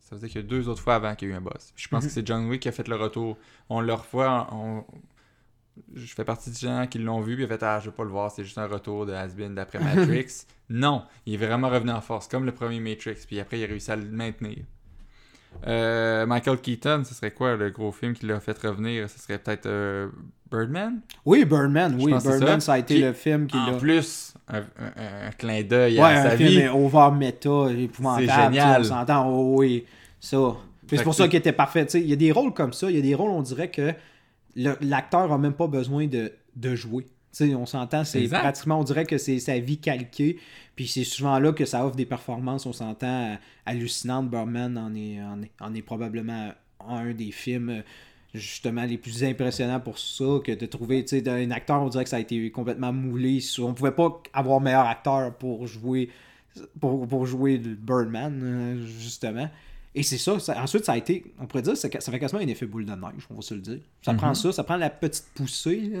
Ça 0.00 0.14
veut 0.14 0.20
dire 0.20 0.28
qu'il 0.28 0.40
y 0.42 0.44
a 0.44 0.46
deux 0.46 0.68
autres 0.68 0.82
fois 0.82 0.96
avant 0.96 1.14
qu'il 1.14 1.28
y 1.28 1.32
a 1.32 1.34
eu 1.34 1.36
un 1.38 1.40
boss. 1.40 1.72
Je 1.76 1.88
pense 1.88 2.04
que 2.04 2.10
c'est 2.10 2.26
John 2.26 2.46
Wick 2.48 2.60
qui 2.62 2.68
a 2.68 2.72
fait 2.72 2.86
le 2.88 2.96
retour. 2.96 3.38
On 3.70 3.80
le 3.80 3.92
revoit, 3.94 4.48
on... 4.52 4.84
je 5.94 6.14
fais 6.14 6.24
partie 6.24 6.50
des 6.50 6.58
gens 6.58 6.86
qui 6.86 6.98
l'ont 6.98 7.20
vu, 7.22 7.36
puis 7.36 7.46
fait 7.46 7.62
Ah, 7.62 7.80
je 7.80 7.86
veux 7.86 7.92
pas 7.94 8.04
le 8.04 8.10
voir, 8.10 8.30
c'est 8.30 8.44
juste 8.44 8.58
un 8.58 8.66
retour 8.66 9.06
de 9.06 9.12
Has-Been 9.14 9.54
d'après 9.54 9.78
Matrix. 9.80 10.44
non, 10.68 11.04
il 11.26 11.34
est 11.34 11.46
vraiment 11.46 11.70
revenu 11.70 11.90
en 11.90 12.00
force, 12.02 12.28
comme 12.28 12.44
le 12.44 12.52
premier 12.52 12.80
Matrix, 12.80 13.16
puis 13.26 13.40
après 13.40 13.58
il 13.58 13.64
a 13.64 13.66
réussi 13.66 13.90
à 13.90 13.96
le 13.96 14.04
maintenir. 14.10 14.58
Euh, 15.66 16.26
Michael 16.26 16.58
Keaton, 16.58 17.02
ce 17.04 17.14
serait 17.14 17.30
quoi 17.30 17.56
le 17.56 17.70
gros 17.70 17.92
film 17.92 18.12
qui 18.14 18.26
l'a 18.26 18.40
fait 18.40 18.58
revenir? 18.58 19.08
Ce 19.08 19.18
serait 19.18 19.38
peut-être 19.38 19.66
euh, 19.66 20.08
Birdman? 20.50 21.00
Oui, 21.24 21.44
Birdman, 21.44 21.96
oui. 21.98 22.12
Birdman, 22.12 22.60
ça. 22.60 22.74
a 22.74 22.78
été 22.78 22.98
le 22.98 23.12
film 23.12 23.46
qui 23.46 23.56
En 23.56 23.78
plus, 23.78 24.34
un, 24.48 24.62
clin 25.38 25.62
d'œil 25.62 25.98
à 26.00 26.22
sa 26.22 26.30
un 26.32 26.34
vie. 26.34 26.48
film 26.48 26.74
over 26.74 27.10
méta, 27.16 27.70
épouvantable. 27.70 28.26
C'est 28.26 28.42
génial. 28.42 28.80
On 28.80 28.84
s'entend, 28.84 29.28
oh, 29.28 29.54
oui, 29.58 29.84
ça. 30.20 30.38
C'est 30.88 31.02
pour 31.02 31.14
ça 31.14 31.28
qu'il 31.28 31.38
était 31.38 31.52
parfait. 31.52 31.86
Il 31.94 32.06
y 32.06 32.12
a 32.12 32.16
des 32.16 32.30
rôles 32.30 32.52
comme 32.52 32.72
ça, 32.72 32.90
il 32.90 32.96
y 32.96 32.98
a 32.98 33.02
des 33.02 33.14
rôles, 33.14 33.30
on 33.30 33.42
dirait 33.42 33.70
que 33.70 33.92
l'acteur 34.56 35.32
a 35.32 35.38
même 35.38 35.54
pas 35.54 35.66
besoin 35.66 36.06
de, 36.06 36.32
de 36.56 36.74
jouer. 36.74 37.06
On 37.40 37.66
s'entend, 37.66 38.04
c'est 38.04 38.28
pratiquement, 38.28 38.78
on 38.80 38.84
dirait 38.84 39.06
que 39.06 39.18
c'est 39.18 39.38
sa 39.38 39.58
vie 39.58 39.78
calquée. 39.78 40.38
Puis 40.76 40.88
c'est 40.88 41.04
souvent 41.04 41.38
là 41.38 41.52
que 41.52 41.64
ça 41.64 41.86
offre 41.86 41.96
des 41.96 42.06
performances, 42.06 42.66
on 42.66 42.72
s'entend, 42.72 43.38
hallucinantes. 43.66 44.30
Birdman 44.30 44.76
en 44.76 44.94
est, 44.94 45.18
en 45.60 45.74
est, 45.74 45.82
probablement 45.82 46.52
un 46.88 47.12
des 47.12 47.30
films 47.30 47.82
justement 48.34 48.84
les 48.84 48.98
plus 48.98 49.22
impressionnants 49.22 49.78
pour 49.78 49.98
ça 49.98 50.24
que 50.44 50.52
de 50.52 50.66
trouver 50.66 51.04
tu 51.04 51.20
sais 51.20 51.28
un 51.28 51.52
acteur 51.52 51.80
on 51.80 51.88
dirait 51.88 52.02
que 52.02 52.10
ça 52.10 52.16
a 52.16 52.20
été 52.20 52.50
complètement 52.50 52.92
moulé 52.92 53.38
on 53.60 53.72
pouvait 53.74 53.92
pas 53.92 54.20
avoir 54.32 54.60
meilleur 54.60 54.86
acteur 54.86 55.32
pour 55.36 55.68
jouer 55.68 56.10
pour, 56.80 57.06
pour 57.06 57.26
jouer 57.26 57.58
Birdman 57.58 58.84
justement 58.98 59.48
et 59.94 60.02
c'est 60.02 60.18
ça, 60.18 60.36
ensuite, 60.56 60.84
ça 60.84 60.92
a 60.92 60.96
été, 60.96 61.32
on 61.38 61.46
pourrait 61.46 61.62
dire, 61.62 61.76
ça, 61.76 61.88
ça 62.00 62.10
fait 62.10 62.18
quasiment 62.18 62.42
un 62.42 62.48
effet 62.48 62.66
boule 62.66 62.84
de 62.84 62.92
neige, 62.92 63.28
on 63.30 63.34
va 63.34 63.42
se 63.42 63.54
le 63.54 63.60
dire. 63.60 63.78
Ça 64.02 64.12
prend 64.14 64.30
mhm. 64.30 64.34
ça, 64.34 64.52
ça 64.52 64.64
prend 64.64 64.76
la 64.76 64.90
petite 64.90 65.26
poussée, 65.34 65.92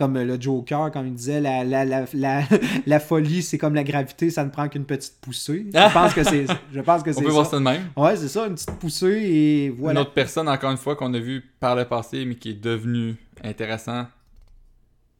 comme 0.00 0.18
le 0.18 0.40
Joker, 0.40 0.90
comme 0.90 1.08
il 1.08 1.12
disait, 1.12 1.42
la, 1.42 1.62
la, 1.62 1.84
la, 1.84 2.04
la, 2.86 3.00
folie, 3.00 3.42
c'est 3.42 3.58
comme 3.58 3.74
la 3.74 3.84
gravité, 3.84 4.30
ça 4.30 4.42
ne 4.44 4.48
prend 4.48 4.66
qu'une 4.66 4.86
petite 4.86 5.20
poussée. 5.20 5.66
Je 5.74 5.92
pense 5.92 6.14
que 6.14 6.24
c'est 6.24 6.46
je 6.72 6.80
pense 6.80 7.02
que 7.02 7.10
On 7.10 7.20
peut 7.20 7.28
voir 7.28 7.44
ça 7.44 7.58
de 7.58 7.62
même. 7.62 7.82
Ouais, 7.94 8.16
c'est 8.16 8.28
ça, 8.28 8.46
une 8.46 8.54
petite 8.54 8.78
poussée 8.78 9.20
et 9.22 9.68
voilà. 9.68 10.00
Une 10.00 10.06
autre 10.06 10.14
personne, 10.14 10.48
encore 10.48 10.70
une 10.70 10.78
fois, 10.78 10.96
qu'on 10.96 11.12
a 11.12 11.18
vu 11.18 11.44
par 11.60 11.76
le 11.76 11.84
passé, 11.84 12.24
mais 12.24 12.36
qui 12.36 12.52
est 12.52 12.60
devenu 12.62 13.16
intéressant, 13.44 14.06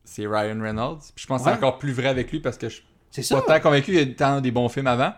c'est 0.03 0.27
Ryan 0.27 0.59
Reynolds. 0.59 1.01
je 1.15 1.27
pense 1.27 1.43
que 1.43 1.51
c'est 1.51 1.55
encore 1.55 1.79
plus 1.79 1.93
vrai 1.93 2.09
avec 2.09 2.33
lui 2.33 2.41
parce 2.41 2.57
que 2.57 2.71
je 2.71 2.81
suis 3.21 3.35
pas 3.35 3.43
tant 3.43 3.61
convaincu 3.61 3.93
qu'il 3.93 3.97
y 3.97 3.99
a 4.01 4.07
tant 4.07 4.41
des 4.41 4.51
bons 4.51 4.71
films 4.71 4.87
avant. 4.87 5.13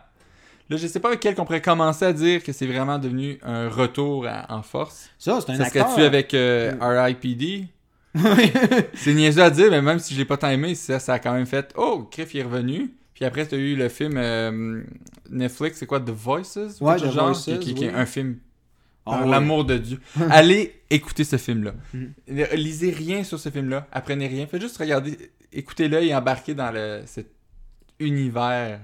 Là, 0.71 0.77
je 0.77 0.89
sais 0.89 0.99
pas 0.99 1.09
avec 1.09 1.21
quel 1.21 1.37
qu'on 1.37 1.45
pourrait 1.45 1.63
commencer 1.63 2.05
à 2.05 2.13
dire 2.13 2.43
que 2.43 2.51
c'est 2.53 2.67
vraiment 2.67 2.99
devenu 2.99 3.39
un 3.45 3.69
retour 3.69 4.27
en 4.49 4.63
force. 4.63 5.09
Ça, 5.21 5.39
c'est 5.41 5.53
un 5.53 5.57
ça 5.57 5.65
acteur. 5.65 5.87
Ça 5.87 5.93
serait-tu 5.93 6.07
avec 6.07 6.35
euh, 6.35 6.73
R.I.P.D. 6.81 7.69
c'est 8.95 9.15
niaiseux 9.15 9.43
à 9.43 9.51
dire, 9.51 9.71
mais 9.71 9.83
même 9.83 9.99
si 9.99 10.15
je 10.15 10.19
l'ai 10.19 10.25
pas 10.25 10.37
tant 10.37 10.51
aimé, 10.51 10.75
ça, 10.75 10.99
ça 10.99 11.15
a 11.15 11.19
quand 11.19 11.33
même 11.33 11.47
fait 11.47 11.73
Oh, 11.77 12.09
Criff 12.11 12.35
est 12.35 12.43
revenu. 12.43 12.95
Puis 13.15 13.25
après, 13.25 13.47
tu 13.47 13.55
as 13.55 13.59
eu 13.59 13.77
le 13.77 13.89
film 13.89 14.15
euh, 14.17 14.83
Netflix, 15.31 15.79
c'est 15.79 15.87
quoi 15.87 16.01
The 16.01 16.11
Voices? 16.11 16.81
Ouais, 16.81 16.97
The 16.97 17.11
genre, 17.11 17.33
Voices, 17.33 17.59
qui, 17.61 17.75
qui, 17.75 17.85
est 17.85 17.95
un 17.95 18.07
film 18.07 18.39
ah 19.07 19.25
l'amour 19.27 19.65
de 19.65 19.79
Dieu. 19.79 20.01
Allez 20.31 20.81
écouter 20.91 21.25
ce 21.25 21.37
film-là. 21.37 21.75
Mm. 21.93 22.07
Lisez 22.55 22.91
rien 22.91 23.25
sur 23.25 23.39
ce 23.39 23.49
film-là. 23.49 23.87
Apprenez 23.91 24.29
rien. 24.29 24.47
Faites 24.47 24.61
juste 24.61 24.77
regarder, 24.77 25.17
écoutez-le 25.53 26.03
et 26.03 26.15
embarquez 26.15 26.55
dans 26.55 26.71
le, 26.71 27.03
cet 27.07 27.29
univers 27.99 28.81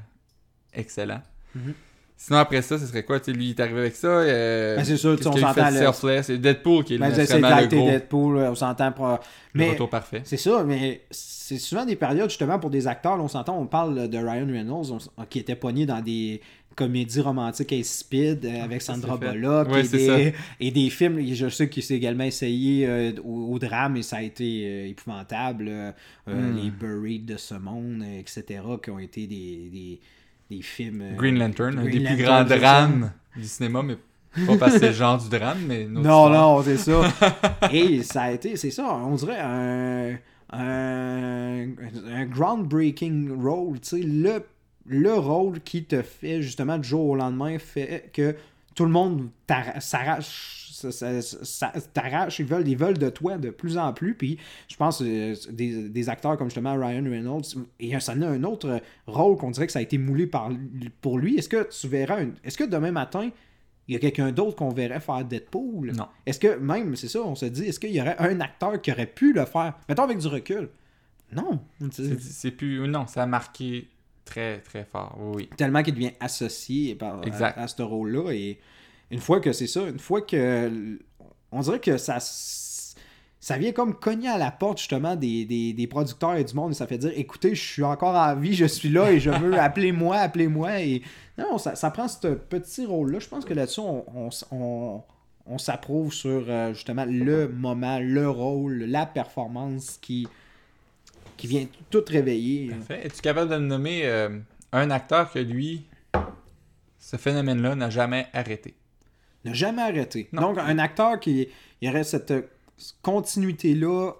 excellent. 0.73 1.23
Mhm. 1.54 1.75
Sinon, 2.20 2.40
après 2.40 2.62
ça, 2.62 2.76
ce 2.76 2.87
serait 2.87 3.04
quoi? 3.04 3.20
lui, 3.28 3.46
il 3.46 3.50
est 3.50 3.60
arrivé 3.60 3.78
avec 3.78 3.94
ça. 3.94 4.08
Euh, 4.08 4.76
ben, 4.76 4.84
c'est 4.84 4.96
sûr, 4.96 5.16
on 5.25 5.37
s'entend. 5.37 5.70
Selfless. 5.70 6.26
C'est 6.26 6.38
Deadpool 6.38 6.82
qui 6.82 6.96
est 6.96 6.98
ben, 6.98 7.10
le, 7.10 7.16
le 7.16 7.66
gros. 7.68 7.87
Deadpool, 7.88 8.37
on 8.38 8.54
s'entend. 8.56 8.90
Pour... 8.90 9.20
Mais, 9.54 9.66
le 9.66 9.70
retour 9.70 9.88
parfait. 9.88 10.22
C'est 10.25 10.37
ça, 10.37 10.64
mais 10.64 11.02
c'est 11.12 11.58
souvent 11.58 11.87
des 11.87 11.94
périodes, 11.94 12.28
justement, 12.28 12.58
pour 12.58 12.70
des 12.70 12.88
acteurs. 12.88 13.20
on 13.20 13.28
s'entend, 13.28 13.57
on 13.57 13.66
parle 13.66 14.09
de 14.09 14.18
Ryan 14.18 14.46
Reynolds, 14.46 14.98
qui 15.31 15.38
était 15.38 15.54
pogné 15.54 15.87
dans 15.87 16.00
des 16.00 16.40
comédies 16.74 17.20
romantiques 17.20 17.72
insipides 17.72 18.44
euh, 18.44 18.64
avec 18.64 18.83
Sandra 18.83 19.16
Bullock 19.16 19.68
et, 19.76 19.83
des, 19.88 20.35
et, 20.61 20.70
des, 20.72 20.90
films. 20.90 21.20
Je 21.35 21.48
sais 21.48 21.68
qu'il 21.68 21.85
s'est 21.85 21.94
également 21.94 22.24
essayé 22.24 22.87
euh, 22.87 23.12
au, 23.24 23.59
drame 23.61 23.96
et 23.96 24.02
ça 24.02 24.16
a 24.16 24.22
été 24.22 24.88
épouvantable. 24.88 25.94
Hmm. 26.26 26.57
Les 26.57 26.70
Buried 26.70 27.26
de 27.26 27.37
ce 27.37 27.54
monde, 27.54 28.02
etc., 28.18 28.61
qui 28.83 28.90
ont 28.90 28.98
été 28.98 29.28
des 29.28 29.70
des 29.72 30.00
films. 30.62 31.02
Euh, 31.02 31.16
Green 31.16 31.38
Lantern, 31.38 31.78
un 31.78 31.84
des 31.84 32.00
plus 32.00 32.16
grands 32.16 32.44
drames 32.44 33.12
du 33.37 33.44
cinéma, 33.44 33.82
mais 33.82 33.96
pas 34.46 34.56
parce 34.58 34.74
que 34.74 34.78
c'est 34.80 34.87
le 34.88 34.92
genre 34.92 35.18
du 35.18 35.28
drame, 35.28 35.58
mais. 35.66 35.87
Non, 35.87 36.28
non, 36.28 36.62
c'est 36.62 36.76
ça. 36.76 37.02
Et 37.72 38.02
ça 38.02 38.22
a 38.22 38.30
été, 38.32 38.56
c'est 38.56 38.70
ça, 38.70 38.94
on 38.94 39.14
dirait 39.14 39.40
un, 39.40 40.16
un, 40.52 41.66
un 42.11 42.24
groundbreaking 42.26 43.42
role, 43.42 43.80
tu 43.80 43.88
sais, 43.88 44.02
le, 44.02 44.42
le 44.87 45.14
rôle 45.14 45.61
qui 45.61 45.84
te 45.84 46.02
fait 46.02 46.42
justement 46.42 46.78
du 46.78 46.88
jour 46.88 47.08
au 47.08 47.16
lendemain 47.16 47.58
fait 47.58 48.11
que 48.12 48.34
tout 48.74 48.84
le 48.84 48.90
monde 48.90 49.28
s'arrache 49.80 50.58
ça, 50.78 51.72
t'arrache, 51.92 52.38
ils 52.38 52.46
veulent, 52.46 52.66
ils 52.66 52.76
veulent 52.76 52.98
de 52.98 53.08
toi 53.10 53.38
de 53.38 53.50
plus 53.50 53.78
en 53.78 53.92
plus. 53.92 54.14
Puis 54.14 54.38
je 54.68 54.76
pense 54.76 55.02
euh, 55.02 55.34
des, 55.50 55.88
des, 55.88 56.08
acteurs 56.08 56.36
comme 56.36 56.48
justement 56.48 56.74
Ryan 56.74 57.04
Reynolds, 57.04 57.66
et 57.80 57.98
ça 58.00 58.12
a 58.12 58.14
un 58.14 58.44
autre 58.44 58.80
rôle 59.06 59.36
qu'on 59.36 59.50
dirait 59.50 59.66
que 59.66 59.72
ça 59.72 59.78
a 59.78 59.82
été 59.82 59.98
moulé 59.98 60.26
par, 60.26 60.50
pour 61.00 61.18
lui. 61.18 61.36
Est-ce 61.36 61.48
que 61.48 61.68
tu 61.68 61.88
verras, 61.88 62.20
est-ce 62.44 62.58
que 62.58 62.64
demain 62.64 62.92
matin, 62.92 63.30
il 63.88 63.94
y 63.94 63.96
a 63.96 64.00
quelqu'un 64.00 64.32
d'autre 64.32 64.56
qu'on 64.56 64.70
verrait 64.70 65.00
faire 65.00 65.24
Deadpool? 65.24 65.92
Non. 65.92 66.08
Est-ce 66.26 66.38
que 66.38 66.58
même, 66.58 66.94
c'est 66.94 67.08
ça, 67.08 67.20
on 67.22 67.34
se 67.34 67.46
dit, 67.46 67.64
est-ce 67.64 67.80
qu'il 67.80 67.92
y 67.92 68.00
aurait 68.00 68.16
un 68.18 68.40
acteur 68.40 68.80
qui 68.80 68.92
aurait 68.92 69.06
pu 69.06 69.32
le 69.32 69.44
faire? 69.46 69.74
Mettons 69.88 70.04
avec 70.04 70.18
du 70.18 70.26
recul. 70.28 70.68
Non. 71.32 71.60
C'est 71.90 72.50
plus. 72.50 72.86
Non, 72.88 73.06
ça 73.06 73.22
a 73.22 73.26
marqué 73.26 73.88
très, 74.24 74.60
très 74.60 74.84
fort. 74.84 75.18
Oui. 75.18 75.48
Tellement 75.56 75.82
qu'il 75.82 75.94
devient 75.94 76.12
associé 76.20 76.94
par, 76.94 77.20
à, 77.40 77.60
à, 77.60 77.68
ce 77.68 77.82
rôle-là. 77.82 78.32
Et 78.32 78.58
une 79.11 79.21
fois 79.21 79.40
que 79.40 79.53
c'est 79.53 79.66
ça, 79.66 79.83
une 79.83 79.99
fois 79.99 80.23
que. 80.23 80.99
On 81.51 81.61
dirait 81.61 81.81
que 81.81 81.97
ça. 81.97 82.18
Ça 83.40 83.57
vient 83.57 83.71
comme 83.71 83.94
cogner 83.94 84.29
à 84.29 84.37
la 84.37 84.51
porte 84.51 84.79
justement 84.79 85.14
des, 85.14 85.88
producteurs 85.88 86.35
et 86.35 86.44
du 86.44 86.55
monde 86.55 86.73
et 86.73 86.75
ça 86.75 86.88
fait 86.88 86.99
dire 86.99 87.12
écoutez, 87.14 87.55
je 87.55 87.62
suis 87.62 87.85
encore 87.85 88.16
en 88.16 88.35
vie, 88.35 88.53
je 88.53 88.64
suis 88.64 88.88
là 88.88 89.12
et 89.12 89.21
je 89.21 89.31
veux 89.31 89.55
appeler-moi, 89.59 90.16
appelez-moi. 90.16 90.81
Et 90.83 91.03
non, 91.38 91.57
ça, 91.57 91.77
ça 91.77 91.90
prend 91.90 92.09
ce 92.09 92.35
petit 92.35 92.85
rôle-là. 92.85 93.21
Je 93.21 93.29
pense 93.29 93.44
que 93.44 93.55
là-dessus, 93.55 93.81
on, 93.81 94.05
on, 94.51 95.03
on, 95.47 95.59
s'approuve 95.59 96.12
sur 96.12 96.44
euh, 96.49 96.75
justement 96.75 97.05
le 97.07 97.49
moment, 97.49 98.01
le 98.01 98.29
rôle, 98.29 98.85
la 98.85 99.07
performance 99.07 99.99
qui, 100.03 100.27
qui 101.37 101.47
vient 101.47 101.66
tout 101.90 102.05
réveiller. 102.07 102.73
Es-tu 102.90 103.23
capable 103.23 103.51
de 103.51 103.57
me 103.57 103.66
nommer 103.66 104.03
euh, 104.05 104.37
un 104.73 104.90
acteur 104.90 105.31
que 105.31 105.38
lui, 105.38 105.87
ce 106.99 107.16
phénomène-là 107.16 107.77
n'a 107.77 107.88
jamais 107.88 108.27
arrêté? 108.35 108.75
N'a 109.44 109.53
jamais 109.53 109.83
arrêté. 109.83 110.29
Donc, 110.33 110.59
un 110.59 110.79
acteur 110.79 111.20
qui 111.20 111.48
il 111.81 111.88
aurait 111.88 112.05
cette 112.05 112.33
continuité-là, 113.03 114.12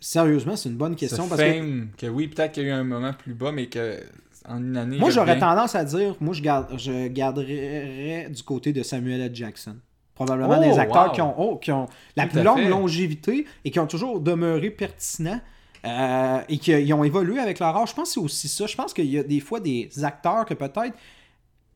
sérieusement, 0.00 0.56
c'est 0.56 0.68
une 0.68 0.76
bonne 0.76 0.96
question. 0.96 1.28
parce 1.28 1.40
que... 1.40 2.06
oui, 2.08 2.28
peut-être 2.28 2.52
qu'il 2.52 2.64
y 2.64 2.66
a 2.66 2.68
eu 2.70 2.72
un 2.72 2.84
moment 2.84 3.12
plus 3.12 3.34
bas, 3.34 3.52
mais 3.52 3.66
que 3.66 4.00
en 4.48 4.58
une 4.58 4.76
année. 4.76 4.98
Moi, 4.98 5.10
j'aurais 5.10 5.38
tendance 5.38 5.74
à 5.74 5.84
dire, 5.84 6.14
moi, 6.20 6.34
je, 6.34 6.42
garde, 6.42 6.78
je 6.78 7.08
garderais 7.08 8.28
du 8.30 8.42
côté 8.42 8.72
de 8.72 8.82
Samuel 8.82 9.20
L. 9.20 9.34
Jackson. 9.34 9.76
Probablement 10.14 10.60
des 10.60 10.72
oh, 10.74 10.78
acteurs 10.78 11.12
qui, 11.12 11.22
ont, 11.22 11.34
oh, 11.38 11.56
qui 11.56 11.72
ont 11.72 11.86
la 12.14 12.26
plus 12.26 12.42
longue 12.42 12.68
longévité 12.68 13.46
et 13.64 13.70
qui 13.70 13.80
ont 13.80 13.86
toujours 13.86 14.20
demeuré 14.20 14.70
pertinents. 14.70 15.40
Euh, 15.86 16.42
et 16.50 16.58
qui 16.58 16.92
ont 16.92 17.04
évolué 17.04 17.38
avec 17.38 17.58
leur 17.58 17.74
âge. 17.74 17.90
Je 17.90 17.94
pense 17.94 18.08
que 18.08 18.14
c'est 18.14 18.20
aussi 18.20 18.48
ça. 18.48 18.66
Je 18.66 18.76
pense 18.76 18.92
qu'il 18.92 19.06
y 19.06 19.18
a 19.18 19.22
des 19.22 19.40
fois 19.40 19.60
des 19.60 19.88
acteurs 20.02 20.44
que 20.44 20.52
peut-être 20.52 20.94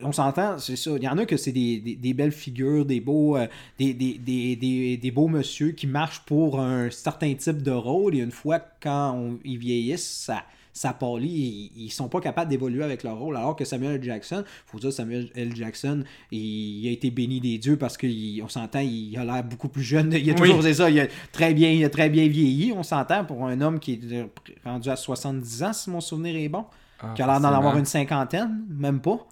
on 0.01 0.13
s'entend, 0.13 0.59
c'est 0.59 0.77
ça. 0.77 0.91
Il 0.97 1.03
y 1.03 1.09
en 1.09 1.19
a 1.19 1.27
que 1.27 1.37
c'est 1.37 1.53
des, 1.53 2.15
belles 2.15 2.33
figures, 2.33 2.85
des 2.85 3.01
beaux, 3.01 3.37
euh, 3.37 3.47
des, 3.79 3.95
des, 3.95 5.11
beaux 5.11 5.29
monsieur 5.29 5.71
qui 5.73 5.87
marchent 5.87 6.25
pour 6.27 6.61
un 6.61 6.91
certain 6.91 7.33
type 7.35 7.63
de 7.63 7.71
rôle. 7.71 8.17
Et 8.17 8.19
une 8.19 8.33
fois 8.33 8.61
quand 8.81 9.37
ils 9.45 9.59
vieillissent, 9.59 10.25
ça, 10.27 10.43
ça 10.73 10.93
pâlit, 10.93 11.71
ils, 11.77 11.91
sont 11.91 12.09
pas 12.09 12.21
capables 12.21 12.51
d'évoluer 12.51 12.83
avec 12.83 13.05
leur 13.05 13.17
rôle. 13.17 13.37
Alors 13.37 13.55
que 13.55 13.65
Samuel 13.65 13.95
L. 13.95 14.03
Jackson, 14.03 14.45
faut 14.67 14.81
dire 14.81 14.93
Samuel 14.93 15.31
L. 15.37 15.55
Jackson, 15.55 16.03
il, 16.33 16.89
a 16.89 16.91
été 16.91 17.13
béni 17.13 17.41
des 17.41 17.59
dieux 17.59 17.77
parce 17.77 17.97
qu'on 17.97 18.49
s'entend, 18.49 18.81
il 18.81 19.17
a 19.17 19.25
l'air 19.25 19.45
beaucoup 19.45 19.69
plus 19.69 19.85
jeune. 19.85 20.13
Il 20.13 20.29
a 20.29 20.35
toujours 20.35 20.63
ça, 20.63 20.91
il 20.91 20.99
a 20.99 21.07
très 21.31 21.55
bien, 21.55 21.71
il 21.71 21.85
a 21.85 21.91
très 21.91 22.11
bien 22.11 22.27
vieilli. 22.27 22.73
On 22.77 22.83
s'entend 22.83 23.25
pour 23.25 23.47
un 23.47 23.61
homme 23.61 23.79
qui 23.79 23.93
est 23.93 24.27
rendu 24.65 24.91
à 24.91 24.97
70 24.97 25.63
ans, 25.63 25.73
si 25.73 25.91
mon 25.91 26.01
souvenir 26.01 26.35
est 26.35 26.49
bon. 26.49 26.65
Ah, 27.01 27.13
qui 27.15 27.23
a 27.23 27.27
l'air 27.27 27.41
d'en 27.41 27.53
avoir 27.53 27.77
une 27.77 27.85
cinquantaine, 27.85 28.65
même 28.69 29.01
pas. 29.01 29.25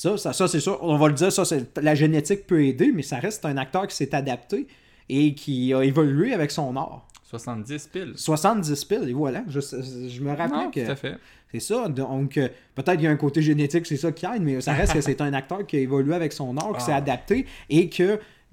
Ça, 0.00 0.32
ça, 0.32 0.46
c'est 0.46 0.60
sûr, 0.60 0.78
on 0.80 0.96
va 0.96 1.08
le 1.08 1.14
dire, 1.14 1.32
ça, 1.32 1.42
la 1.82 1.94
génétique 1.96 2.46
peut 2.46 2.62
aider, 2.64 2.92
mais 2.94 3.02
ça 3.02 3.16
reste 3.16 3.44
un 3.44 3.56
acteur 3.56 3.84
qui 3.88 3.96
s'est 3.96 4.14
adapté 4.14 4.68
et 5.08 5.34
qui 5.34 5.74
a 5.74 5.82
évolué 5.82 6.32
avec 6.32 6.52
son 6.52 6.76
art. 6.76 7.04
70 7.24 7.88
piles. 7.88 8.12
70 8.14 8.84
piles, 8.84 9.08
et 9.08 9.12
voilà. 9.12 9.42
Je, 9.48 9.58
je 9.60 10.20
me 10.22 10.28
rappelle 10.30 10.50
non, 10.52 10.70
que. 10.70 10.84
Tout 10.84 10.92
à 10.92 10.96
fait. 10.96 11.16
C'est 11.50 11.58
ça. 11.60 11.88
Donc, 11.88 12.36
euh, 12.38 12.48
peut-être 12.76 12.92
qu'il 12.94 13.02
y 13.04 13.06
a 13.08 13.10
un 13.10 13.16
côté 13.16 13.42
génétique, 13.42 13.86
c'est 13.86 13.96
ça 13.96 14.12
qui 14.12 14.24
aide, 14.24 14.40
mais 14.42 14.60
ça 14.60 14.72
reste 14.72 14.92
que 14.92 15.00
c'est 15.00 15.20
un 15.20 15.32
acteur 15.32 15.66
qui 15.66 15.76
a 15.76 15.80
évolué 15.80 16.14
avec 16.14 16.32
son 16.32 16.56
art, 16.58 16.76
qui 16.76 16.84
s'est 16.84 16.92
Ah. 16.92 16.96
adapté 16.96 17.46
et 17.68 17.88
que 17.88 18.02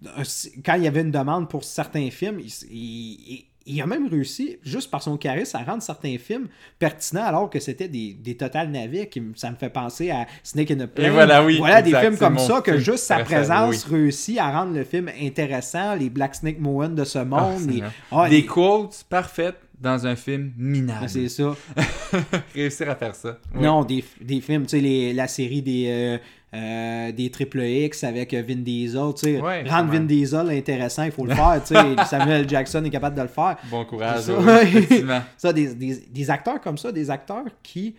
euh, 0.07 0.23
quand 0.65 0.73
il 0.75 0.83
y 0.83 0.87
avait 0.87 1.01
une 1.01 1.11
demande 1.11 1.47
pour 1.47 1.63
certains 1.63 2.09
films, 2.09 2.39
il, 2.39 2.49
il- 2.71 3.45
il 3.67 3.81
a 3.81 3.85
même 3.87 4.07
réussi, 4.07 4.57
juste 4.63 4.91
par 4.91 5.01
son 5.01 5.17
charisme, 5.17 5.57
à 5.57 5.63
rendre 5.63 5.81
certains 5.81 6.17
films 6.17 6.47
pertinents 6.77 7.23
alors 7.23 7.49
que 7.49 7.59
c'était 7.59 7.87
des, 7.87 8.13
des 8.13 8.35
total 8.37 8.69
navets. 8.69 9.07
Qui, 9.07 9.23
ça 9.35 9.49
me 9.49 9.55
fait 9.55 9.69
penser 9.69 10.11
à 10.11 10.27
Snake 10.43 10.71
in 10.71 10.79
a 10.81 10.87
Plane. 10.87 11.11
voilà, 11.11 11.43
oui, 11.43 11.57
Voilà, 11.57 11.81
des 11.81 11.93
films 11.95 12.17
comme 12.17 12.37
ça, 12.37 12.61
que 12.61 12.77
juste 12.77 13.05
sa 13.05 13.19
présence 13.23 13.83
réussit 13.85 14.37
à 14.37 14.51
rendre 14.51 14.73
le 14.73 14.83
film 14.83 15.09
intéressant. 15.21 15.95
Les 15.95 16.09
Black 16.09 16.35
Snake 16.35 16.59
Moen 16.59 16.93
de 16.95 17.03
ce 17.03 17.19
Ah, 17.19 17.25
monde. 17.25 17.69
les- 17.69 17.83
ah, 18.11 18.29
Des 18.29 18.37
les- 18.37 18.45
quotes 18.45 19.03
parfaites 19.09 19.57
dans 19.81 20.05
un 20.07 20.15
film 20.15 20.51
minable. 20.57 21.09
c'est 21.09 21.27
ça. 21.27 21.55
Réussir 22.55 22.89
à 22.89 22.95
faire 22.95 23.15
ça. 23.15 23.39
Oui. 23.53 23.63
Non, 23.63 23.83
des, 23.83 24.03
des 24.21 24.41
films, 24.41 24.63
tu 24.63 24.69
sais, 24.69 24.79
les- 24.79 25.13
la 25.13 25.27
série 25.27 25.61
des, 25.61 25.85
euh, 25.89 26.17
euh, 26.55 27.11
des 27.11 27.29
Triple 27.29 27.61
X 27.61 28.03
avec 28.03 28.33
euh, 28.33 28.41
Vin 28.47 28.55
Diesel, 28.55 29.13
tu 29.15 29.21
sais, 29.25 29.41
Ouais, 29.41 29.63
rendre. 29.69 29.91
Vin 29.91 29.99
Diesel 30.01 30.49
intéressant, 30.49 31.03
il 31.03 31.11
faut 31.11 31.25
le 31.25 31.35
faire, 31.35 31.61
tu 31.65 31.73
sais, 31.75 31.95
Samuel 32.07 32.47
Jackson 32.47 32.83
est 32.85 32.89
capable 32.89 33.17
de 33.17 33.21
le 33.23 33.27
faire. 33.27 33.57
Bon 33.69 33.83
courage. 33.83 34.21
C'est 34.21 34.31
ça. 34.31 34.39
oui, 34.39 34.53
effectivement. 34.63 35.21
Ça, 35.37 35.51
des, 35.51 35.75
des, 35.75 35.97
des 36.09 36.29
acteurs 36.31 36.61
comme 36.61 36.77
ça, 36.77 36.91
des 36.91 37.09
acteurs 37.09 37.43
qui, 37.61 37.95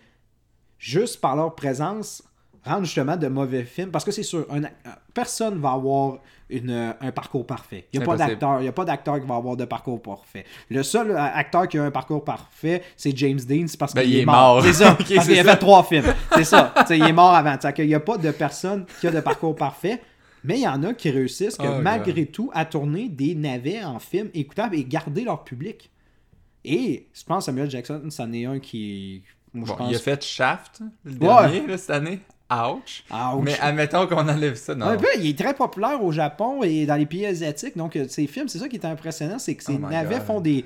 juste 0.79 1.21
par 1.21 1.35
leur 1.35 1.53
présence, 1.55 2.23
justement 2.83 3.17
de 3.17 3.27
mauvais 3.27 3.63
films, 3.63 3.91
parce 3.91 4.03
que 4.05 4.11
c'est 4.11 4.23
sûr, 4.23 4.45
un, 4.49 4.61
ac- 4.61 4.71
personne 5.13 5.59
va 5.59 5.71
avoir 5.71 6.19
une, 6.49 6.69
euh, 6.69 6.91
un 7.01 7.11
parcours 7.11 7.45
parfait. 7.45 7.87
Il 7.91 7.99
n'y 7.99 8.03
a, 8.03 8.05
pas 8.05 8.15
d'acteur- 8.17 8.61
il 8.61 8.67
a 8.67 8.71
pas 8.71 8.85
d'acteur 8.85 9.19
qui 9.19 9.27
va 9.27 9.35
avoir 9.35 9.57
de 9.57 9.65
parcours 9.65 10.01
parfait. 10.01 10.45
Le 10.69 10.81
seul 10.83 11.11
euh, 11.11 11.17
acteur 11.17 11.67
qui 11.67 11.77
a 11.77 11.83
un 11.83 11.91
parcours 11.91 12.23
parfait, 12.23 12.83
c'est 12.95 13.15
James 13.17 13.39
Dean, 13.39 13.65
c'est 13.67 13.77
parce 13.79 13.93
Ben, 13.93 14.01
qu'il 14.03 14.11
il 14.11 14.17
est 14.17 14.21
est 14.21 14.25
mort. 14.25 14.55
mort. 14.55 14.63
C'est 14.63 14.73
ça, 14.73 14.91
Ok, 14.99 15.13
parce 15.15 15.27
qu'il 15.27 15.39
a 15.39 15.43
fait 15.43 15.57
trois 15.57 15.83
films. 15.83 16.05
C'est 16.35 16.43
ça. 16.45 16.73
Il 16.89 17.03
est 17.03 17.13
mort 17.13 17.33
avant. 17.33 17.57
Qu'il 17.73 17.87
n'y 17.87 17.95
a 17.95 17.99
pas 17.99 18.17
de 18.17 18.31
personne 18.31 18.85
qui 19.01 19.07
a 19.07 19.11
de 19.11 19.19
parcours 19.19 19.55
parfait. 19.55 20.01
Mais 20.43 20.59
il 20.59 20.61
y 20.61 20.67
en 20.67 20.81
a 20.83 20.93
qui 20.93 21.09
réussissent 21.09 21.57
que 21.57 21.67
Oh, 21.67 21.81
malgré 21.81 22.27
tout 22.27 22.49
à 22.53 22.63
tourner 22.63 23.09
des 23.09 23.35
navets 23.35 23.83
en 23.83 23.99
film 23.99 24.29
écoutables 24.33 24.75
et 24.75 24.85
garder 24.85 25.23
leur 25.23 25.43
public. 25.43 25.89
Et 26.63 27.07
je 27.13 27.23
pense 27.23 27.39
que 27.43 27.45
Samuel 27.47 27.69
Jackson, 27.69 28.01
c'en 28.09 28.31
est 28.31 28.45
un 28.45 28.59
qui. 28.59 29.23
Moi, 29.53 29.65
je 29.65 29.71
Bon, 29.71 29.77
pense. 29.77 29.91
Il 29.91 29.95
a 29.95 29.99
fait 29.99 30.23
Shaft, 30.23 30.81
le 31.03 31.11
Ouais. 31.13 31.19
dernier, 31.19 31.67
là, 31.67 31.77
cette 31.77 31.89
année. 31.89 32.19
Ouch. 32.51 33.03
Ouch. 33.11 33.43
Mais 33.43 33.59
admettons 33.59 34.07
qu'on 34.07 34.27
enlève 34.27 34.55
ça. 34.55 34.73
Non. 34.73 34.85
Un 34.87 34.97
peu, 34.97 35.07
il 35.19 35.27
est 35.27 35.37
très 35.37 35.53
populaire 35.53 36.01
au 36.03 36.11
Japon 36.11 36.63
et 36.63 36.85
dans 36.85 36.95
les 36.95 37.05
pays 37.05 37.25
asiatiques. 37.25 37.75
Donc, 37.75 37.95
euh, 37.95 38.05
ces 38.07 38.25
films, 38.27 38.47
c'est 38.47 38.59
ça 38.59 38.69
qui 38.69 38.77
est 38.77 38.85
impressionnant, 38.85 39.37
c'est 39.39 39.55
que 39.55 39.63
ces 39.63 39.75
Oh 39.75 39.87
navets 39.89 40.15
God. 40.19 40.25
font 40.25 40.39
des. 40.41 40.63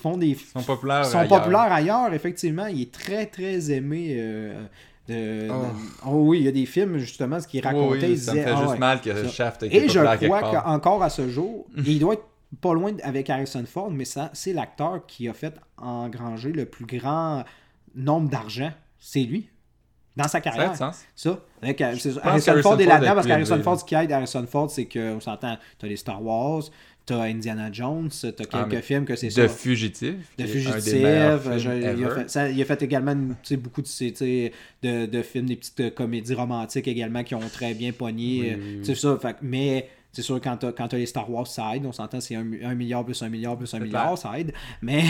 Font 0.00 0.16
des 0.16 0.34
sont 0.34 0.62
populaires. 0.62 1.04
sont 1.04 1.18
ailleurs. 1.18 1.38
populaires 1.40 1.72
ailleurs, 1.72 2.12
effectivement. 2.12 2.66
Il 2.66 2.82
est 2.82 2.92
très, 2.92 3.26
très 3.26 3.70
aimé. 3.70 4.14
euh, 4.18 4.64
de, 5.08 5.48
Oh. 5.50 5.54
de- 5.54 6.08
oh 6.08 6.22
oui, 6.28 6.38
il 6.40 6.44
y 6.44 6.48
a 6.48 6.52
des 6.52 6.66
films, 6.66 6.98
justement, 6.98 7.40
ce 7.40 7.48
qu'il 7.48 7.60
Oui, 7.60 7.66
racontait. 7.66 8.06
oui, 8.06 8.12
il 8.12 8.18
ça 8.18 8.34
me 8.34 8.42
fait 8.42 8.50
ah 8.50 8.56
juste 8.56 8.68
ouais. 8.72 8.78
mal 8.78 9.00
que. 9.00 9.28
Shaft 9.28 9.62
Et 9.64 9.88
je 9.88 10.26
crois 10.26 10.40
qu'encore 10.42 11.02
à 11.02 11.10
ce 11.10 11.28
jour, 11.28 11.66
il 11.76 11.98
doit 11.98 12.14
être 12.14 12.24
pas 12.60 12.74
loin 12.74 12.92
avec 13.02 13.28
Harrison 13.30 13.64
Ford, 13.66 13.90
mais 13.90 14.04
ça, 14.04 14.30
c'est 14.34 14.52
l'acteur 14.52 15.04
qui 15.06 15.28
a 15.28 15.32
fait 15.34 15.54
engranger 15.78 16.52
le 16.52 16.64
plus 16.66 16.86
grand 16.86 17.44
nombre 17.94 18.28
d'argent. 18.30 18.70
C'est 19.00 19.20
lui. 19.22 19.48
Dans 20.18 20.28
sa 20.28 20.40
carrière. 20.40 20.74
Ça. 20.76 20.92
Avec, 21.62 21.80
euh, 21.80 21.94
Harrison 22.22 22.62
Ford 22.62 22.80
est 22.80 22.84
là-dedans 22.86 23.14
parce 23.14 23.26
qu'Harrison 23.26 23.62
Ford, 23.62 23.80
ce 23.80 23.84
qui 23.84 23.94
aide 23.94 24.12
Harrison 24.12 24.46
Ford, 24.46 24.70
c'est 24.70 24.84
qu'on 24.86 25.20
s'entend, 25.20 25.56
t'as 25.78 25.86
les 25.86 25.96
Star 25.96 26.22
Wars, 26.22 26.62
t'as 27.06 27.22
Indiana 27.22 27.70
Jones, 27.72 28.10
t'as 28.20 28.30
quelques 28.32 28.48
Ah, 28.52 28.66
mais 28.70 28.82
films 28.82 29.04
que 29.06 29.16
c'est 29.16 29.28
De 29.28 29.32
ça. 29.32 29.48
Fugitif. 29.48 30.14
De 30.36 30.42
un 30.42 30.46
des 30.46 30.52
Fugitif, 30.52 30.92
euh, 30.94 31.38
il, 31.96 32.04
a 32.04 32.10
fait, 32.10 32.30
ça- 32.30 32.48
il 32.50 32.60
a 32.60 32.64
fait 32.64 32.82
également 32.82 33.14
beaucoup 33.52 33.80
de, 33.82 34.50
de, 34.82 35.06
de 35.06 35.22
films, 35.22 35.46
des 35.46 35.56
petites 35.56 35.80
euh, 35.80 35.90
comédies 35.90 36.34
romantiques 36.34 36.86
également 36.88 37.24
qui 37.24 37.34
ont 37.34 37.40
très 37.52 37.72
bien 37.74 37.92
pogné. 37.92 38.58
Oui, 38.84 38.94
ça, 38.94 39.18
fait 39.20 39.36
mais 39.42 39.88
c'est 40.18 40.24
sûr, 40.24 40.40
quand 40.40 40.56
t'as, 40.56 40.72
quand 40.72 40.88
t'as 40.88 40.96
les 40.96 41.06
Star 41.06 41.30
Wars, 41.30 41.46
ça 41.46 41.76
aide. 41.76 41.86
On 41.86 41.92
s'entend, 41.92 42.20
c'est 42.20 42.34
un, 42.34 42.44
un 42.64 42.74
milliard 42.74 43.04
plus 43.04 43.22
un 43.22 43.28
milliard 43.28 43.56
plus 43.56 43.72
un 43.72 43.78
milliard, 43.78 44.06
clair. 44.14 44.18
ça 44.18 44.38
aide. 44.38 44.52
Mais 44.82 45.04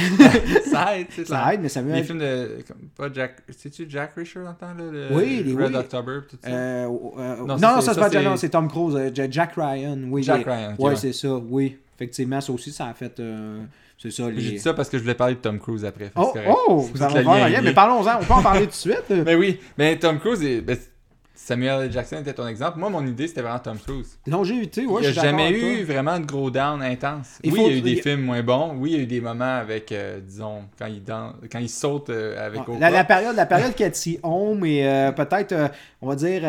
Ça 0.71 0.99
aide, 0.99 1.07
c'est 1.11 1.27
ça 1.27 1.55
aide, 1.55 1.61
mais 1.63 1.69
Samuel. 1.71 1.97
Les 1.97 2.05
films 2.05 2.19
de. 2.19 2.59
Pas 2.97 3.11
Jack. 3.13 3.37
C'est-tu 3.57 3.87
Jack 3.89 4.13
Reacher 4.15 4.41
dans 4.41 4.51
le 4.51 4.55
temps, 4.57 4.75
là 4.75 4.91
le- 4.91 5.09
Oui, 5.13 5.43
les- 5.45 5.55
Red 5.55 5.71
oui. 5.73 5.77
October, 5.77 6.19
tout 6.29 6.37
ça? 6.43 6.51
Euh, 6.51 6.85
euh, 7.19 7.37
non, 7.39 7.47
Non, 7.47 7.59
ça, 7.59 7.81
ça, 7.81 7.95
c'est 7.95 8.01
pas 8.01 8.11
ça, 8.11 8.23
non, 8.23 8.37
c'est- 8.37 8.49
Tom 8.51 8.69
Cruise. 8.69 8.95
euh, 8.97 9.11
Jack 9.31 9.55
Ryan, 9.57 9.99
oui. 10.11 10.23
Jack 10.23 10.45
les- 10.47 10.53
Ryan, 10.53 10.73
ok, 10.75 10.79
ouais, 10.85 10.91
ouais. 10.91 10.97
c'est 10.97 11.13
ça, 11.15 11.35
oui. 11.35 11.79
Effectivement, 11.97 12.41
ça 12.41 12.53
aussi, 12.53 12.71
ça 12.71 12.87
a 12.87 12.95
fait. 12.95 13.19
euh, 13.19 13.63
c'est 13.97 14.11
ça, 14.11 14.25
J'ai 14.29 14.33
les. 14.41 14.51
dit 14.53 14.59
ça 14.59 14.75
parce 14.75 14.89
que 14.89 14.99
je 14.99 15.03
voulais 15.03 15.15
parler 15.15 15.35
de 15.35 15.41
Tom 15.41 15.59
Cruise 15.59 15.85
après. 15.85 16.13
Oh, 16.17 16.33
oh, 16.69 16.89
ça 16.95 17.07
un 17.09 17.15
est 17.15 17.23
lien, 17.25 17.49
lié. 17.49 17.59
mais 17.63 17.73
parlons-en, 17.73 18.21
on 18.21 18.25
peut 18.25 18.33
en 18.35 18.43
parler 18.43 18.61
tout 18.67 18.67
de 18.67 18.73
suite. 18.75 19.05
Mais 19.11 19.35
oui, 19.35 19.59
mais 19.79 19.99
Tom 19.99 20.19
Cruise, 20.21 20.43
est- 20.45 20.61
ben, 20.61 20.77
Samuel 21.41 21.85
L. 21.85 21.93
Jackson 21.93 22.17
était 22.17 22.33
ton 22.35 22.49
exemple. 22.49 22.81
Moi, 22.81 22.91
mon 22.91 23.07
idée, 23.07 23.29
c'était 23.29 23.43
vraiment 23.43 23.61
Tom 23.61 23.79
Cruise. 23.79 24.19
Non, 24.27 24.43
j'ai 24.43 24.57
eu, 24.57 24.69
tu 24.69 24.81
sais, 24.83 24.87
ouais, 24.89 25.03
il 25.03 25.07
je 25.07 25.13
n'y 25.13 25.19
a 25.19 25.23
jamais 25.23 25.51
eu 25.53 25.85
vraiment 25.85 26.19
de 26.19 26.27
gros 26.27 26.51
down 26.51 26.83
intense. 26.83 27.39
Il 27.45 27.53
oui, 27.53 27.59
faut- 27.61 27.67
il 27.67 27.71
y 27.71 27.75
a 27.75 27.79
eu 27.79 27.81
des 27.81 27.93
il- 27.93 28.03
films 28.03 28.23
moins 28.23 28.43
bons. 28.43 28.75
Oui, 28.77 28.91
il 28.91 28.97
y 28.97 29.01
a 29.01 29.03
eu 29.05 29.07
des 29.07 29.21
moments 29.21 29.57
avec, 29.59 29.93
euh, 29.93 30.19
disons, 30.21 30.65
quand 30.77 30.87
il, 30.87 31.03
dan- 31.05 31.35
quand 31.51 31.61
il 31.61 31.69
saute 31.69 32.11
euh, 32.11 32.45
avec 32.45 32.63
Oprah. 32.63 32.81
La, 32.81 32.91
la 32.91 33.05
période, 33.05 33.37
la 33.37 33.47
période 33.47 33.73
Cathy 33.77 34.19
Home 34.25 34.65
et 34.67 34.85
euh, 34.87 35.13
peut-être, 35.13 35.55
on 36.03 36.09
va 36.09 36.17
dire, 36.17 36.43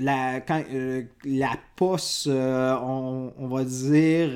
la, 0.00 0.40
quand, 0.46 0.62
la 1.24 1.50
post, 1.74 2.28
on, 2.28 3.32
on 3.36 3.48
va 3.48 3.64
dire, 3.64 4.30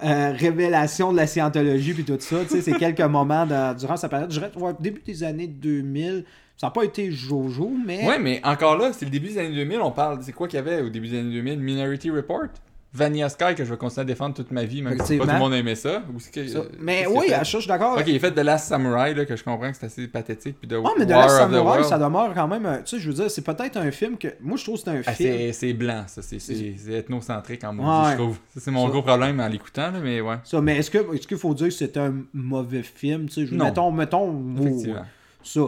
révélation 0.00 1.12
de 1.12 1.16
la 1.18 1.26
scientologie 1.26 1.92
puis 1.92 2.04
tout 2.04 2.16
ça. 2.18 2.36
tu 2.44 2.48
sais, 2.48 2.62
C'est 2.62 2.72
quelques 2.78 3.00
moments 3.02 3.46
de- 3.46 3.78
durant 3.78 3.96
sa 3.98 4.08
période. 4.08 4.30
Je 4.32 4.38
dirais, 4.40 4.52
ouais, 4.56 4.72
début 4.80 5.02
des 5.02 5.22
années 5.22 5.46
2000. 5.46 6.24
Ça 6.56 6.68
n'a 6.68 6.70
pas 6.70 6.84
été 6.84 7.10
Jojo, 7.12 7.70
mais. 7.84 8.06
Ouais, 8.06 8.18
mais 8.18 8.40
encore 8.44 8.78
là, 8.78 8.92
c'est 8.92 9.04
le 9.04 9.10
début 9.10 9.28
des 9.28 9.38
années 9.38 9.54
2000. 9.54 9.80
On 9.80 9.90
parle, 9.90 10.18
c'est 10.22 10.32
quoi 10.32 10.48
qu'il 10.48 10.56
y 10.56 10.60
avait 10.60 10.80
au 10.80 10.88
début 10.88 11.08
des 11.08 11.18
années 11.18 11.32
2000 11.32 11.58
Minority 11.60 12.10
Report? 12.10 12.46
Vanilla 12.94 13.28
Sky, 13.28 13.54
que 13.54 13.62
je 13.62 13.70
vais 13.70 13.76
continuer 13.76 14.00
à 14.00 14.04
défendre 14.06 14.34
toute 14.34 14.50
ma 14.52 14.64
vie, 14.64 14.80
même 14.80 14.98
si 15.04 15.18
pas 15.18 15.26
tout 15.26 15.30
le 15.32 15.38
monde 15.38 15.52
aimait 15.52 15.74
ça. 15.74 16.02
Ou 16.14 16.18
c'est 16.18 16.32
que- 16.32 16.48
ça. 16.48 16.60
euh, 16.60 16.68
Mais 16.80 17.06
oui, 17.06 17.26
à 17.30 17.38
ça, 17.38 17.42
je 17.44 17.58
suis 17.58 17.68
d'accord. 17.68 17.98
Ok, 17.98 18.04
il 18.06 18.18
fait 18.18 18.30
The 18.32 18.38
Last 18.38 18.68
Samurai, 18.68 19.12
là, 19.12 19.26
que 19.26 19.36
je 19.36 19.44
comprends 19.44 19.70
que 19.70 19.76
c'est 19.76 19.84
assez 19.84 20.08
pathétique. 20.08 20.56
Puis 20.58 20.74
Ouais, 20.78 20.82
mais 20.98 21.04
de 21.04 21.12
War 21.12 21.26
la 21.26 21.44
of 21.44 21.50
the 21.50 21.54
Samurai, 21.56 21.84
ça 21.84 21.98
demeure 21.98 22.32
quand 22.32 22.48
même. 22.48 22.80
Tu 22.86 22.96
sais, 22.96 23.02
je 23.02 23.08
veux 23.08 23.14
dire, 23.14 23.30
c'est 23.30 23.42
peut-être 23.44 23.76
un 23.76 23.90
film 23.90 24.16
que. 24.16 24.28
Moi, 24.40 24.56
je 24.56 24.64
trouve 24.64 24.76
que 24.76 24.84
c'est 24.84 24.90
un 24.90 25.02
Ah, 25.04 25.12
film. 25.12 25.52
c'est 25.52 25.74
blanc, 25.74 26.04
ça. 26.06 26.22
C'est 26.22 26.38
ethnocentrique 26.90 27.64
en 27.64 27.74
maudit, 27.74 27.88
Ouais. 28.06 28.12
je 28.12 28.16
trouve. 28.22 28.38
Ça, 28.54 28.60
c'est 28.60 28.70
mon 28.70 28.86
Ça. 28.86 28.90
gros 28.92 29.02
problème 29.02 29.40
en 29.40 29.48
l'écoutant, 29.48 29.92
mais 30.02 30.22
ouais. 30.22 30.36
Ça, 30.44 30.62
mais 30.62 30.78
est-ce 30.78 30.90
qu'il 31.26 31.36
faut 31.36 31.52
dire 31.52 31.66
que 31.68 31.74
c'est 31.74 31.98
un 31.98 32.14
mauvais 32.32 32.82
film? 32.82 33.28
Tu 33.28 33.46
sais? 33.46 33.54
Mettons, 33.54 33.90
mettons. 33.90 34.42
Effectivement. 34.58 35.02
Ça. 35.42 35.60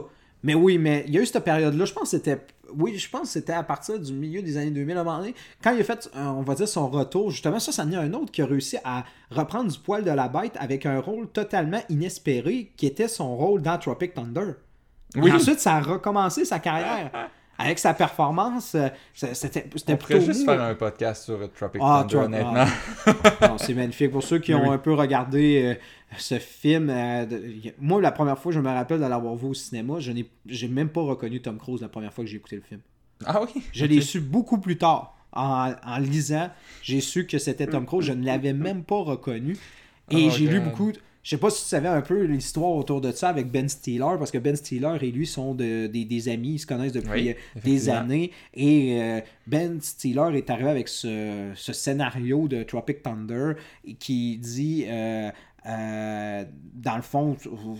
Mais 0.42 0.54
oui, 0.54 0.78
mais 0.78 1.04
il 1.06 1.14
y 1.14 1.18
a 1.18 1.22
eu 1.22 1.26
cette 1.26 1.44
période-là, 1.44 1.84
je 1.84 1.92
pense 1.92 2.04
que 2.04 2.08
c'était. 2.16 2.40
Oui, 2.76 2.96
je 2.98 3.08
pense 3.08 3.22
que 3.22 3.28
c'était 3.28 3.54
à 3.54 3.62
partir 3.62 3.98
du 3.98 4.12
milieu 4.12 4.42
des 4.42 4.56
années 4.56 4.70
2000 4.70 4.96
à 4.96 5.00
un 5.00 5.04
moment 5.04 5.18
donné. 5.18 5.34
Quand 5.62 5.72
il 5.72 5.80
a 5.80 5.84
fait, 5.84 6.10
euh, 6.14 6.26
on 6.26 6.42
va 6.42 6.54
dire, 6.54 6.68
son 6.68 6.88
retour, 6.88 7.30
justement, 7.30 7.58
ça, 7.58 7.72
ça 7.72 7.84
en 7.84 7.90
est 7.90 7.96
un 7.96 8.12
autre 8.12 8.30
qui 8.30 8.42
a 8.42 8.46
réussi 8.46 8.76
à 8.84 9.04
reprendre 9.30 9.72
du 9.72 9.78
poil 9.78 10.04
de 10.04 10.10
la 10.10 10.28
bête 10.28 10.54
avec 10.58 10.84
un 10.84 11.00
rôle 11.00 11.28
totalement 11.28 11.80
inespéré, 11.88 12.72
qui 12.76 12.86
était 12.86 13.08
son 13.08 13.36
rôle 13.36 13.62
dans 13.62 13.78
Tropic 13.78 14.14
Thunder. 14.14 14.52
Oui. 15.16 15.30
Et 15.30 15.32
ensuite, 15.32 15.60
ça 15.60 15.76
a 15.76 15.80
recommencé 15.80 16.44
sa 16.44 16.58
carrière. 16.58 17.30
Avec 17.60 17.78
sa 17.80 17.92
performance, 17.92 18.76
euh, 18.76 18.88
c'était 19.12 19.66
c'était 19.74 19.92
On 19.92 19.96
plutôt 19.96 20.20
pourrait 20.20 20.20
juste 20.20 20.44
faire 20.44 20.62
un 20.62 20.74
podcast 20.76 21.24
sur 21.24 21.38
Tropic 21.52 21.82
Ah, 21.84 22.06
Thunder, 22.08 22.24
honnêtement. 22.26 22.64
ah. 23.40 23.56
C'est 23.58 23.74
magnifique. 23.74 24.12
Pour 24.12 24.22
ceux 24.22 24.38
qui 24.38 24.54
ont 24.54 24.62
oui. 24.68 24.74
un 24.74 24.78
peu 24.78 24.94
regardé 24.94 25.62
euh, 25.64 25.74
ce 26.18 26.38
film, 26.38 26.88
euh, 26.88 27.26
de- 27.26 27.42
moi, 27.80 28.00
la 28.00 28.12
première 28.12 28.38
fois, 28.38 28.52
je 28.52 28.60
me 28.60 28.68
rappelle 28.68 29.00
de 29.00 29.06
l'avoir 29.06 29.34
vu 29.34 29.46
au 29.48 29.54
cinéma, 29.54 29.94
je 29.98 30.12
n'ai 30.12 30.30
j'ai 30.46 30.68
même 30.68 30.88
pas 30.88 31.00
reconnu 31.02 31.42
Tom 31.42 31.58
Cruise 31.58 31.80
la 31.82 31.88
première 31.88 32.12
fois 32.12 32.22
que 32.24 32.30
j'ai 32.30 32.36
écouté 32.36 32.56
le 32.56 32.62
film. 32.62 32.80
Ah 33.26 33.40
oui? 33.42 33.60
Je 33.72 33.84
l'ai 33.84 34.00
su 34.02 34.20
beaucoup 34.20 34.58
plus 34.58 34.78
tard. 34.78 35.16
En, 35.32 35.72
en 35.84 35.98
lisant, 35.98 36.50
j'ai 36.82 37.00
su 37.00 37.26
que 37.26 37.38
c'était 37.38 37.66
Tom 37.66 37.84
Cruise. 37.86 38.06
Je 38.06 38.12
ne 38.12 38.24
l'avais 38.24 38.52
même 38.52 38.84
pas 38.84 39.02
reconnu. 39.02 39.56
Et 40.10 40.26
Oh, 40.28 40.30
j'ai 40.30 40.46
lu 40.46 40.60
beaucoup. 40.60 40.92
Je 41.28 41.34
sais 41.36 41.40
pas 41.40 41.50
si 41.50 41.62
tu 41.62 41.68
savais 41.68 41.88
un 41.88 42.00
peu 42.00 42.22
l'histoire 42.24 42.70
autour 42.70 43.02
de 43.02 43.12
ça 43.12 43.28
avec 43.28 43.50
Ben 43.50 43.68
Stiller, 43.68 44.16
parce 44.18 44.30
que 44.30 44.38
Ben 44.38 44.56
Stiller 44.56 44.96
et 45.02 45.10
lui 45.12 45.26
sont 45.26 45.54
de- 45.54 45.86
des, 45.86 46.06
des 46.06 46.28
amis, 46.30 46.54
ils 46.54 46.58
se 46.58 46.64
connaissent 46.66 46.92
depuis 46.94 47.10
Oui, 47.10 47.28
euh, 47.28 47.60
des 47.62 47.90
années. 47.90 48.32
Et 48.54 48.98
euh, 49.02 49.20
Ben 49.46 49.78
Stiller 49.82 50.30
est 50.36 50.48
arrivé 50.48 50.70
avec 50.70 50.88
ce, 50.88 51.50
ce 51.54 51.74
scénario 51.74 52.48
de 52.48 52.62
Tropic 52.62 53.02
Thunder 53.02 53.52
qui 53.98 54.38
dit. 54.38 54.86
euh, 54.88 55.30
euh, 55.66 56.44
dans 56.72 56.96
le 56.96 57.02
fond, 57.02 57.36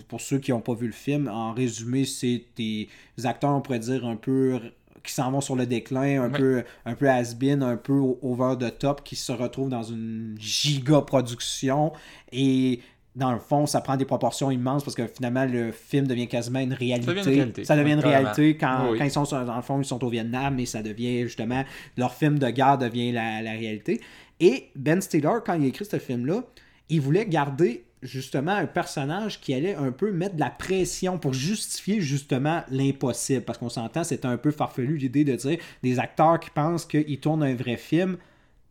pour 0.07 0.21
ceux 0.21 0.37
qui 0.37 0.51
n'ont 0.51 0.61
pas 0.61 0.75
vu 0.75 0.85
le 0.85 0.93
film, 0.93 1.27
en 1.27 1.51
résumé, 1.53 2.05
c'est 2.05 2.43
des 2.55 2.87
acteurs, 3.23 3.49
on 3.55 3.61
pourrait 3.61 3.79
dire, 3.79 4.05
un 4.05 4.15
peu 4.17 4.59
qui 5.03 5.11
s'en 5.11 5.31
vont 5.31 5.41
sur 5.41 5.55
le 5.55 5.65
déclin, 5.65 6.21
un 6.21 6.29
peu 6.29 6.63
un 6.85 6.93
peu 6.93 7.09
has-been, 7.09 7.63
un 7.63 7.77
peu 7.77 7.99
over 8.21 8.57
the 8.59 8.77
top, 8.77 9.03
qui 9.03 9.15
se 9.15 9.31
retrouvent 9.31 9.69
dans 9.69 9.81
une 9.81 10.35
giga 10.37 11.01
production 11.01 11.93
et 12.31 12.81
dans 13.19 13.31
le 13.31 13.39
fond, 13.39 13.65
ça 13.67 13.81
prend 13.81 13.95
des 13.97 14.05
proportions 14.05 14.49
immenses 14.49 14.83
parce 14.83 14.95
que 14.95 15.05
finalement, 15.05 15.45
le 15.45 15.71
film 15.71 16.07
devient 16.07 16.27
quasiment 16.27 16.59
une 16.59 16.73
réalité. 16.73 17.05
Ça 17.05 17.13
devient 17.13 17.29
une 17.29 17.35
réalité. 17.35 17.65
Ça 17.65 17.75
devient 17.77 17.91
une 17.91 17.97
Ouais, 17.97 18.03
carrément. 18.03 18.31
réalité 18.31 18.57
quand, 18.57 18.83
Oui, 18.85 18.89
oui. 18.93 18.97
quand 18.97 19.05
ils 19.05 19.11
sont 19.11 19.23
dans 19.45 19.55
le 19.55 19.61
fond, 19.61 19.79
ils 19.79 19.85
sont 19.85 20.03
au 20.03 20.09
Vietnam 20.09 20.59
et 20.59 20.65
ça 20.65 20.81
devient 20.81 21.21
justement 21.23 21.63
leur 21.97 22.13
film 22.13 22.39
de 22.39 22.49
guerre 22.49 22.77
devient 22.79 23.11
la, 23.11 23.41
la 23.41 23.51
réalité. 23.51 24.01
Et 24.39 24.69
Ben 24.75 25.01
Stiller, 25.01 25.29
quand 25.45 25.53
il 25.53 25.65
a 25.65 25.67
écrit 25.67 25.85
ce 25.85 25.99
film-là, 25.99 26.43
il 26.89 27.01
voulait 27.01 27.25
garder 27.25 27.83
justement 28.01 28.53
un 28.53 28.65
personnage 28.65 29.41
qui 29.41 29.53
allait 29.53 29.75
un 29.75 29.91
peu 29.91 30.11
mettre 30.13 30.35
de 30.35 30.39
la 30.39 30.49
pression 30.49 31.17
pour 31.17 31.33
justifier 31.33 31.99
justement 31.99 32.63
l'impossible. 32.71 33.41
Parce 33.41 33.57
qu'on 33.57 33.67
s'entend, 33.67 34.05
c'est 34.05 34.23
un 34.23 34.37
peu 34.37 34.51
farfelu 34.51 34.95
l'idée 34.97 35.25
de 35.25 35.35
dire 35.35 35.57
des 35.83 35.99
acteurs 35.99 36.39
qui 36.39 36.49
pensent 36.49 36.85
qu'ils 36.85 37.19
tournent 37.19 37.43
un 37.43 37.55
vrai 37.55 37.75
film 37.75 38.17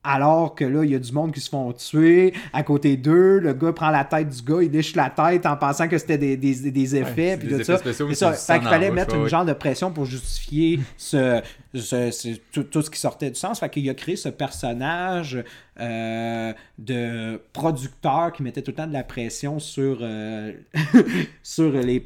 alors 0.04 0.54
que 0.54 0.64
là, 0.64 0.84
il 0.84 0.90
y 0.90 0.94
a 0.94 0.98
du 0.98 1.12
monde 1.12 1.32
qui 1.32 1.40
se 1.40 1.50
font 1.50 1.72
tuer 1.72 2.32
à 2.52 2.62
côté 2.62 2.96
d'eux. 2.96 3.40
Le 3.40 3.52
gars 3.52 3.72
prend 3.72 3.90
la 3.90 4.04
tête 4.04 4.28
du 4.28 4.42
gars, 4.42 4.62
il 4.62 4.70
déchire 4.70 5.02
la 5.02 5.10
tête 5.10 5.44
en 5.44 5.56
pensant 5.56 5.88
que 5.88 5.98
c'était 5.98 6.18
des, 6.18 6.36
des, 6.36 6.70
des, 6.70 6.96
effets. 6.96 7.36
puis 7.36 7.48
tout 7.48 7.64
ça. 7.64 7.78
ça. 7.78 8.32
Fait 8.32 8.60
qu'il 8.60 8.68
fallait 8.68 8.90
mettre 8.90 9.16
une 9.16 9.26
genre 9.26 9.44
de 9.44 9.52
pression 9.52 9.90
pour 9.90 10.04
justifier 10.04 10.80
ce, 10.96 11.42
tout, 12.52 12.82
ce 12.82 12.90
qui 12.90 12.98
sortait 12.98 13.30
du 13.30 13.38
sens. 13.38 13.60
Fait 13.60 13.68
qu'il 13.68 13.88
a 13.90 13.94
créé 13.94 14.16
ce 14.16 14.28
personnage 14.28 15.42
euh, 15.80 16.52
de 16.78 17.40
producteur 17.52 18.32
qui 18.32 18.42
mettait 18.42 18.62
tout 18.62 18.70
le 18.70 18.76
temps 18.76 18.86
de 18.86 18.92
la 18.92 19.04
pression 19.04 19.58
sur, 19.58 19.98
euh, 20.00 20.52
sur, 21.42 21.72
les 21.72 22.02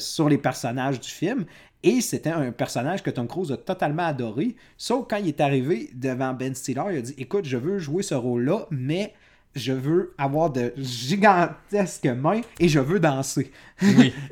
sur 0.00 0.28
les 0.28 0.38
personnages 0.38 1.00
du 1.00 1.08
film. 1.08 1.44
Et 1.86 2.00
c'était 2.00 2.30
un 2.30 2.50
personnage 2.50 3.04
que 3.04 3.10
Tom 3.10 3.28
Cruise 3.28 3.52
a 3.52 3.56
totalement 3.56 4.02
adoré. 4.02 4.56
Sauf 4.76 5.06
quand 5.08 5.18
il 5.18 5.28
est 5.28 5.40
arrivé 5.40 5.88
devant 5.94 6.34
Ben 6.34 6.52
Stiller, 6.52 6.82
il 6.90 6.98
a 6.98 7.00
dit 7.00 7.14
Écoute, 7.16 7.44
je 7.44 7.56
veux 7.56 7.78
jouer 7.78 8.02
ce 8.02 8.16
rôle-là, 8.16 8.66
mais 8.72 9.14
je 9.54 9.72
veux 9.72 10.12
avoir 10.18 10.50
de 10.50 10.72
gigantesques 10.76 12.06
mains 12.06 12.40
et 12.58 12.68
je 12.68 12.80
veux 12.80 12.98
danser. 12.98 13.52
Oui. 13.80 14.12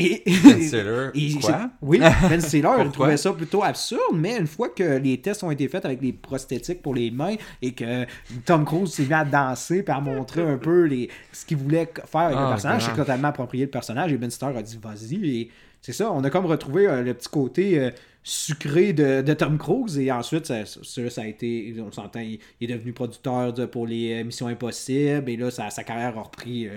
Et, 0.00 0.22
ben 0.26 0.62
Stiller, 0.62 1.40
quoi? 1.40 1.70
Oui, 1.82 1.98
Ben 1.98 2.40
Stiller 2.40 2.68
il 2.84 2.90
trouvait 2.92 3.16
ça 3.16 3.32
plutôt 3.32 3.64
absurde, 3.64 4.14
mais 4.14 4.38
une 4.38 4.46
fois 4.46 4.68
que 4.68 4.96
les 4.98 5.20
tests 5.20 5.42
ont 5.42 5.50
été 5.50 5.66
faits 5.66 5.84
avec 5.84 6.00
les 6.00 6.12
prosthétiques 6.12 6.82
pour 6.82 6.94
les 6.94 7.10
mains 7.10 7.34
et 7.60 7.72
que 7.72 8.06
Tom 8.46 8.64
Cruise 8.64 8.92
s'est 8.92 9.06
mis 9.06 9.12
à 9.12 9.24
danser 9.24 9.84
et 9.84 9.90
à 9.90 10.00
montrer 10.00 10.42
un 10.42 10.56
peu 10.56 10.84
les, 10.84 11.10
ce 11.32 11.44
qu'il 11.44 11.56
voulait 11.56 11.92
faire 12.06 12.20
avec 12.20 12.38
le 12.38 12.44
ah, 12.44 12.50
personnage, 12.50 12.84
c'est 12.84 12.94
totalement 12.94 13.28
approprié 13.28 13.64
le 13.64 13.70
personnage 13.72 14.12
et 14.12 14.16
Ben 14.16 14.30
Stiller 14.30 14.56
a 14.56 14.62
dit 14.62 14.78
vas-y 14.80 15.40
et 15.40 15.50
c'est 15.80 15.92
ça, 15.92 16.12
on 16.12 16.22
a 16.24 16.30
comme 16.30 16.46
retrouvé 16.46 16.86
euh, 16.86 17.02
le 17.02 17.14
petit 17.14 17.28
côté 17.28 17.78
euh, 17.78 17.90
sucré 18.22 18.92
de, 18.92 19.32
Tom 19.34 19.58
Cruise 19.58 19.98
et 19.98 20.10
ensuite 20.10 20.46
ça, 20.46 20.66
ça, 20.66 21.22
a 21.22 21.26
été, 21.26 21.74
on 21.80 21.92
s'entend, 21.92 22.20
il, 22.20 22.40
est 22.60 22.66
devenu 22.66 22.92
producteur 22.92 23.54
pour 23.70 23.86
les 23.86 24.20
euh, 24.20 24.24
Missions 24.24 24.48
Impossibles 24.48 25.30
et 25.30 25.36
là 25.36 25.50
sa, 25.50 25.70
carrière 25.84 26.18
a 26.18 26.22
repris 26.22 26.68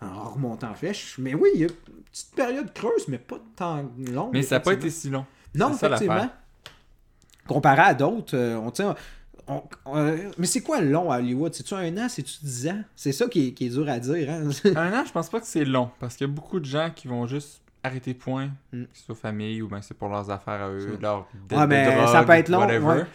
en 0.00 0.30
remontant 0.30 0.70
en 0.70 0.74
flèche. 0.74 1.16
Mais 1.18 1.34
oui, 1.34 1.48
il 1.54 1.60
y 1.60 1.64
a 1.64 1.68
une 1.68 2.02
petite 2.10 2.34
période 2.34 2.72
creuse, 2.72 3.08
mais 3.08 3.18
pas 3.18 3.40
tant 3.56 3.90
longue. 4.12 4.32
Mais 4.32 4.42
ça 4.42 4.56
n'a 4.56 4.60
pas 4.60 4.72
été 4.74 4.90
si 4.90 5.10
long. 5.10 5.24
Non, 5.54 5.74
effectivement. 5.74 6.28
Comparé 7.46 7.82
à 7.82 7.94
d'autres, 7.94 8.36
on 8.36 8.70
tient. 8.70 8.94
mais 10.38 10.46
c'est 10.46 10.60
quoi 10.60 10.80
long 10.80 11.10
à 11.10 11.18
Hollywood? 11.18 11.54
C'est-tu 11.54 11.74
un 11.74 11.96
an? 11.98 12.08
C'est-tu 12.08 12.34
dix 12.42 12.68
ans? 12.68 12.82
C'est 12.94 13.12
ça 13.12 13.26
qui 13.26 13.54
est, 13.58 13.68
dur 13.68 13.88
à 13.88 13.98
dire. 13.98 14.30
Hein? 14.30 14.50
un 14.76 15.00
an, 15.00 15.04
je 15.04 15.12
pense 15.12 15.28
pas 15.28 15.40
que 15.40 15.46
c'est 15.46 15.64
long. 15.64 15.90
Parce 15.98 16.16
qu'il 16.16 16.26
y 16.26 16.30
a 16.30 16.32
beaucoup 16.32 16.60
de 16.60 16.66
gens 16.66 16.90
qui 16.94 17.08
vont 17.08 17.26
juste 17.26 17.61
arrêter 17.84 18.14
point, 18.14 18.50
mm. 18.72 18.84
que 18.84 18.88
ce 18.92 19.04
soit 19.04 19.14
famille 19.14 19.60
ou 19.62 19.68
bien 19.68 19.82
c'est 19.82 19.96
pour 19.96 20.08
leurs 20.08 20.30
affaires 20.30 20.62
à 20.62 20.68
eux, 20.70 20.98
leur 21.00 21.26
ouais, 21.50 21.66
mais 21.66 22.06
ça 22.06 22.22
peut 22.22 22.32
être 22.32 22.48
long. 22.48 22.66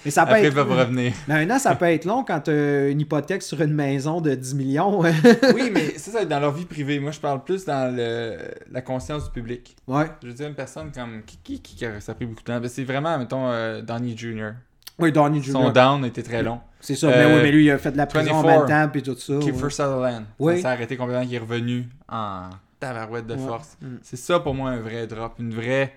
Mais 0.04 0.12
ça 0.12 0.26
peut 0.26 0.32
Après, 0.32 0.44
être... 0.44 0.52
ils 0.52 0.56
peuvent 0.56 0.72
revenir. 0.72 1.14
Mais 1.28 1.46
un 1.46 1.56
an, 1.56 1.60
ça 1.60 1.76
peut 1.76 1.86
être 1.86 2.06
long 2.06 2.24
quand 2.24 2.42
tu 2.42 2.52
as 2.52 2.90
une 2.90 3.00
hypothèque 3.00 3.44
sur 3.44 3.62
une 3.62 3.74
maison 3.74 4.22
de 4.22 4.36
10 4.36 4.56
millions. 4.56 5.00
oui, 5.56 5.72
mais 5.74 5.98
ça, 5.98 6.12
ça 6.12 6.18
va 6.18 6.22
être 6.24 6.30
dans 6.30 6.40
leur 6.40 6.52
vie 6.52 6.66
privée. 6.66 7.00
Moi, 7.00 7.12
je 7.12 7.20
parle 7.20 7.44
plus 7.44 7.66
dans 7.66 7.96
le... 7.96 8.38
la 8.72 8.82
conscience 8.82 9.26
du 9.26 9.32
public. 9.32 9.76
Ouais. 9.88 10.06
Je 10.22 10.28
veux 10.28 10.34
dire, 10.34 10.48
une 10.48 10.56
personne 10.56 10.92
comme. 10.92 11.24
Qui, 11.26 11.38
qui, 11.38 11.60
qui 11.60 11.86
ça 12.00 12.12
a 12.12 12.16
pris 12.16 12.26
beaucoup 12.26 12.42
de 12.42 12.46
temps 12.46 12.62
C'est 12.68 12.84
vraiment, 12.84 13.18
mettons, 13.18 13.50
euh, 13.50 13.82
Donnie 13.82 14.18
Jr. 14.18 14.52
Oui, 15.00 15.12
Donnie 15.12 15.42
Jr. 15.42 15.52
Son 15.52 15.70
down 15.72 16.06
était 16.06 16.24
très 16.24 16.44
long. 16.44 16.60
C'est 16.80 16.96
ça, 16.96 17.08
mais, 17.08 17.26
oui, 17.26 17.42
mais 17.44 17.52
lui, 17.52 17.66
il 17.66 17.72
a 17.72 17.78
fait 17.78 17.92
de 17.92 17.98
la 17.98 18.06
prison 18.06 18.34
en 18.34 18.44
même 18.44 18.66
temps, 18.66 18.90
puis 18.92 19.04
tout 19.04 19.16
ça. 19.16 19.34
Kiefer 19.40 19.70
Sutherland. 19.70 20.26
Oui. 20.40 20.56
Ça 20.58 20.62
s'est 20.62 20.68
arrêté 20.68 20.98
complètement, 20.98 21.24
il 21.24 21.34
est 21.34 21.40
revenu 21.40 21.86
en 22.10 22.50
tabarouette 22.80 23.28
de 23.28 23.36
force. 23.36 23.78
Mm. 23.82 23.96
C'est 24.02 24.18
ça 24.18 24.40
pour 24.40 24.54
moi 24.54 24.72
un 24.72 24.80
vrai 24.80 25.08
drop, 25.08 25.34
une 25.40 25.54
vraie, 25.54 25.96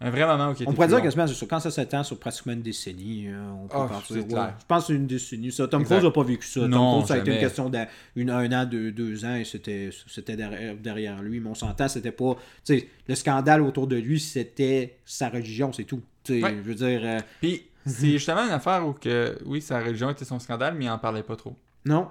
un 0.00 0.10
vrai 0.10 0.26
moment 0.26 0.50
où 0.50 0.54
il 0.58 0.68
On 0.68 0.72
pourrait 0.72 0.88
dire 0.88 1.02
que 1.02 1.44
quand 1.44 1.60
ça 1.60 1.70
s'étend 1.70 2.02
sur 2.02 2.18
pratiquement 2.18 2.52
une 2.52 2.62
décennie, 2.62 3.28
euh, 3.28 3.50
on 3.52 3.66
peut 3.68 3.76
oh, 3.78 3.86
partir. 3.86 4.16
Je 4.16 4.66
pense 4.66 4.82
que 4.82 4.86
c'est 4.86 4.94
une 4.94 5.06
décennie. 5.06 5.52
Ça. 5.52 5.68
Tom 5.68 5.84
Cruise 5.84 6.02
n'a 6.02 6.10
pas 6.10 6.22
vécu 6.22 6.46
ça. 6.46 6.60
Tom 6.60 6.70
Cruise, 6.70 7.08
ça 7.08 7.14
a 7.14 7.18
été 7.18 7.34
une 7.34 7.40
question 7.40 7.68
d'un 7.68 8.52
an, 8.52 8.64
de 8.64 8.90
deux 8.90 9.24
ans 9.24 9.34
et 9.34 9.44
c'était 9.44 10.36
derrière, 10.36 10.76
derrière 10.76 11.22
lui. 11.22 11.40
Mais 11.40 11.50
on 11.50 11.54
s'entend, 11.54 11.88
c'était 11.88 12.12
pas. 12.12 12.36
Le 12.68 13.14
scandale 13.14 13.62
autour 13.62 13.86
de 13.86 13.96
lui, 13.96 14.20
c'était 14.20 14.98
sa 15.04 15.28
religion, 15.28 15.72
c'est 15.72 15.84
tout. 15.84 16.02
Je 16.28 16.60
veux 16.60 16.74
dire. 16.74 17.00
Euh, 17.04 17.18
Puis 17.40 17.66
c'est 17.84 18.10
justement 18.10 18.44
une 18.44 18.52
affaire 18.52 18.86
où 18.86 18.92
que, 18.92 19.36
oui, 19.44 19.60
sa 19.60 19.80
religion 19.80 20.10
était 20.10 20.24
son 20.24 20.38
scandale, 20.38 20.74
mais 20.74 20.84
il 20.84 20.90
en 20.90 20.98
parlait 20.98 21.22
pas 21.22 21.36
trop. 21.36 21.56
Non. 21.84 22.08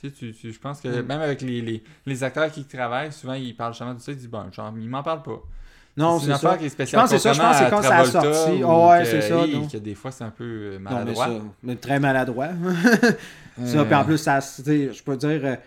Tu 0.00 0.32
sais, 0.32 0.52
je 0.52 0.58
pense 0.58 0.80
que 0.80 0.88
mm. 0.88 1.06
même 1.06 1.20
avec 1.20 1.42
les, 1.42 1.60
les, 1.60 1.82
les, 2.06 2.24
acteurs 2.24 2.50
qui 2.50 2.64
travaillent, 2.64 3.12
souvent 3.12 3.34
ils 3.34 3.54
parlent 3.54 3.72
justement 3.72 3.94
de 3.94 4.00
ça, 4.00 4.12
ils 4.12 4.18
disent 4.18 4.28
bon, 4.28 4.50
genre, 4.50 4.72
ils 4.76 4.88
m'en 4.88 5.02
parlent 5.02 5.22
pas. 5.22 5.42
Non, 5.96 6.18
c'est 6.18 6.26
une 6.26 6.32
affaire 6.32 6.58
qui 6.58 6.66
est 6.66 6.70
spéciale. 6.70 7.00
Je 7.00 7.02
pense 7.02 7.12
que 7.12 7.18
c'est 7.18 7.28
ça, 7.28 7.32
je 7.34 7.40
pense 7.40 7.58
que 7.58 7.64
c'est 7.64 7.70
quand 7.70 7.82
ça 7.82 7.96
a 7.98 8.04
sorti. 8.04 8.62
Oh, 8.64 8.88
ouais, 8.90 9.04
c'est 9.04 9.20
ça. 9.22 9.44
Que 9.70 9.78
des 9.78 9.94
fois, 9.94 10.10
c'est 10.10 10.24
un 10.24 10.30
peu 10.30 10.44
euh, 10.44 10.78
maladroit. 10.78 11.26
Non, 11.26 11.32
mais, 11.32 11.38
ça, 11.38 11.44
mais 11.62 11.76
très 11.76 12.00
maladroit. 12.00 12.48
ça, 13.64 13.84
puis 13.84 13.94
en 13.94 14.04
plus, 14.04 14.18
ça, 14.18 14.38
je 14.40 15.02
peux 15.02 15.16
dire, 15.16 15.58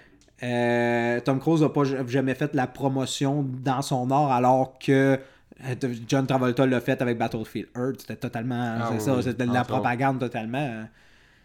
euh, 0.42 1.20
Tom 1.22 1.40
Cruise 1.40 1.62
n'a 1.62 1.70
pas 1.70 1.84
jamais 2.08 2.36
fait 2.36 2.54
la 2.56 2.68
promotion 2.68 3.46
dans 3.64 3.82
son 3.82 4.10
art 4.12 4.32
alors 4.32 4.80
que 4.80 5.20
euh, 5.66 5.76
John 6.08 6.26
Travolta 6.26 6.66
l'a 6.66 6.82
fait 6.82 7.02
avec 7.02 7.18
Battlefield 7.18 7.68
Earth. 7.76 8.02
C'était 8.02 8.16
totalement. 8.16 8.78
Ah 8.82 9.00
ça, 9.00 9.22
c'était 9.22 9.46
de 9.46 9.54
la 9.54 9.64
propagande 9.64 10.20
totalement. 10.20 10.86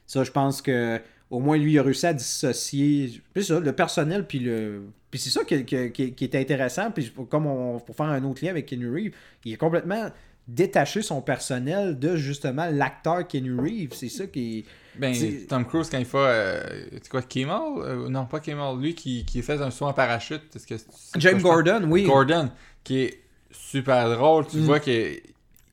Ça, 0.07 0.25
je 0.25 0.31
pense 0.31 0.63
que 0.63 1.01
au 1.31 1.41
moins 1.41 1.57
lui 1.57 1.73
il 1.73 1.79
a 1.79 1.83
réussi 1.83 2.07
à 2.07 2.13
dissocier 2.13 3.23
ça, 3.41 3.61
le 3.61 3.73
personnel 3.73 4.27
puis 4.27 4.39
le 4.39 4.83
puis 5.11 5.19
c'est 5.19 5.31
ça 5.31 5.45
qui, 5.45 5.65
qui, 5.65 6.25
est 6.25 6.35
intéressant 6.35 6.91
puis 6.91 7.13
comme 7.29 7.47
on, 7.47 7.79
pour 7.81 7.97
faire 7.97 8.07
un 8.07 8.23
autre 8.25 8.45
lien 8.45 8.51
avec 8.51 8.67
Kenny 8.67 8.87
Reeves 8.87 9.15
il 9.45 9.55
a 9.55 9.57
complètement 9.57 10.11
détaché 10.47 11.03
son 11.03 11.21
personnel 11.21 11.99
de 11.99 12.17
justement 12.17 12.69
l'acteur 12.71 13.27
Kenny 13.27 13.51
Reeves 13.51 13.95
c'est 13.95 14.09
ça 14.09 14.27
qui 14.27 14.65
ben, 14.99 15.15
Tom 15.49 15.65
Cruise, 15.65 15.89
quand 15.89 15.99
il 15.99 16.05
fait. 16.05 16.19
Euh, 16.19 16.61
c'est 16.93 17.09
quoi, 17.09 17.23
Kimmel 17.23 17.57
euh, 17.79 18.09
Non, 18.09 18.27
pas 18.27 18.41
Kimmel. 18.41 18.79
Lui 18.81 18.95
qui, 18.95 19.25
qui 19.25 19.43
fait 19.43 19.61
un 19.61 19.71
saut 19.71 19.87
en 19.87 19.93
parachute. 19.93 20.43
Est-ce 20.55 20.67
que 20.67 20.75
James 21.19 21.41
Gordon, 21.41 21.83
oui. 21.89 22.05
Gordon, 22.05 22.51
qui 22.83 23.03
est 23.03 23.21
super 23.51 24.11
drôle. 24.11 24.47
Tu 24.47 24.59
mm. 24.59 24.65
vois 24.65 24.81
qu'il 24.81 25.21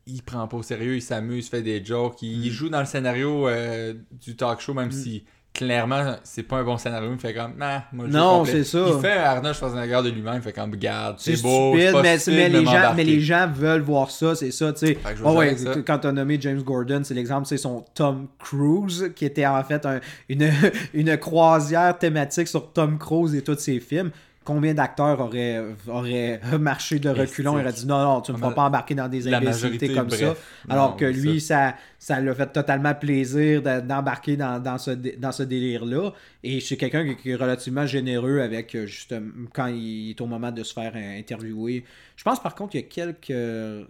il 0.08 0.22
prend 0.22 0.48
pas 0.48 0.58
au 0.58 0.64
sérieux, 0.64 0.96
il 0.96 1.02
s'amuse, 1.02 1.48
il 1.48 1.50
fait 1.50 1.64
des 1.64 1.84
jokes. 1.84 2.22
Il, 2.22 2.50
mm. 2.50 2.52
joue 2.52 2.70
dans 2.70 2.80
le 2.80 2.86
scénario 2.86 3.48
euh, 3.48 3.96
du 4.12 4.36
talk 4.36 4.62
show, 4.62 4.74
même 4.74 4.90
mm. 4.90 4.92
si 4.92 5.26
clairement, 5.56 6.18
c'est 6.24 6.44
pas 6.44 6.58
un 6.58 6.64
bon 6.64 6.78
scénario. 6.78 7.10
Il 7.12 7.20
fait 7.20 7.34
comme, 7.34 7.54
ah, 7.62 7.86
moi, 7.92 8.08
Non, 8.08 8.46
c'est 8.46 8.64
ça. 8.64 8.86
Il 8.88 9.00
fait 9.00 9.18
Arnold 9.18 9.56
Schwarzenegger 9.56 10.02
de 10.04 10.10
lui-même. 10.10 10.36
Il 10.36 10.42
fait 10.42 10.54
comme, 10.54 10.76
garde, 10.76 11.16
c'est 11.18 11.42
beau. 11.42 11.74
Stupide, 11.76 11.96
mais, 12.04 12.18
mais, 12.28 12.50
les 12.50 12.66
gens, 12.66 12.94
mais 12.96 13.04
les 13.04 13.20
gens 13.22 13.50
veulent 13.52 13.82
voir 13.82 14.12
ça, 14.12 14.36
c'est 14.36 14.52
ça, 14.52 14.74
tu 14.74 14.88
sais. 14.88 14.98
Oh, 15.24 15.34
ouais, 15.34 15.56
quand 15.88 16.00
t'as 16.00 16.12
nommé 16.12 16.38
James 16.40 16.62
Gordon, 16.62 17.02
c'est 17.04 17.14
l'exemple, 17.14 17.48
c'est 17.48 17.58
son 17.58 17.84
Tom 17.94 18.28
Cruise, 18.38 19.12
qui 19.16 19.26
était 19.26 19.46
en 19.46 19.64
fait 19.64 19.86
un, 19.86 20.00
une, 20.30 20.52
une 20.94 21.18
croisière 21.18 21.98
thématique 21.98 22.48
sur 22.48 22.72
Tom 22.74 22.98
Cruise 23.00 23.34
et 23.34 23.42
tous 23.42 23.58
ses 23.58 23.80
films 23.80 24.12
combien 24.46 24.74
d'acteurs 24.74 25.20
auraient, 25.20 25.62
auraient 25.88 26.40
marché 26.60 27.00
de 27.00 27.10
reculons 27.10 27.58
et 27.58 27.64
auraient 27.64 27.74
dit 27.74 27.86
non, 27.86 28.02
non, 28.02 28.22
tu 28.22 28.32
ne 28.32 28.38
me 28.38 28.42
feras 28.42 28.54
pas 28.54 28.64
embarquer 28.64 28.96
dans 28.96 29.10
des 29.10 29.28
imbécilités 29.28 29.94
comme 29.94 30.10
ça. 30.10 30.36
Alors 30.70 30.96
que 30.96 31.06
lui, 31.06 31.42
ça 31.42 31.76
ça 32.06 32.22
l'a 32.22 32.36
fait 32.36 32.54
totalement 32.54 32.94
plaisir 32.94 33.64
d'embarquer 33.64 34.38
dans, 34.38 34.62
dans, 34.62 34.78
ce, 34.78 34.92
dans 34.92 35.32
ce 35.32 35.42
délire-là. 35.42 36.14
Et 36.44 36.60
c'est 36.60 36.78
quelqu'un 36.78 37.16
qui 37.16 37.32
est 37.32 37.36
relativement 37.36 37.88
généreux 37.88 38.42
avec 38.42 38.76
euh, 38.76 38.86
justement 38.86 39.48
quand 39.52 39.66
il 39.66 40.12
est 40.12 40.22
au 40.22 40.28
moment 40.28 40.52
de 40.52 40.62
se 40.62 40.72
faire 40.72 40.94
euh, 40.96 41.18
interviewer. 41.18 41.84
Je 42.16 42.24
pense 42.24 42.40
par 42.40 42.54
contre 42.54 42.74
qu'il 42.74 42.82
y 42.82 42.84
a 42.84 42.88
quelques 42.88 43.88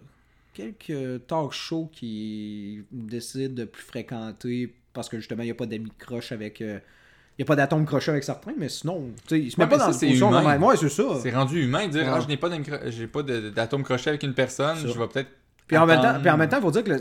quelques 0.54 1.26
talk 1.26 1.52
shows 1.52 1.90
qui 1.92 2.84
décident 2.90 3.54
de 3.54 3.64
plus 3.64 3.82
fréquenter 3.82 4.72
parce 4.94 5.10
que 5.10 5.18
justement 5.18 5.42
il 5.42 5.46
n'y 5.46 5.50
a 5.50 5.54
pas 5.54 5.66
d'amis 5.66 5.92
croche 5.98 6.32
avec 6.32 6.62
euh, 6.62 6.78
n'y 7.38 7.42
a 7.42 7.46
pas 7.46 7.56
d'atome 7.56 7.84
crochet 7.84 8.10
avec 8.10 8.24
certains, 8.24 8.52
mais 8.56 8.68
sinon, 8.68 9.10
il 9.30 9.50
se 9.50 9.60
met 9.60 9.66
pas 9.66 9.76
dans 9.76 9.92
ça, 9.92 10.06
le 10.06 10.14
humain. 10.14 10.58
Ouais, 10.58 10.76
c'est 10.76 10.88
ça. 10.88 11.02
C'est 11.22 11.30
rendu 11.30 11.62
humain 11.62 11.86
de 11.86 11.92
dire 11.92 12.12
ah, 12.12 12.20
je 12.20 12.28
n'ai 12.28 12.36
pas 13.06 13.22
d'atome 13.22 13.82
crochet 13.82 14.10
avec 14.10 14.22
une 14.22 14.34
personne, 14.34 14.76
je 14.78 14.98
vais 14.98 15.06
peut-être. 15.06 15.30
Puis 15.66 15.76
en, 15.76 15.84
même 15.84 16.00
temps, 16.00 16.20
puis 16.20 16.30
en 16.30 16.36
même 16.36 16.48
temps, 16.48 16.58
il 16.58 16.62
faut 16.62 16.70
dire 16.70 16.84
que 16.84 16.92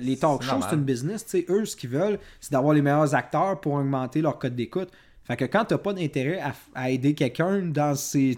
les 0.00 0.16
talk 0.16 0.42
shows, 0.42 0.60
c'est 0.68 0.74
une 0.74 0.82
business. 0.82 1.24
eux, 1.48 1.64
ce 1.64 1.76
qu'ils 1.76 1.90
veulent, 1.90 2.18
c'est 2.40 2.52
d'avoir 2.52 2.74
les 2.74 2.82
meilleurs 2.82 3.14
acteurs 3.14 3.60
pour 3.60 3.74
augmenter 3.74 4.20
leur 4.20 4.38
code 4.38 4.56
d'écoute. 4.56 4.88
Fait 5.24 5.36
que 5.36 5.44
quand 5.44 5.64
tu 5.64 5.74
n'as 5.74 5.78
pas 5.78 5.92
d'intérêt 5.92 6.40
à, 6.40 6.52
à, 6.74 6.90
aider 6.90 7.14
quelqu'un 7.14 7.60
dans 7.60 7.94
ces. 7.94 8.36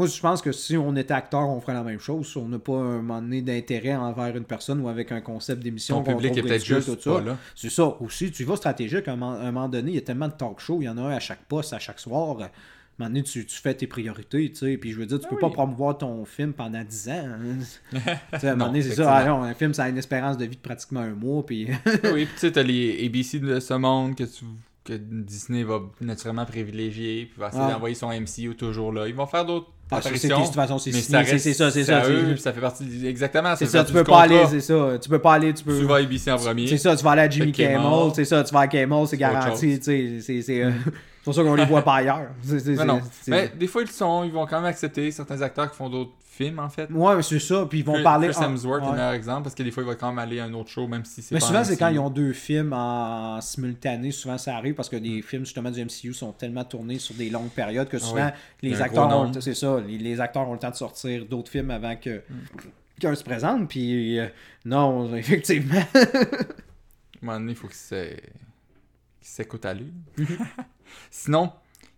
Moi, 0.00 0.06
je 0.06 0.18
pense 0.18 0.40
que 0.40 0.50
si 0.50 0.78
on 0.78 0.96
était 0.96 1.12
acteur, 1.12 1.46
on 1.46 1.60
ferait 1.60 1.74
la 1.74 1.82
même 1.82 1.98
chose. 1.98 2.26
Si 2.26 2.38
on 2.38 2.48
n'a 2.48 2.58
pas 2.58 2.72
un 2.72 3.02
moment 3.02 3.20
donné 3.20 3.42
d'intérêt 3.42 3.94
envers 3.94 4.34
une 4.34 4.44
personne 4.44 4.80
ou 4.80 4.88
avec 4.88 5.12
un 5.12 5.20
concept 5.20 5.62
d'émission. 5.62 6.02
Ton 6.02 6.14
public 6.14 6.38
est 6.38 6.42
peut-être 6.42 6.64
juste 6.64 6.98
ça. 6.98 7.22
C'est 7.54 7.68
ça. 7.68 7.84
Aussi, 8.00 8.30
tu 8.30 8.44
vas 8.44 8.56
stratégique. 8.56 9.08
À 9.08 9.12
un, 9.12 9.16
moment 9.16 9.68
donné, 9.68 9.90
il 9.90 9.94
y 9.96 9.98
a 9.98 10.00
tellement 10.00 10.28
de 10.28 10.32
talk 10.32 10.58
shows. 10.58 10.78
Il 10.80 10.86
y 10.86 10.88
en 10.88 10.96
a 10.96 11.02
un 11.02 11.10
à 11.10 11.20
chaque 11.20 11.44
poste, 11.44 11.74
à 11.74 11.78
chaque 11.78 12.00
soir. 12.00 12.40
À 12.40 12.44
un 12.44 12.48
moment 12.98 13.10
donné, 13.10 13.24
tu, 13.24 13.44
fais 13.46 13.74
tes 13.74 13.86
priorités. 13.86 14.48
Tu 14.48 14.56
sais. 14.56 14.78
Puis 14.78 14.92
je 14.92 14.96
veux 14.96 15.04
dire, 15.04 15.18
tu 15.18 15.26
ne 15.26 15.32
ah 15.32 15.34
peux 15.34 15.38
pas 15.38 15.50
promouvoir 15.50 15.98
ton 15.98 16.24
film 16.24 16.54
pendant 16.54 16.82
10 16.82 17.08
ans. 17.10 17.28
Hein. 17.92 17.98
à 18.32 18.46
un 18.46 18.50
moment 18.52 18.68
donné, 18.68 18.80
c'est 18.80 18.94
ça. 18.94 19.18
Un 19.18 19.52
film, 19.52 19.74
ça 19.74 19.84
a 19.84 19.90
une 19.90 19.98
espérance 19.98 20.38
de 20.38 20.46
vie 20.46 20.56
de 20.56 20.62
pratiquement 20.62 21.00
un 21.00 21.14
mois. 21.14 21.44
Puis... 21.44 21.68
oui, 22.04 22.26
tu 22.26 22.38
sais, 22.38 22.50
tu 22.50 22.58
as 22.58 22.62
les 22.62 23.04
ABC 23.04 23.38
de 23.38 23.60
ce 23.60 23.74
monde 23.74 24.14
que 24.14 24.24
tu 24.24 24.46
que 24.90 24.98
Disney 24.98 25.62
va 25.62 25.80
naturellement 26.00 26.44
privilégier, 26.44 27.26
puis 27.26 27.40
va 27.40 27.48
essayer 27.48 27.72
d'envoyer 27.72 27.94
son 27.94 28.08
MCU 28.08 28.54
toujours 28.56 28.92
là. 28.92 29.06
Ils 29.08 29.14
vont 29.14 29.26
faire 29.26 29.44
d'autres 29.44 29.68
parce 29.90 30.08
que 30.08 30.14
de 30.14 30.44
toute 30.44 30.54
façon, 30.54 30.78
c'est 30.78 30.92
c'est 30.92 31.54
ça, 31.54 31.70
c'est 31.70 31.84
ça. 31.84 32.08
Eux, 32.08 32.36
ça 32.36 32.52
fait 32.52 32.60
partie 32.60 33.06
exactement. 33.06 33.56
C'est 33.56 33.66
ça, 33.66 33.84
tu 33.84 33.92
peux 33.92 34.04
pas 34.04 34.22
aller, 34.22 34.44
c'est 34.48 34.60
ça. 34.60 34.98
Tu 35.00 35.08
peux 35.08 35.18
pas 35.18 35.34
aller, 35.34 35.52
tu 35.52 35.64
peux. 35.64 35.78
Tu 35.78 35.84
vas 35.84 35.96
à 35.96 35.98
ABC 35.98 36.30
en 36.30 36.36
premier. 36.36 36.66
C'est 36.66 36.78
ça, 36.78 36.96
tu 36.96 37.02
vas 37.04 37.10
aller 37.12 37.22
à 37.22 37.30
Jimmy 37.30 37.52
Kimmel, 37.52 38.12
c'est 38.14 38.24
ça, 38.24 38.44
tu 38.44 38.54
vas 38.54 38.60
à 38.60 38.68
Kimmel, 38.68 39.06
c'est 39.06 39.16
garanti, 39.16 39.80
c'est 39.82 40.72
c'est 41.20 41.24
pour 41.24 41.34
ça 41.34 41.42
qu'on 41.42 41.54
les 41.54 41.66
voit 41.66 41.82
pas 41.82 41.96
ailleurs. 41.96 42.30
non, 42.86 43.02
Mais 43.28 43.52
des 43.54 43.66
fois, 43.66 43.82
ils 43.82 43.90
sont, 43.90 44.24
ils 44.24 44.32
vont 44.32 44.46
quand 44.46 44.56
même 44.56 44.70
accepter 44.70 45.10
certains 45.10 45.42
acteurs 45.42 45.70
qui 45.70 45.76
font 45.76 45.90
d'autres 45.90 46.14
films, 46.22 46.58
en 46.58 46.70
fait. 46.70 46.90
Ouais, 46.90 47.22
c'est 47.22 47.38
ça. 47.38 47.66
Puis 47.68 47.80
ils 47.80 47.84
vont 47.84 48.02
parler. 48.02 48.30
Chris 48.30 48.42
Hemsworth 48.42 48.82
est 48.82 48.86
un 48.86 48.92
meilleur 48.92 49.12
exemple 49.12 49.42
parce 49.42 49.54
que 49.54 49.62
des 49.62 49.70
fois, 49.70 49.82
il 49.82 49.86
va 49.86 49.96
quand 49.96 50.08
même 50.08 50.18
aller 50.18 50.40
à 50.40 50.44
un 50.44 50.54
autre 50.54 50.70
show, 50.70 50.88
même 50.88 51.04
si 51.04 51.20
c'est 51.20 51.34
Mais 51.34 51.40
souvent, 51.40 51.62
c'est 51.62 51.76
quand 51.76 51.88
ils 51.88 51.98
ont 51.98 52.08
deux 52.08 52.32
films 52.32 52.72
en 52.72 53.38
simultané. 53.42 54.12
Souvent, 54.12 54.38
ça 54.38 54.56
arrive 54.56 54.72
parce 54.72 54.88
que 54.88 54.96
des 54.96 55.20
films, 55.20 55.44
justement, 55.44 55.70
du 55.70 55.84
MCU 55.84 56.14
sont 56.14 56.32
tellement 56.32 56.64
tournés 56.64 56.98
sur 56.98 57.14
des 57.14 57.28
longues 57.28 57.50
périodes 57.50 57.90
que 57.90 57.98
ah 57.98 58.00
souvent, 58.00 58.32
les 58.62 58.80
acteurs 58.80 59.08
ont. 59.08 59.30
C'est 59.40 59.54
ça. 59.54 59.78
Les, 59.86 60.20
acteurs 60.22 60.48
ont 60.48 60.54
le 60.54 60.58
temps 60.58 60.70
de 60.70 60.76
sortir 60.76 61.26
d'autres 61.26 61.50
films 61.50 61.70
avant 61.70 61.96
que. 61.96 62.16
Mm. 62.16 62.58
qu'un 62.98 63.14
se 63.14 63.24
présente. 63.24 63.68
Puis, 63.68 64.18
euh, 64.18 64.26
non, 64.64 65.14
effectivement. 65.14 65.84
à 65.94 65.98
un 65.98 66.06
moment 67.20 67.38
donné, 67.40 67.52
il 67.52 67.58
faut 67.58 67.68
c'est 67.70 68.16
s'écoute 69.20 69.66
à 69.66 69.74
lui. 69.74 69.92
Sinon, 71.10 71.52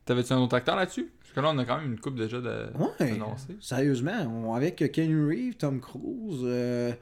t'avais-tu 0.05 0.33
un 0.33 0.39
autre 0.39 0.57
acteur 0.57 0.77
là-dessus? 0.77 1.11
Parce 1.21 1.33
que 1.35 1.41
là, 1.41 1.53
on 1.55 1.59
a 1.59 1.65
quand 1.65 1.81
même 1.81 1.93
une 1.93 1.99
coupe 1.99 2.17
déjà 2.17 2.41
de 2.41 2.67
ouais, 2.79 3.21
Sérieusement, 3.61 4.55
avec 4.55 4.93
Kenny 4.93 5.15
Reeves, 5.15 5.57
Tom 5.57 5.81
Cruise, 5.81 6.41
euh, 6.45 6.93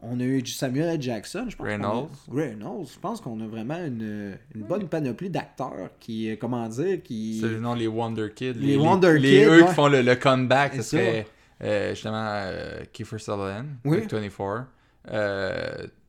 on 0.00 0.18
a 0.18 0.22
eu 0.22 0.46
Samuel 0.46 0.94
L. 0.94 1.02
Jackson, 1.02 1.46
je 1.48 1.56
pense. 1.56 1.66
Reynolds. 1.66 2.08
Reynolds. 2.32 2.88
Je 2.94 2.98
pense 2.98 3.20
qu'on 3.20 3.38
a 3.40 3.46
vraiment 3.46 3.76
une, 3.76 4.38
une 4.54 4.62
bonne 4.62 4.88
panoplie 4.88 5.28
d'acteurs 5.28 5.90
qui, 6.00 6.30
euh, 6.30 6.36
comment 6.40 6.66
dire, 6.68 7.02
qui. 7.02 7.40
C'est 7.40 7.60
non 7.60 7.74
les 7.74 7.86
Wonder 7.86 8.28
Kids. 8.34 8.54
Les, 8.54 8.76
Wonder 8.76 9.16
Kids. 9.16 9.22
Les 9.22 9.44
eux 9.44 9.64
qui 9.66 9.74
font 9.74 9.88
le, 9.88 10.14
comeback, 10.14 10.76
ce 10.76 10.82
serait 10.82 11.26
euh, 11.62 11.90
justement 11.90 12.50
Kiefer 12.92 13.18
Sutherland, 13.18 13.66
oui. 13.84 14.00
24. 14.00 14.66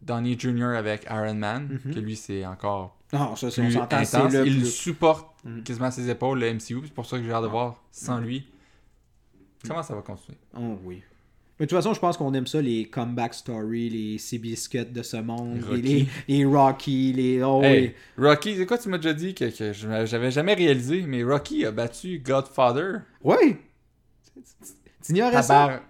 Donnie 0.01 0.39
Jr. 0.39 0.75
avec 0.77 1.05
Iron 1.09 1.35
Man, 1.35 1.67
mm-hmm. 1.67 1.93
que 1.93 1.99
lui, 1.99 2.15
c'est 2.15 2.45
encore 2.45 2.97
non, 3.13 3.35
ça, 3.35 3.49
c'est 3.49 3.61
on 3.61 4.43
Il 4.43 4.65
supporte 4.65 5.27
mm. 5.45 5.61
quasiment 5.63 5.91
ses 5.91 6.09
épaules, 6.09 6.39
le 6.39 6.53
MCU. 6.53 6.81
C'est 6.83 6.93
pour 6.93 7.05
ça 7.05 7.17
que 7.17 7.23
j'ai 7.23 7.31
hâte 7.31 7.43
de 7.43 7.47
voir 7.47 7.81
sans 7.91 8.19
lui. 8.19 8.47
Comment 9.65 9.83
ça 9.83 9.95
va 9.95 10.01
continuer? 10.01 10.37
Oh 10.57 10.77
oui. 10.83 11.01
Mais 11.59 11.65
de 11.65 11.69
toute 11.69 11.77
façon, 11.79 11.93
je 11.93 11.99
pense 11.99 12.17
qu'on 12.17 12.33
aime 12.35 12.45
ça, 12.45 12.61
les 12.61 12.85
comeback 12.85 13.33
stories, 13.33 13.89
les 13.89 14.17
Seabiscuits 14.19 14.85
de 14.85 15.01
ce 15.01 15.17
monde, 15.17 15.65
les, 15.71 16.07
les, 16.27 16.45
Rocky, 16.45 17.13
les. 17.13 17.41
Oh, 17.41 17.63
Rocky, 18.17 18.57
c'est 18.57 18.67
quoi 18.67 18.77
tu 18.77 18.89
m'as 18.89 18.99
déjà 18.99 19.13
dit 19.13 19.33
que, 19.33 19.45
que 19.45 19.73
j'avais 19.73 20.29
jamais 20.29 20.53
réalisé, 20.53 21.01
mais 21.07 21.23
Rocky 21.23 21.65
a 21.65 21.71
battu 21.71 22.19
Godfather. 22.19 22.99
Oui! 23.23 23.55
T'ignorais 25.01 25.41
ça? 25.41 25.81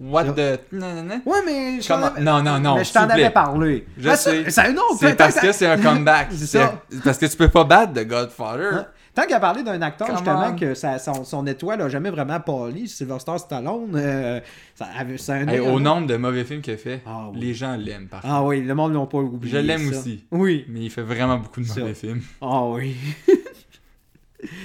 What 0.00 0.24
the. 0.32 0.60
Ouais, 0.72 1.38
mais. 1.44 1.80
Je 1.80 2.20
Non, 2.22 2.42
non, 2.42 2.58
non. 2.60 2.76
Mais 2.76 2.84
je 2.84 2.92
t'en 2.92 3.08
avais 3.08 3.30
parlé. 3.30 3.86
Je 3.96 4.14
sais. 4.14 4.50
C'est 4.50 4.60
un 4.60 4.74
C'est 4.98 5.16
parce 5.16 5.40
que 5.40 5.52
c'est 5.52 5.66
un 5.66 5.78
comeback. 5.78 6.28
c'est 6.32 6.66
Parce 7.04 7.18
que 7.18 7.26
tu 7.26 7.36
peux 7.36 7.48
pas 7.48 7.64
battre 7.64 7.92
de 7.92 8.02
Godfather. 8.02 8.70
Hein? 8.74 8.86
Tant 9.14 9.26
qu'à 9.26 9.40
parler 9.40 9.64
d'un 9.64 9.82
acteur, 9.82 10.08
justement, 10.12 10.54
que 10.54 10.74
son, 10.74 11.46
étoile 11.46 11.82
a 11.82 11.88
jamais 11.88 12.10
vraiment 12.10 12.38
pâli, 12.38 12.86
Sylvester 12.86 13.36
Stallone, 13.38 13.90
euh, 13.96 14.40
ça, 14.76 14.86
ça 15.16 15.34
un 15.34 15.58
Au 15.58 15.80
nombre 15.80 16.06
de 16.06 16.16
mauvais 16.16 16.44
films 16.44 16.60
qu'il 16.60 16.74
a 16.74 16.76
fait, 16.76 17.02
ah 17.04 17.28
les 17.34 17.52
gens 17.52 17.74
l'aiment 17.76 18.06
parfois. 18.06 18.30
Ah 18.32 18.44
oui, 18.44 18.62
le 18.62 18.74
monde 18.76 18.94
l'a 18.94 19.06
pas 19.06 19.18
oublié. 19.18 19.52
Je 19.52 19.58
l'aime 19.58 19.88
aussi. 19.88 20.24
Oui. 20.30 20.66
Mais 20.68 20.82
il 20.82 20.90
fait 20.90 21.02
vraiment 21.02 21.38
beaucoup 21.38 21.60
de 21.60 21.66
mauvais 21.66 21.94
films. 21.94 22.22
Ah 22.40 22.64
oui. 22.66 22.94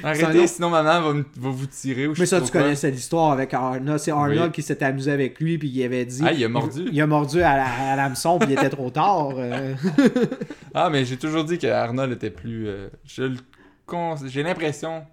Arrêtez, 0.03 0.47
sinon 0.47 0.69
maman 0.69 1.01
va, 1.01 1.13
va, 1.13 1.49
vous 1.49 1.65
tirer. 1.65 2.07
Ou 2.07 2.13
mais 2.17 2.25
ça, 2.25 2.39
tu 2.41 2.51
connais 2.51 2.75
cette 2.75 2.95
histoire 2.95 3.31
avec 3.31 3.53
Arnold. 3.53 3.99
C'est 3.99 4.11
Arnold 4.11 4.51
qui 4.51 4.61
s'était 4.61 4.85
amusé 4.85 5.11
avec 5.11 5.39
lui, 5.39 5.57
puis 5.57 5.67
il 5.67 5.83
avait 5.83 6.05
dit. 6.05 6.21
Ah, 6.23 6.31
il 6.31 6.43
a 6.43 6.49
mordu. 6.49 6.85
Il, 6.91 7.01
a 7.01 7.07
mordu 7.07 7.41
à 7.41 7.95
l'hameçon, 7.95 8.37
puis 8.37 8.49
il 8.51 8.53
était 8.53 8.69
trop 8.69 8.89
tard. 8.91 9.31
Euh. 9.37 9.73
ah, 10.73 10.89
mais 10.91 11.05
j'ai 11.05 11.17
toujours 11.17 11.43
dit 11.43 11.57
que 11.57 11.67
Arnold 11.67 12.11
était 12.11 12.29
plus. 12.29 12.67
Euh, 12.67 12.89
j'ai 14.25 14.43
l'impression 14.43 15.03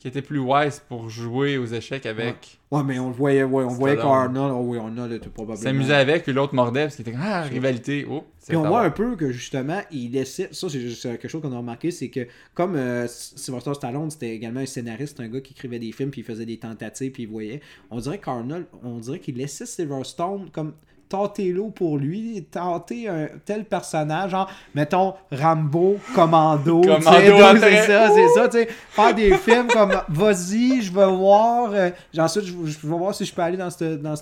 qui 0.00 0.08
était 0.08 0.22
plus 0.22 0.38
wise 0.38 0.82
pour 0.88 1.10
jouer 1.10 1.58
aux 1.58 1.66
échecs 1.66 2.06
avec. 2.06 2.58
Ouais, 2.70 2.82
mais 2.82 2.98
on 2.98 3.08
le 3.08 3.14
voyait, 3.14 3.42
ouais, 3.42 3.64
on 3.64 3.68
voyait 3.68 3.96
qu'Arnold, 3.96 4.54
oh 4.56 4.62
oui, 4.64 4.78
Arnold 4.78 5.20
probablement. 5.28 5.62
S'amusait 5.62 5.94
avec, 5.94 6.22
puis 6.22 6.32
l'autre 6.32 6.54
mordait, 6.54 6.84
parce 6.84 6.96
qu'il 6.96 7.02
était 7.02 7.12
comme, 7.12 7.20
ah, 7.22 7.42
rivalité. 7.42 8.06
Oh, 8.08 8.24
puis 8.48 8.56
on 8.56 8.66
voit 8.66 8.80
un 8.80 8.90
peu 8.90 9.14
que 9.14 9.30
justement, 9.30 9.82
il 9.90 10.12
laissait. 10.12 10.48
Ça, 10.52 10.68
c'est 10.70 10.78
quelque 11.02 11.28
chose 11.28 11.42
qu'on 11.42 11.52
a 11.52 11.58
remarqué, 11.58 11.90
c'est 11.90 12.08
que 12.08 12.26
comme 12.54 12.76
euh, 12.76 13.06
Sylvester 13.08 13.74
Stallone, 13.74 14.10
c'était 14.10 14.34
également 14.34 14.60
un 14.60 14.66
scénariste, 14.66 15.20
un 15.20 15.28
gars 15.28 15.42
qui 15.42 15.52
écrivait 15.52 15.78
des 15.78 15.92
films, 15.92 16.10
puis 16.10 16.22
il 16.22 16.24
faisait 16.24 16.46
des 16.46 16.56
tentatives, 16.56 17.12
puis 17.12 17.24
il 17.24 17.28
voyait. 17.28 17.60
On 17.90 17.98
dirait 17.98 18.18
qu'Arnold, 18.18 18.66
on 18.82 18.98
dirait 18.98 19.18
qu'il 19.18 19.36
laissait 19.36 19.66
Silverstone 19.66 20.48
comme 20.50 20.72
tentez-le 21.10 21.70
pour 21.74 21.98
lui, 21.98 22.46
tenter 22.50 23.08
un 23.08 23.26
tel 23.44 23.64
personnage, 23.64 24.30
genre, 24.30 24.50
mettons, 24.74 25.14
Rambo, 25.32 25.98
Commando, 26.14 26.80
Commando 26.82 27.60
c'est 27.60 27.82
ça, 27.82 28.10
c'est 28.14 28.28
ça, 28.28 28.48
tu 28.48 28.58
sais, 28.58 28.68
faire 28.90 29.14
des 29.14 29.36
films 29.36 29.66
comme, 29.66 29.92
vas-y, 30.08 30.80
je 30.80 30.92
veux 30.92 31.06
voir, 31.06 31.72
euh, 31.74 31.90
ensuite, 32.16 32.44
je, 32.44 32.52
je, 32.64 32.86
veux 32.86 32.96
voir 32.96 33.12
si 33.12 33.24
je 33.24 33.34
peux 33.34 33.42
aller 33.42 33.56
dans 33.56 33.70
ce 33.70 33.96
dans 33.96 34.14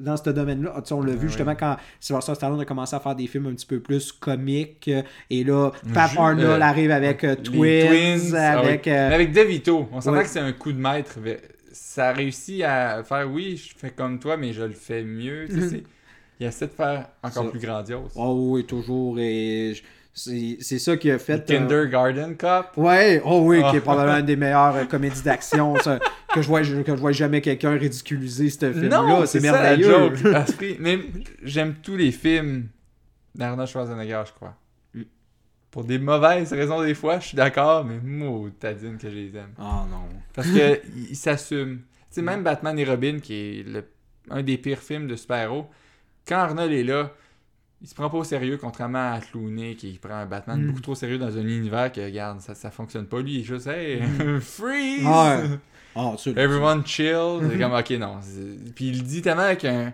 dans 0.00 0.32
domaine-là. 0.32 0.72
Tu 0.76 0.88
sais, 0.88 0.94
on 0.94 1.02
l'a 1.02 1.12
vu 1.12 1.28
justement 1.28 1.54
quand 1.54 1.76
Sylvester 2.00 2.34
Stallone 2.34 2.60
a 2.60 2.64
commencé 2.64 2.96
à 2.96 3.00
faire 3.00 3.14
des 3.14 3.26
films 3.26 3.46
un 3.48 3.54
petit 3.54 3.66
peu 3.66 3.80
plus 3.80 4.10
comiques, 4.10 4.88
euh, 4.88 5.02
et 5.28 5.44
là, 5.44 5.70
Pat 5.92 6.10
Arnold 6.16 6.40
euh, 6.40 6.60
arrive 6.60 6.90
avec 6.90 7.26
Twins, 7.42 8.34
avec... 8.34 8.88
avec 8.88 9.32
DeVito, 9.32 9.88
on 9.92 10.00
s'entend 10.00 10.22
que 10.22 10.28
c'est 10.28 10.40
un 10.40 10.52
coup 10.52 10.72
de 10.72 10.80
maître, 10.80 11.18
ça 11.70 12.08
a 12.08 12.12
réussi 12.12 12.62
à 12.62 13.02
faire, 13.04 13.30
oui, 13.30 13.58
je 13.62 13.78
fais 13.78 13.90
comme 13.90 14.18
toi, 14.18 14.38
mais 14.38 14.54
je 14.54 14.62
le 14.62 14.72
fais 14.72 15.02
mieux, 15.02 15.46
tu 15.48 15.68
sais, 15.68 15.82
il 16.40 16.46
essaie 16.46 16.66
de 16.66 16.72
faire 16.72 17.06
encore 17.22 17.50
plus 17.50 17.60
grandiose. 17.60 18.10
Oh 18.16 18.34
oui, 18.52 18.64
toujours. 18.64 19.18
Et 19.18 19.74
c'est 20.14 20.78
ça 20.78 20.96
qui 20.96 21.10
a 21.10 21.18
fait. 21.18 21.48
Le 21.48 21.58
Kindergarten 21.58 22.36
Cup? 22.36 22.66
Ouais, 22.76 23.20
oh 23.24 23.42
oui, 23.44 23.58
qui 23.70 23.76
est 23.76 23.78
ah. 23.78 23.82
probablement 23.82 24.18
une 24.20 24.26
des 24.26 24.36
meilleures 24.36 24.76
euh, 24.76 24.84
comédies 24.86 25.22
d'action 25.22 25.74
que 25.74 26.42
je 26.42 26.48
vois 26.48 26.62
que 26.62 26.66
je 26.66 27.00
vois 27.00 27.12
jamais 27.12 27.42
quelqu'un 27.42 27.72
ridiculiser 27.72 28.48
ce 28.48 28.72
film-là. 28.72 29.26
C'est 29.26 29.40
merveilleux. 29.40 30.12
Mais 30.80 30.98
j'aime 31.42 31.74
tous 31.82 31.96
les 31.96 32.10
films 32.10 32.68
d'Arnold 33.34 33.68
Schwarzenegger, 33.68 34.22
je 34.26 34.32
crois. 34.32 34.56
Mm. 34.94 35.02
Pour 35.70 35.84
des 35.84 35.98
mauvaises 35.98 36.52
raisons, 36.52 36.82
des 36.82 36.94
fois, 36.94 37.20
je 37.20 37.28
suis 37.28 37.36
d'accord, 37.36 37.84
mais 37.84 37.98
moi, 38.02 38.48
tadine 38.58 38.98
que 38.98 39.08
je 39.08 39.14
les 39.14 39.36
aime. 39.36 39.52
Oh 39.58 39.86
non. 39.88 40.08
Parce 40.34 40.48
qu'il 40.48 40.80
s'assume. 41.16 41.82
Tu 42.08 42.16
sais, 42.16 42.22
même 42.22 42.42
Batman 42.42 42.76
et 42.76 42.84
Robin, 42.84 43.18
qui 43.20 43.34
est 43.34 43.62
le, 43.62 43.84
un 44.30 44.42
des 44.42 44.58
pires 44.58 44.80
films 44.80 45.06
de 45.06 45.14
super-héros, 45.14 45.66
quand 46.30 46.38
Arnold 46.38 46.72
est 46.72 46.84
là, 46.84 47.10
il 47.82 47.88
se 47.88 47.94
prend 47.94 48.08
pas 48.08 48.18
au 48.18 48.24
sérieux, 48.24 48.56
contrairement 48.56 49.12
à 49.12 49.20
Clooney 49.20 49.74
qui 49.74 49.98
prend 50.00 50.14
un 50.14 50.26
Batman 50.26 50.62
mm. 50.62 50.66
beaucoup 50.68 50.80
trop 50.80 50.94
sérieux 50.94 51.18
dans 51.18 51.36
un 51.36 51.46
univers 51.46 51.90
que, 51.90 52.00
regarde, 52.00 52.40
ça, 52.40 52.54
ça 52.54 52.70
fonctionne 52.70 53.06
pas. 53.06 53.20
Lui, 53.20 53.42
je 53.42 53.58
sais, 53.58 54.00
mm. 54.00 54.40
freeze! 54.40 55.06
Ah, 55.96 56.14
Everyone 56.36 56.86
chill. 56.86 57.40
C'est 57.50 57.58
comme, 57.58 57.72
ok, 57.72 57.90
non. 57.98 58.20
Puis 58.76 58.90
il 58.90 59.02
dit 59.02 59.22
tellement 59.22 59.42
avec 59.42 59.64
un, 59.64 59.92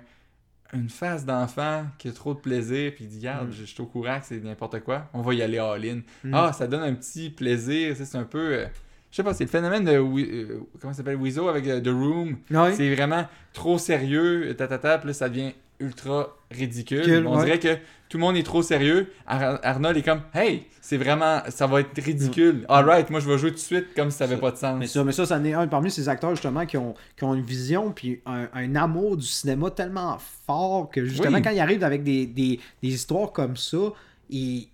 une 0.75 0.91
face 0.91 1.25
d'enfant 1.25 1.87
qui 1.97 2.09
a 2.09 2.13
trop 2.13 2.35
de 2.35 2.39
plaisir, 2.39 2.93
puis 2.95 3.05
il 3.05 3.09
dit, 3.09 3.19
regarde, 3.21 3.49
mm. 3.49 3.53
je, 3.53 3.65
suis 3.65 3.81
au 3.81 3.87
courant 3.87 4.21
que 4.21 4.27
c'est 4.27 4.45
n'importe 4.45 4.81
quoi, 4.81 5.09
on 5.15 5.23
va 5.23 5.33
y 5.33 5.41
aller 5.41 5.59
all-in. 5.59 6.01
Ah, 6.35 6.53
ça 6.53 6.67
donne 6.67 6.83
un 6.83 6.93
petit 6.93 7.31
plaisir, 7.31 7.97
c'est 7.97 8.19
un 8.19 8.25
peu. 8.25 8.57
Euh, 8.57 8.67
je 9.11 9.17
sais 9.17 9.23
pas, 9.23 9.33
c'est 9.33 9.45
le 9.45 9.51
phénomène 9.51 9.85
de. 9.85 9.93
Euh, 9.93 10.61
comment 10.81 10.93
ça 10.93 10.99
s'appelle 10.99 11.17
Weezo 11.17 11.49
avec 11.49 11.67
euh, 11.67 11.81
The 11.81 11.89
Room. 11.89 12.37
C'est 12.75 12.95
vraiment 12.95 13.27
trop 13.55 13.79
sérieux, 13.79 14.55
ta, 14.55 14.67
puis 14.67 15.09
là, 15.09 15.13
ça 15.15 15.31
devient 15.31 15.53
ultra 15.81 16.37
ridicule. 16.51 17.27
on 17.27 17.43
dirait 17.43 17.59
que 17.59 17.77
tout 18.09 18.19
le 18.19 18.21
monde 18.21 18.37
est 18.37 18.43
trop 18.43 18.63
sérieux. 18.63 19.13
Arnold 19.27 19.97
est 19.97 20.03
comme 20.03 20.23
Hey, 20.33 20.67
c'est 20.81 20.97
vraiment. 20.97 21.41
Ça 21.49 21.67
va 21.67 21.81
être 21.81 22.01
ridicule. 22.01 22.61
Mm. 22.61 22.67
Alright, 22.69 23.11
moi 23.11 23.21
je 23.21 23.29
vais 23.29 23.39
jouer 23.39 23.51
tout 23.51 23.57
de 23.57 23.61
suite 23.61 23.95
comme 23.95 24.11
si 24.11 24.19
ça 24.19 24.27
n'avait 24.27 24.41
pas 24.41 24.53
de 24.53 24.57
sens. 24.57 24.79
Mais 24.79 24.87
ça, 24.87 25.03
mais 25.03 25.13
ça, 25.13 25.27
ça 25.27 25.41
est 25.41 25.53
un 25.53 25.67
parmi 25.67 25.91
ces 25.91 26.09
acteurs 26.09 26.31
justement 26.31 26.67
qui 26.67 26.77
ont, 26.77 26.95
qui 27.17 27.25
ont 27.25 27.35
une 27.35 27.45
vision 27.45 27.91
puis 27.91 28.21
un, 28.27 28.75
amour 28.77 29.17
du 29.17 29.27
cinéma 29.27 29.71
tellement 29.71 30.19
fort 30.47 30.91
que 30.91 31.05
justement 31.05 31.41
quand 31.43 31.51
ils 31.51 31.61
arrivent 31.61 31.85
avec 31.85 32.03
des, 32.03 32.27
des, 32.27 32.61
des 32.83 32.89
histoires 32.89 33.33
comme 33.33 33.57
ça, 33.57 33.79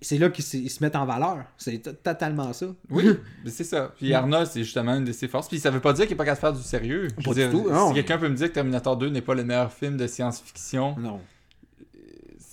c'est 0.00 0.18
là 0.18 0.30
qu'ils 0.30 0.70
se 0.70 0.82
mettent 0.82 0.96
en 0.96 1.04
valeur. 1.04 1.44
C'est 1.56 2.02
totalement 2.02 2.52
ça. 2.52 2.66
Oui, 2.90 3.04
c'est 3.46 3.64
ça. 3.64 3.92
Puis 3.96 4.12
Arnold, 4.14 4.46
c'est 4.46 4.64
justement 4.64 4.94
une 4.94 5.04
de 5.04 5.12
ses 5.12 5.28
forces. 5.28 5.48
Puis 5.48 5.58
ça 5.58 5.70
veut 5.70 5.80
pas 5.80 5.92
dire 5.92 6.06
qu'il 6.06 6.14
est 6.14 6.16
pas 6.16 6.24
capable 6.24 6.56
de 6.56 6.62
faire 6.62 6.62
du 6.62 6.68
sérieux. 6.68 7.08
Pas 7.24 7.34
du 7.34 7.50
tout. 7.50 7.68
si 7.88 7.94
quelqu'un 7.94 8.18
peut 8.18 8.28
me 8.28 8.34
dire 8.36 8.48
que 8.48 8.54
Terminator 8.54 8.96
2 8.96 9.10
n'est 9.10 9.20
pas 9.20 9.34
le 9.34 9.44
meilleur 9.44 9.72
film 9.72 9.96
de 9.96 10.06
science-fiction, 10.06 10.96
non. 10.98 11.20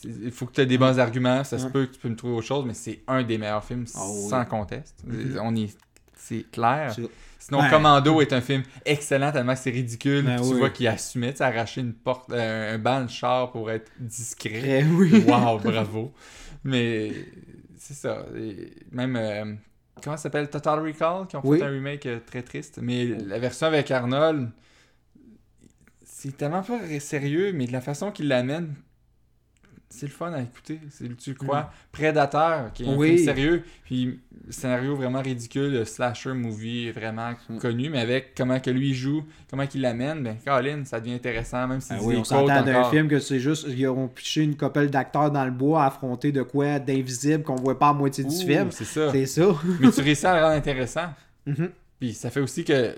Il 0.05 0.31
faut 0.31 0.45
que 0.45 0.53
tu 0.53 0.61
aies 0.61 0.65
des 0.65 0.77
bons 0.77 0.97
arguments. 0.97 1.43
Ça 1.43 1.59
se 1.59 1.67
peut 1.67 1.85
que 1.85 1.93
tu 1.93 1.99
peux 1.99 2.09
me 2.09 2.15
trouver 2.15 2.35
autre 2.35 2.47
chose, 2.47 2.63
mais 2.65 2.73
c'est 2.73 3.01
un 3.07 3.23
des 3.23 3.37
meilleurs 3.37 3.63
films 3.63 3.85
ah 3.95 4.07
sans 4.29 4.45
conteste. 4.45 5.03
Mm-hmm. 5.05 5.39
On 5.41 5.55
est, 5.55 5.77
c'est 6.15 6.45
clair. 6.51 6.95
Sinon, 7.37 7.69
Commando 7.69 8.21
est 8.21 8.31
un 8.31 8.41
film 8.41 8.63
excellent 8.85 9.31
tellement 9.31 9.53
que 9.53 9.59
c'est 9.59 9.71
ridicule. 9.71 10.23
Ben 10.23 10.37
tu 10.37 10.55
vois 10.55 10.69
qu'il 10.69 10.87
assumait, 10.87 11.41
arracher 11.41 11.81
une 11.81 11.93
porte, 11.93 12.31
un 12.31 12.77
banc 12.77 13.01
de 13.01 13.09
char 13.09 13.51
pour 13.51 13.71
être 13.71 13.91
discret. 13.99 14.85
oui. 14.89 15.23
Wow, 15.27 15.59
bravo. 15.59 16.13
Mais 16.63 17.11
c'est 17.77 17.93
ça. 17.93 18.25
même. 18.91 19.15
Euh, 19.15 19.55
comment 20.03 20.17
ça 20.17 20.23
s'appelle? 20.23 20.49
Total 20.49 20.79
Recall, 20.79 21.27
qui 21.27 21.35
ont 21.35 21.41
fait 21.41 21.63
un 21.63 21.69
remake 21.69 22.05
euh, 22.05 22.19
très 22.25 22.41
triste. 22.43 22.79
Mais 22.81 23.05
la 23.05 23.39
version 23.39 23.67
avec 23.67 23.89
Arnold, 23.91 24.49
c'est 26.03 26.35
tellement 26.35 26.63
pas 26.63 26.79
sérieux, 26.99 27.53
mais 27.53 27.65
de 27.67 27.71
la 27.71 27.81
façon 27.81 28.11
qu'il 28.11 28.27
l'amène, 28.27 28.75
c'est 29.89 30.05
le 30.05 30.11
fun 30.11 30.31
à 30.33 30.41
écouter. 30.41 30.79
Tu 31.17 31.31
le 31.31 31.35
crois. 31.35 31.61
Mm. 31.61 31.69
Predator, 31.91 32.73
qui 32.73 32.83
est 32.83 32.87
un 32.87 32.99
film 32.99 33.17
sérieux, 33.17 33.63
puis 33.83 34.19
scénario 34.49 34.95
vraiment 34.95 35.21
ridicule, 35.21 35.85
slasher 35.85 36.33
movie 36.33 36.91
vraiment 36.91 37.31
mm. 37.49 37.57
connu, 37.57 37.89
mais 37.89 37.99
avec 37.99 38.33
comment 38.35 38.59
que 38.59 38.69
lui 38.69 38.93
joue, 38.93 39.23
comment 39.49 39.65
qu'il 39.65 39.81
l'amène, 39.81 40.23
ben 40.23 40.37
Colin, 40.45 40.85
ça 40.85 40.99
devient 40.99 41.13
intéressant, 41.13 41.67
même 41.67 41.81
si 41.81 41.93
ah 41.93 41.97
oui, 42.01 42.15
on 42.17 42.23
s'entend 42.23 42.63
d'un 42.63 42.83
film 42.85 43.07
que 43.07 43.19
c'est 43.19 43.39
juste, 43.39 43.65
ils 43.67 43.87
auront 43.87 44.07
piché 44.07 44.43
une 44.43 44.55
couple 44.55 44.87
d'acteurs 44.89 45.31
dans 45.31 45.45
le 45.45 45.51
bois 45.51 45.83
à 45.83 45.87
affronter 45.87 46.31
de 46.31 46.43
quoi 46.43 46.79
d'invisible 46.79 47.43
qu'on 47.43 47.55
voit 47.55 47.77
pas 47.77 47.89
à 47.89 47.93
moitié 47.93 48.23
du 48.23 48.35
film. 48.35 48.71
C'est 48.71 48.85
ça. 48.85 49.11
C'est 49.11 49.25
ça. 49.25 49.55
mais 49.79 49.91
tu 49.91 50.01
réussis 50.01 50.25
à 50.25 50.35
le 50.35 50.43
rendre 50.43 50.55
intéressant. 50.55 51.09
Mm-hmm. 51.47 51.69
Puis 51.99 52.13
ça 52.13 52.29
fait 52.29 52.39
aussi 52.39 52.63
que 52.63 52.95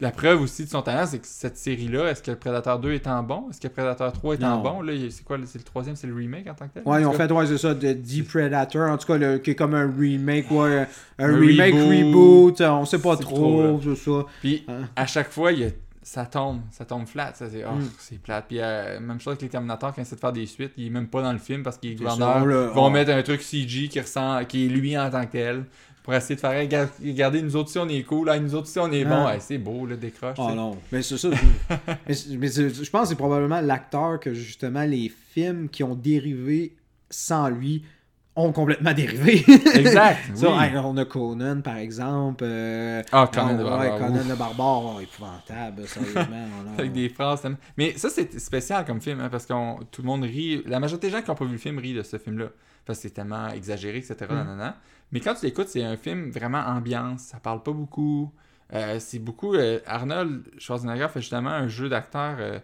la 0.00 0.10
preuve 0.10 0.40
aussi 0.42 0.64
de 0.64 0.70
son 0.70 0.82
talent, 0.82 1.06
c'est 1.06 1.18
que 1.18 1.26
cette 1.26 1.56
série-là, 1.56 2.10
est-ce 2.10 2.22
que 2.22 2.30
le 2.30 2.36
Predator 2.38 2.78
2 2.78 2.92
est 2.92 3.06
en 3.06 3.22
bon? 3.22 3.46
Est-ce 3.50 3.60
que 3.60 3.68
Predator 3.68 4.12
3 4.12 4.34
est 4.34 4.44
en 4.44 4.58
bon? 4.58 4.82
C'est 5.10 5.24
quoi 5.24 5.38
C'est 5.44 5.58
le 5.58 5.64
troisième, 5.64 5.96
c'est 5.96 6.06
le 6.06 6.14
remake 6.14 6.46
en 6.48 6.54
tant 6.54 6.68
que 6.68 6.74
tel? 6.74 6.82
Ouais, 6.86 7.02
ils 7.02 7.06
ont 7.06 7.12
fait, 7.12 7.30
ouais, 7.30 7.46
c'est 7.46 7.58
ça, 7.58 7.74
de 7.74 7.92
The 7.92 8.26
Predator, 8.26 8.90
en 8.90 8.96
tout 8.96 9.06
cas, 9.06 9.38
qui 9.38 9.50
est 9.50 9.54
comme 9.54 9.74
un 9.74 9.92
remake, 9.96 10.50
ouais, 10.50 10.86
un, 11.18 11.26
remake, 11.26 11.74
reboot, 11.74 12.60
on 12.60 12.84
sait 12.84 12.98
pas 12.98 13.16
trop, 13.16 13.80
c'est 13.82 13.96
ça. 13.96 14.24
Puis 14.40 14.64
hein. 14.68 14.88
à 14.96 15.06
chaque 15.06 15.30
fois, 15.30 15.52
il 15.52 15.60
y 15.60 15.64
a 15.64 15.70
ça 16.02 16.26
tombe, 16.26 16.62
ça 16.72 16.84
tombe 16.84 17.06
flat. 17.06 17.32
Ça, 17.34 17.48
c'est, 17.48 17.64
oh, 17.64 17.76
mm. 17.76 17.88
c'est 17.98 18.20
plate. 18.20 18.46
Puis 18.48 18.58
euh, 18.58 18.98
même 18.98 19.20
chose 19.20 19.32
avec 19.32 19.42
les 19.42 19.48
Terminators, 19.48 19.94
quand 19.94 19.98
ils 19.98 20.02
essaient 20.02 20.16
de 20.16 20.20
faire 20.20 20.32
des 20.32 20.46
suites, 20.46 20.72
il 20.76 20.86
est 20.86 20.90
même 20.90 21.06
pas 21.06 21.22
dans 21.22 21.32
le 21.32 21.38
film 21.38 21.62
parce 21.62 21.78
qu'ils 21.78 22.02
vont 22.02 22.90
mettre 22.90 23.12
un 23.12 23.22
truc 23.22 23.42
CG 23.42 23.88
qui 23.88 24.00
ressent, 24.00 24.44
qui 24.46 24.66
est 24.66 24.68
lui 24.68 24.98
en 24.98 25.10
tant 25.10 25.24
que 25.26 25.32
tel 25.32 25.64
pour 26.02 26.14
essayer 26.14 26.34
de 26.34 26.40
faire 26.40 26.58
regarder 27.02 27.42
nous 27.42 27.56
autres 27.56 27.70
si 27.70 27.78
on 27.78 27.88
est 27.88 28.02
cool, 28.02 28.26
là, 28.26 28.38
nous 28.38 28.54
autres 28.54 28.68
si 28.68 28.78
on 28.78 28.90
est 28.90 29.04
bon, 29.04 29.26
ah. 29.26 29.38
c'est 29.38 29.58
beau 29.58 29.86
le 29.86 29.96
décroche. 29.96 30.36
Oh 30.38 30.50
non, 30.52 30.76
mais 30.92 31.02
c'est 31.02 31.18
ça. 31.18 31.28
mais, 32.06 32.14
je 32.14 32.90
pense 32.90 33.02
que 33.02 33.08
c'est 33.10 33.14
probablement 33.16 33.60
l'acteur 33.60 34.18
que 34.18 34.32
justement 34.32 34.84
les 34.84 35.12
films 35.32 35.68
qui 35.68 35.82
ont 35.82 35.94
dérivé 35.94 36.76
sans 37.10 37.48
lui 37.48 37.84
ont 38.36 38.52
complètement 38.52 38.92
dérivé. 38.92 39.44
exact. 39.74 40.20
on 40.42 40.96
a 40.96 41.04
Conan 41.04 41.60
par 41.60 41.76
exemple. 41.76 42.44
Euh, 42.46 43.02
ah, 43.12 43.28
Conan 43.32 43.58
de 43.58 43.64
Barbare. 43.64 43.98
Conan 43.98 44.24
de 44.24 44.34
Barbare, 44.34 44.82
oh, 44.96 45.00
épouvantable, 45.00 45.86
sérieusement. 45.86 46.48
Avec 46.78 46.92
des 46.92 47.08
phrases. 47.08 47.42
Mais 47.76 47.96
ça, 47.96 48.08
c'est 48.08 48.38
spécial 48.38 48.84
comme 48.84 49.00
film, 49.00 49.20
hein, 49.20 49.28
parce 49.30 49.46
que 49.46 49.84
tout 49.90 50.02
le 50.02 50.06
monde 50.06 50.22
rit. 50.22 50.62
La 50.66 50.80
majorité 50.80 51.08
des 51.08 51.12
gens 51.12 51.22
qui 51.22 51.30
n'ont 51.30 51.36
pas 51.36 51.44
vu 51.44 51.52
le 51.52 51.58
film 51.58 51.78
rient 51.78 51.94
de 51.94 52.02
ce 52.02 52.18
film-là. 52.18 52.46
Parce 52.84 52.98
que 52.98 53.08
c'est 53.08 53.14
tellement 53.14 53.48
exagéré, 53.48 53.98
etc. 53.98 54.16
Mm. 54.30 54.72
Mais 55.12 55.20
quand 55.20 55.34
tu 55.34 55.46
l'écoutes, 55.46 55.68
c'est 55.68 55.82
un 55.82 55.96
film 55.96 56.30
vraiment 56.30 56.60
ambiance. 56.60 57.22
Ça 57.22 57.38
parle 57.40 57.62
pas 57.62 57.72
beaucoup. 57.72 58.32
Euh, 58.72 58.98
c'est 59.00 59.18
beaucoup. 59.18 59.54
Euh, 59.54 59.80
Arnold 59.86 60.42
Schwarzenegger 60.58 61.08
fait 61.12 61.20
justement 61.20 61.50
un 61.50 61.66
jeu 61.66 61.88
d'acteur 61.88 62.36
euh, 62.38 62.58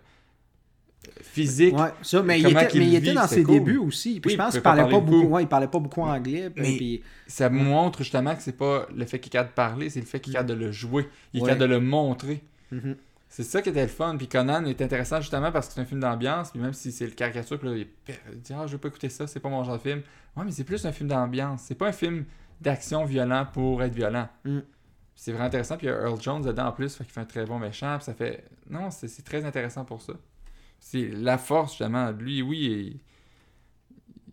physique. 1.20 1.76
Ouais, 1.76 1.90
ça, 2.02 2.22
mais 2.22 2.40
il 2.40 2.46
était, 2.46 2.78
mais 2.78 2.86
il 2.86 2.94
était 2.94 3.12
dans 3.12 3.26
ses 3.26 3.44
débuts 3.44 3.78
aussi. 3.78 4.20
Puis 4.20 4.32
je 4.32 4.36
pense 4.36 4.52
qu'il 4.52 4.62
parlait 4.62 4.88
pas 4.88 5.00
beaucoup. 5.00 5.26
Ouais, 5.26 5.42
il 5.42 5.48
parlait 5.48 5.68
pas 5.68 5.80
beaucoup 5.80 6.02
anglais. 6.02 6.50
Mais 6.56 7.00
ça 7.26 7.50
montre 7.50 8.00
justement 8.00 8.34
que 8.34 8.42
c'est 8.42 8.56
pas 8.56 8.86
le 8.94 9.04
fait 9.04 9.18
qu'il 9.18 9.30
est 9.30 9.32
capable 9.32 9.50
de 9.50 9.54
parler, 9.54 9.90
c'est 9.90 10.00
le 10.00 10.06
fait 10.06 10.20
qu'il 10.20 10.32
est 10.32 10.34
capable 10.34 10.50
de 10.50 10.64
le 10.64 10.72
jouer. 10.72 11.08
Il 11.32 11.40
est 11.40 11.42
capable 11.42 11.60
de 11.60 11.66
le 11.66 11.80
montrer. 11.80 12.42
Mm-hmm. 12.72 12.96
C'est 13.28 13.42
ça 13.42 13.60
qui 13.60 13.68
était 13.68 13.82
le 13.82 13.88
fun. 13.88 14.16
Puis 14.16 14.28
Conan 14.28 14.64
est 14.64 14.80
intéressant 14.80 15.20
justement 15.20 15.52
parce 15.52 15.68
que 15.68 15.74
c'est 15.74 15.80
un 15.80 15.84
film 15.84 16.00
d'ambiance. 16.00 16.50
Puis 16.50 16.60
même 16.60 16.72
si 16.72 16.92
c'est 16.92 17.06
le 17.06 17.12
caricature, 17.12 17.58
puis 17.58 17.68
là, 17.68 17.76
il 17.76 18.40
dit 18.40 18.52
Ah, 18.52 18.66
je 18.66 18.72
veux 18.72 18.78
pas 18.78 18.88
écouter 18.88 19.08
ça, 19.08 19.26
c'est 19.26 19.40
pas 19.40 19.48
mon 19.48 19.62
genre 19.64 19.76
de 19.76 19.82
film. 19.82 20.02
Ouais, 20.36 20.44
mais 20.44 20.52
c'est 20.52 20.64
plus 20.64 20.84
un 20.86 20.92
film 20.92 21.08
d'ambiance. 21.08 21.62
C'est 21.62 21.74
pas 21.74 21.88
un 21.88 21.92
film 21.92 22.24
d'action 22.60 23.04
violent 23.04 23.46
pour 23.52 23.82
être 23.82 23.94
violent. 23.94 24.28
Mm. 24.44 24.60
C'est 25.14 25.32
vraiment 25.32 25.46
intéressant. 25.46 25.76
Puis 25.76 25.86
il 25.86 25.90
y 25.90 25.92
a 25.92 26.02
Earl 26.02 26.20
Jones 26.20 26.42
dedans 26.42 26.66
en 26.66 26.72
plus, 26.72 26.94
fait 26.94 27.04
qu'il 27.04 27.12
fait 27.12 27.20
un 27.20 27.24
très 27.26 27.46
bon 27.46 27.58
méchant. 27.58 27.96
Puis 27.96 28.04
ça 28.04 28.14
fait. 28.14 28.44
Non, 28.68 28.90
c'est 28.90 29.24
très 29.24 29.44
intéressant 29.44 29.84
pour 29.84 30.02
ça. 30.02 30.12
C'est 30.78 31.08
la 31.08 31.38
force, 31.38 31.72
justement. 31.72 32.10
Lui, 32.10 32.42
oui, 32.42 33.00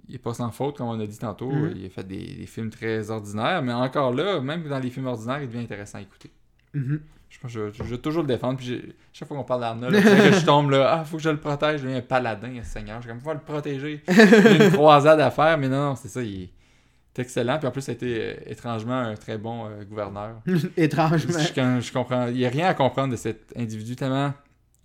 il, 0.08 0.16
est 0.16 0.20
pas 0.20 0.34
sans 0.34 0.52
faute, 0.52 0.78
comme 0.78 0.88
on 0.88 1.00
a 1.00 1.08
dit 1.08 1.18
tantôt. 1.18 1.52
Mm. 1.52 1.74
Il 1.78 1.86
a 1.86 1.90
fait 1.90 2.08
des, 2.08 2.46
films 2.46 2.70
très 2.70 3.10
ordinaires. 3.10 3.64
Mais 3.64 3.74
encore 3.74 4.14
là, 4.14 4.40
même 4.42 4.68
dans 4.68 4.80
les 4.80 4.90
films 4.90 5.08
ordinaires, 5.08 5.42
il 5.42 5.48
devient 5.48 5.64
intéressant 5.64 5.98
à 5.98 6.02
écouter. 6.02 6.32
Mm-hmm. 6.76 7.00
Je, 7.46 7.72
je, 7.72 7.84
vais 7.84 7.98
toujours 7.98 8.22
le 8.22 8.28
défendre. 8.28 8.58
Puis 8.58 8.96
chaque 9.12 9.28
fois 9.28 9.36
qu'on 9.36 9.44
parle 9.44 9.62
d'Arnold, 9.62 9.96
je 9.96 10.46
tombe 10.46 10.72
là, 10.72 11.00
ah, 11.00 11.04
faut 11.04 11.18
que 11.18 11.24
je 11.24 11.30
le 11.30 11.40
protège. 11.40 11.80
Je 11.80 11.86
deviens 11.86 11.98
un 11.98 12.02
paladin, 12.02 12.58
un 12.58 12.64
seigneur. 12.64 13.02
Je 13.02 13.10
vais 13.10 13.20
comme, 13.20 13.34
le 13.34 13.40
protéger. 13.40 14.04
J'ai 14.08 14.66
une 14.66 14.72
croisade 14.72 15.20
à 15.20 15.32
faire, 15.32 15.58
mais 15.58 15.68
non, 15.68 15.96
c'est 15.96 16.08
ça, 16.08 16.22
il 16.22 16.44
est 16.44 17.20
excellent. 17.20 17.58
Puis 17.58 17.68
en 17.68 17.72
plus, 17.72 17.82
ça 17.82 17.92
a 17.92 17.96
été 17.96 18.22
euh, 18.22 18.36
étrangement 18.46 18.98
un 18.98 19.16
très 19.16 19.38
bon 19.38 19.66
euh, 19.66 19.84
gouverneur. 19.84 20.42
étrangement. 20.78 21.40
Je, 21.40 21.82
je, 21.82 21.94
comprends. 21.94 22.28
Il 22.28 22.36
n'y 22.36 22.46
a 22.46 22.50
rien 22.50 22.68
à 22.68 22.74
comprendre 22.74 23.12
de 23.12 23.18
cet 23.18 23.52
individu 23.58 23.96
tellement 23.96 24.34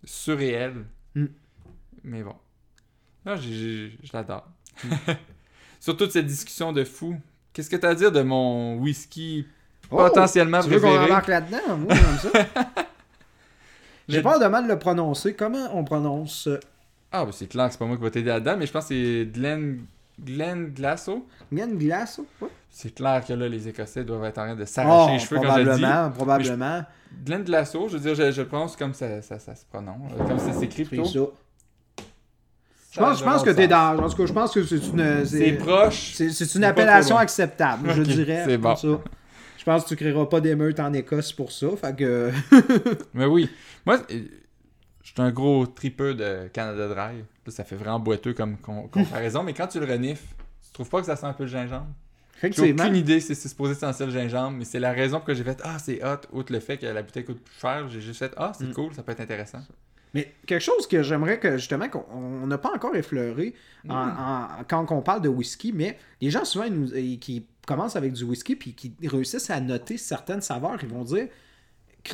surréel. 0.04 0.84
Mm. 1.14 1.26
Mais 2.04 2.22
bon. 2.22 2.34
Là, 3.24 3.36
je 3.36 3.90
l'adore. 4.12 4.48
Sur 5.80 5.96
toute 5.96 6.10
cette 6.12 6.26
discussion 6.26 6.72
de 6.72 6.82
fou, 6.84 7.16
qu'est-ce 7.52 7.70
que 7.70 7.76
tu 7.76 7.86
as 7.86 7.90
à 7.90 7.94
dire 7.94 8.10
de 8.10 8.22
mon 8.22 8.76
whisky 8.76 9.46
Oh, 9.90 9.96
potentiellement 9.96 10.60
tu 10.60 10.68
veux 10.70 10.80
qu'on 10.80 11.02
remarque 11.02 11.28
là-dedans? 11.28 11.76
Moi, 11.78 11.94
comme 11.94 12.32
ça. 12.32 12.46
J'ai 14.08 14.22
peur 14.22 14.38
de 14.38 14.46
mal 14.46 14.66
le 14.66 14.78
prononcer. 14.78 15.34
Comment 15.34 15.68
on 15.74 15.84
prononce 15.84 16.48
Ah, 17.12 17.24
ben 17.24 17.32
c'est 17.32 17.46
clair 17.46 17.66
que 17.66 17.72
c'est 17.72 17.78
pas 17.78 17.84
moi 17.84 17.96
qui 17.96 18.02
vais 18.02 18.10
t'aider 18.10 18.30
là-dedans, 18.30 18.56
mais 18.58 18.66
je 18.66 18.72
pense 18.72 18.84
que 18.84 18.94
c'est 18.94 19.30
Glenn... 19.32 19.84
Glenn 20.20 20.72
Glasso. 20.74 21.26
Glenn 21.52 21.78
Glasso. 21.78 22.26
C'est 22.70 22.94
clair 22.94 23.24
que 23.24 23.32
là, 23.32 23.48
les 23.48 23.68
Écossais 23.68 24.04
doivent 24.04 24.24
être 24.24 24.38
en 24.38 24.46
train 24.46 24.56
de 24.56 24.64
s'arracher 24.64 25.10
oh, 25.10 25.12
les 25.12 25.18
cheveux 25.20 25.40
quand 25.40 25.54
je 25.54 25.60
le 25.60 25.74
dis. 25.76 25.80
Probablement, 25.80 26.10
probablement. 26.10 26.84
Glenn 27.24 27.44
Glasso, 27.44 27.88
je 27.88 27.96
veux 27.96 28.00
dire, 28.00 28.14
je, 28.14 28.32
je 28.32 28.42
le 28.42 28.48
prononce 28.48 28.76
comme 28.76 28.94
ça, 28.94 29.22
ça, 29.22 29.38
ça 29.38 29.54
se 29.54 29.64
prononce, 29.64 30.12
euh, 30.18 30.24
comme 30.26 30.38
ça 30.38 30.52
s'écrit 30.52 30.84
plutôt. 30.84 31.32
Je 32.90 33.00
pense, 33.00 33.18
je 33.18 33.24
pense 33.24 33.42
que 33.42 33.50
t'es 33.50 33.68
dans. 33.68 33.98
En 33.98 34.08
tout 34.08 34.16
cas, 34.16 34.26
je 34.26 34.32
pense 34.32 34.52
que 34.52 34.64
c'est 34.64 34.76
une. 34.76 35.24
C'est 35.24 35.52
proche. 35.52 36.14
C'est 36.14 36.54
une 36.54 36.64
appellation 36.64 37.16
acceptable, 37.16 37.92
je 37.94 38.02
dirais. 38.02 38.42
C'est 38.46 38.58
bon. 38.58 38.74
Ça. 38.74 38.88
Je 39.68 39.72
pense 39.74 39.84
que 39.84 39.88
tu 39.90 39.96
créeras 39.96 40.24
pas 40.24 40.40
d'émeute 40.40 40.80
en 40.80 40.94
Écosse 40.94 41.30
pour 41.30 41.52
ça. 41.52 41.68
Fait 41.76 41.94
que. 41.94 42.32
Mais 43.12 43.26
oui. 43.26 43.50
Moi, 43.84 43.98
je 44.08 44.16
suis 45.02 45.14
un 45.18 45.30
gros 45.30 45.66
tripeux 45.66 46.14
de 46.14 46.48
Canada 46.54 46.88
Dry. 46.88 47.22
ça 47.48 47.64
fait 47.64 47.76
vraiment 47.76 48.00
boiteux 48.00 48.32
comme 48.32 48.56
comparaison. 48.90 49.42
mais 49.42 49.52
quand 49.52 49.66
tu 49.66 49.78
le 49.78 49.84
renifles, 49.84 50.24
tu 50.64 50.72
trouves 50.72 50.88
pas 50.88 51.00
que 51.00 51.06
ça 51.06 51.16
sent 51.16 51.26
un 51.26 51.34
peu 51.34 51.42
le 51.44 51.50
gingembre? 51.50 51.88
J'ai 52.42 52.72
aucune 52.72 52.96
idée 52.96 53.20
si 53.20 53.34
c'est 53.34 53.48
supposé 53.48 53.74
sentir 53.74 54.06
le 54.06 54.12
gingembre, 54.12 54.56
mais 54.56 54.64
c'est 54.64 54.80
la 54.80 54.92
raison 54.92 55.18
pour 55.18 55.26
que 55.26 55.34
j'ai 55.34 55.44
fait 55.44 55.60
Ah, 55.62 55.78
c'est 55.78 56.02
hot, 56.02 56.20
outre 56.32 56.50
le 56.50 56.60
fait 56.60 56.78
que 56.78 56.86
la 56.86 57.02
bouteille 57.02 57.26
coûte 57.26 57.44
plus 57.44 57.60
cher. 57.60 57.88
J'ai 57.90 58.00
juste 58.00 58.20
fait 58.20 58.32
Ah, 58.38 58.52
c'est 58.58 58.68
mm. 58.68 58.72
cool, 58.72 58.94
ça 58.94 59.02
peut 59.02 59.12
être 59.12 59.20
intéressant. 59.20 59.60
Mais 60.14 60.34
quelque 60.46 60.62
chose 60.62 60.86
que 60.86 61.02
j'aimerais 61.02 61.38
que 61.38 61.56
justement 61.56 61.88
qu'on 61.88 62.46
n'a 62.46 62.58
pas 62.58 62.72
encore 62.74 62.96
effleuré 62.96 63.54
mm. 63.84 63.92
quand 64.68 64.90
on 64.90 65.02
parle 65.02 65.22
de 65.22 65.28
whisky, 65.28 65.72
mais 65.72 65.98
les 66.20 66.30
gens 66.30 66.44
souvent 66.44 66.68
nous, 66.70 66.88
qui 67.18 67.46
commencent 67.66 67.96
avec 67.96 68.12
du 68.12 68.24
whisky 68.24 68.56
puis 68.56 68.72
qui 68.72 68.94
réussissent 69.06 69.50
à 69.50 69.60
noter 69.60 69.98
certaines 69.98 70.40
saveurs, 70.40 70.78
ils 70.82 70.88
vont 70.88 71.04
dire 71.04 71.28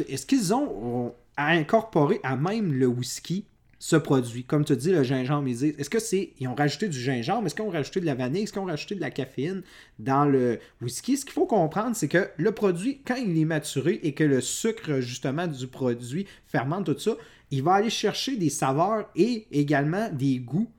est-ce 0.09 0.27
qu'ils 0.27 0.53
ont 0.55 1.15
incorporé 1.37 2.21
à 2.23 2.37
même 2.37 2.73
le 2.73 2.87
whisky 2.87 3.45
ce 3.85 3.97
produit 3.97 4.45
Comme 4.45 4.65
tu 4.65 4.75
dis, 4.79 4.93
le 4.93 5.03
gingembre, 5.03 5.47
ils 5.47 5.63
est-ce 5.63 5.91
que 5.91 5.99
c'est. 5.99 6.33
Ils 6.41 6.49
ont 6.49 6.55
rajouté 6.55 6.89
du 6.89 6.99
gingembre 6.99 7.45
Est-ce 7.45 7.55
qu'ils 7.55 7.67
ont 7.67 7.71
rajouté 7.71 8.01
de 8.01 8.07
la 8.07 8.15
vanille 8.15 8.45
Est-ce 8.45 8.53
qu'ils 8.55 8.63
ont 8.63 8.65
rajouté 8.65 8.95
de 8.95 9.01
la 9.03 9.11
caféine 9.11 9.63
dans 9.99 10.25
le 10.25 10.59
whisky? 10.81 11.19
Ce 11.19 11.27
qu'il 11.27 11.35
faut 11.35 11.45
comprendre, 11.45 11.95
c'est 11.95 12.09
que 12.09 12.31
le 12.39 12.53
produit, 12.53 13.03
quand 13.07 13.17
il 13.17 13.39
est 13.39 13.45
maturé 13.45 14.01
et 14.03 14.15
que 14.15 14.25
le 14.25 14.41
sucre, 14.41 15.01
justement, 15.01 15.47
du 15.47 15.67
produit 15.67 16.27
fermente 16.47 16.87
tout 16.87 16.99
ça, 16.99 17.11
il 17.51 17.63
va 17.63 17.75
aller 17.75 17.91
chercher 17.91 18.39
des 18.39 18.49
saveurs 18.49 19.11
et 19.17 19.47
également 19.53 20.09
des 20.11 20.39
goûts 20.39 20.71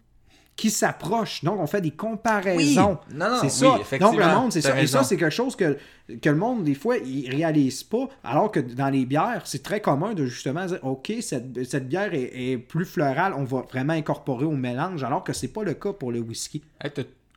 qui 0.56 0.70
s'approchent. 0.70 1.44
Donc, 1.44 1.60
on 1.60 1.68
fait 1.68 1.82
des 1.82 1.92
comparaisons. 1.92 2.98
c'est 3.42 3.50
ça. 3.50 3.78
Donc, 4.00 4.18
le 4.18 4.26
monde, 4.34 4.52
c'est 4.52 4.62
ça. 4.62 4.80
Et 4.82 4.88
ça, 4.88 5.04
c'est 5.04 5.18
quelque 5.18 5.32
chose 5.32 5.56
que, 5.56 5.78
que 6.22 6.30
le 6.30 6.36
monde, 6.36 6.64
des 6.64 6.76
fois, 6.76 6.98
il 6.98 7.30
réalise 7.30 7.84
pas. 7.84 8.08
Alors 8.24 8.52
que 8.52 8.60
dans 8.60 8.90
les 8.90 9.06
bières, 9.06 9.42
c'est 9.46 9.64
très 9.64 9.82
commun 9.82 10.14
de 10.14 10.26
justement 10.26 10.66
dire 10.66 10.80
OK, 10.84 11.12
cette, 11.22 11.64
cette 11.66 11.88
bière 11.88 12.12
est, 12.14 12.58
plus 12.58 12.86
florale, 12.86 13.34
on 13.36 13.44
va 13.44 13.62
vraiment 13.62 13.94
incorporer 13.94 14.46
au 14.46 14.52
mélange, 14.52 15.04
alors 15.04 15.24
que 15.24 15.34
c'est 15.34 15.50
pas 15.50 15.64
le 15.64 15.74
cas 15.74 15.94
pour 15.94 16.12
le 16.12 16.20
whisky. 16.20 16.62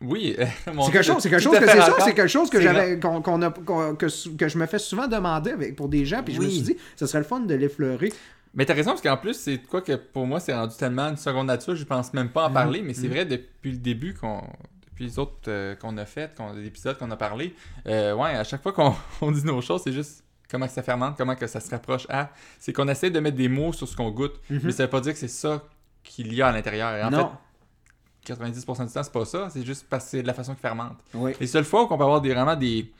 oui, 0.00 0.36
c'est 0.64 0.92
quelque 0.92 1.02
chose, 1.02 1.16
c'est 1.20 1.30
quelque 1.30 1.42
chose 1.42 1.58
que 1.58 1.66
c'est 1.66 1.80
ça, 1.80 1.96
c'est 2.04 2.14
quelque 2.14 2.28
chose 2.28 2.50
que 2.50 2.60
j'avais, 2.60 3.00
qu'on, 3.00 3.20
que, 3.20 4.36
que, 4.36 4.48
je 4.48 4.58
me 4.58 4.66
fais 4.66 4.78
souvent 4.78 5.08
demander 5.08 5.50
avec, 5.50 5.74
pour 5.74 5.88
des 5.88 6.04
gens, 6.04 6.22
puis 6.22 6.34
je 6.34 6.40
me 6.40 6.48
suis 6.48 6.62
dit, 6.62 6.76
ce 6.94 7.06
serait 7.06 7.18
le 7.18 7.24
fun 7.24 7.40
de 7.40 7.54
l'effleurer. 7.54 8.12
Mais 8.59 8.66
t'as 8.66 8.74
raison, 8.74 8.90
parce 8.90 9.02
qu'en 9.02 9.16
plus, 9.16 9.34
c'est 9.34 9.59
quoi 9.59 9.80
que 9.82 9.92
pour 9.92 10.26
moi, 10.26 10.40
c'est 10.40 10.52
rendu 10.52 10.74
tellement 10.76 11.11
une 11.11 11.16
seconde 11.16 11.46
nature, 11.46 11.76
je 11.76 11.84
pense 11.84 12.12
même 12.12 12.28
pas 12.28 12.46
en 12.46 12.48
mhm. 12.48 12.54
parler, 12.54 12.82
mais 12.82 12.92
c'est 12.92 13.06
mhm. 13.06 13.12
vrai 13.12 13.24
depuis 13.24 13.70
le 13.70 13.78
début 13.78 14.14
qu'on. 14.14 14.42
Depuis 14.84 15.04
les 15.04 15.18
autres 15.20 15.36
euh, 15.46 15.76
qu'on 15.76 15.96
a 15.96 16.04
fait, 16.04 16.34
qu'on, 16.34 16.52
les 16.54 16.66
épisodes 16.66 16.98
qu'on 16.98 17.09
a 17.12 17.16
parlé, 17.16 17.54
euh, 17.86 18.14
ouais, 18.14 18.30
à 18.30 18.42
chaque 18.42 18.61
fois 18.61 18.72
qu'on 18.72 19.30
dit 19.30 19.44
nos 19.44 19.61
choses, 19.61 19.82
c'est 19.84 19.92
juste 19.92 20.24
comment 20.50 20.66
ça 20.66 20.82
fermente, 20.82 21.16
comment 21.16 21.36
que 21.36 21.46
ça 21.46 21.61
se 21.61 21.70
rapproche 21.70 22.04
à. 22.09 22.30
C'est 22.59 22.72
qu'on 22.72 22.88
essaie 22.88 23.11
de 23.11 23.20
mettre 23.20 23.36
des 23.36 23.48
mots 23.48 23.72
sur 23.72 23.86
ce 23.86 23.94
qu'on 23.94 24.11
goûte, 24.11 24.40
mhm. 24.50 24.61
mais 24.64 24.72
ça 24.72 24.82
veut 24.82 24.90
pas 24.90 25.00
dire 25.00 25.12
que 25.12 25.20
c'est 25.20 25.28
ça 25.28 25.62
qu'il 26.02 26.34
y 26.34 26.42
a 26.42 26.48
à 26.48 26.52
l'intérieur. 26.52 27.06
en 27.06 27.11
fait, 28.26 28.34
90% 28.34 28.86
du 28.88 28.92
temps, 28.92 29.02
c'est 29.04 29.12
pas 29.12 29.24
ça. 29.24 29.48
C'est 29.50 29.64
juste 29.64 29.86
parce 29.88 30.02
que 30.06 30.11
c'est 30.11 30.22
de 30.22 30.26
la 30.26 30.34
façon 30.34 30.54
qu'il 30.54 30.62
fermente. 30.62 30.98
Oui. 31.14 31.30
Les 31.38 31.46
seules 31.46 31.64
fois 31.64 31.82
où 31.82 31.84
on 31.84 31.96
peut 31.96 32.02
avoir 32.02 32.20
des, 32.20 32.34
vraiment 32.34 32.56
des, 32.56 32.92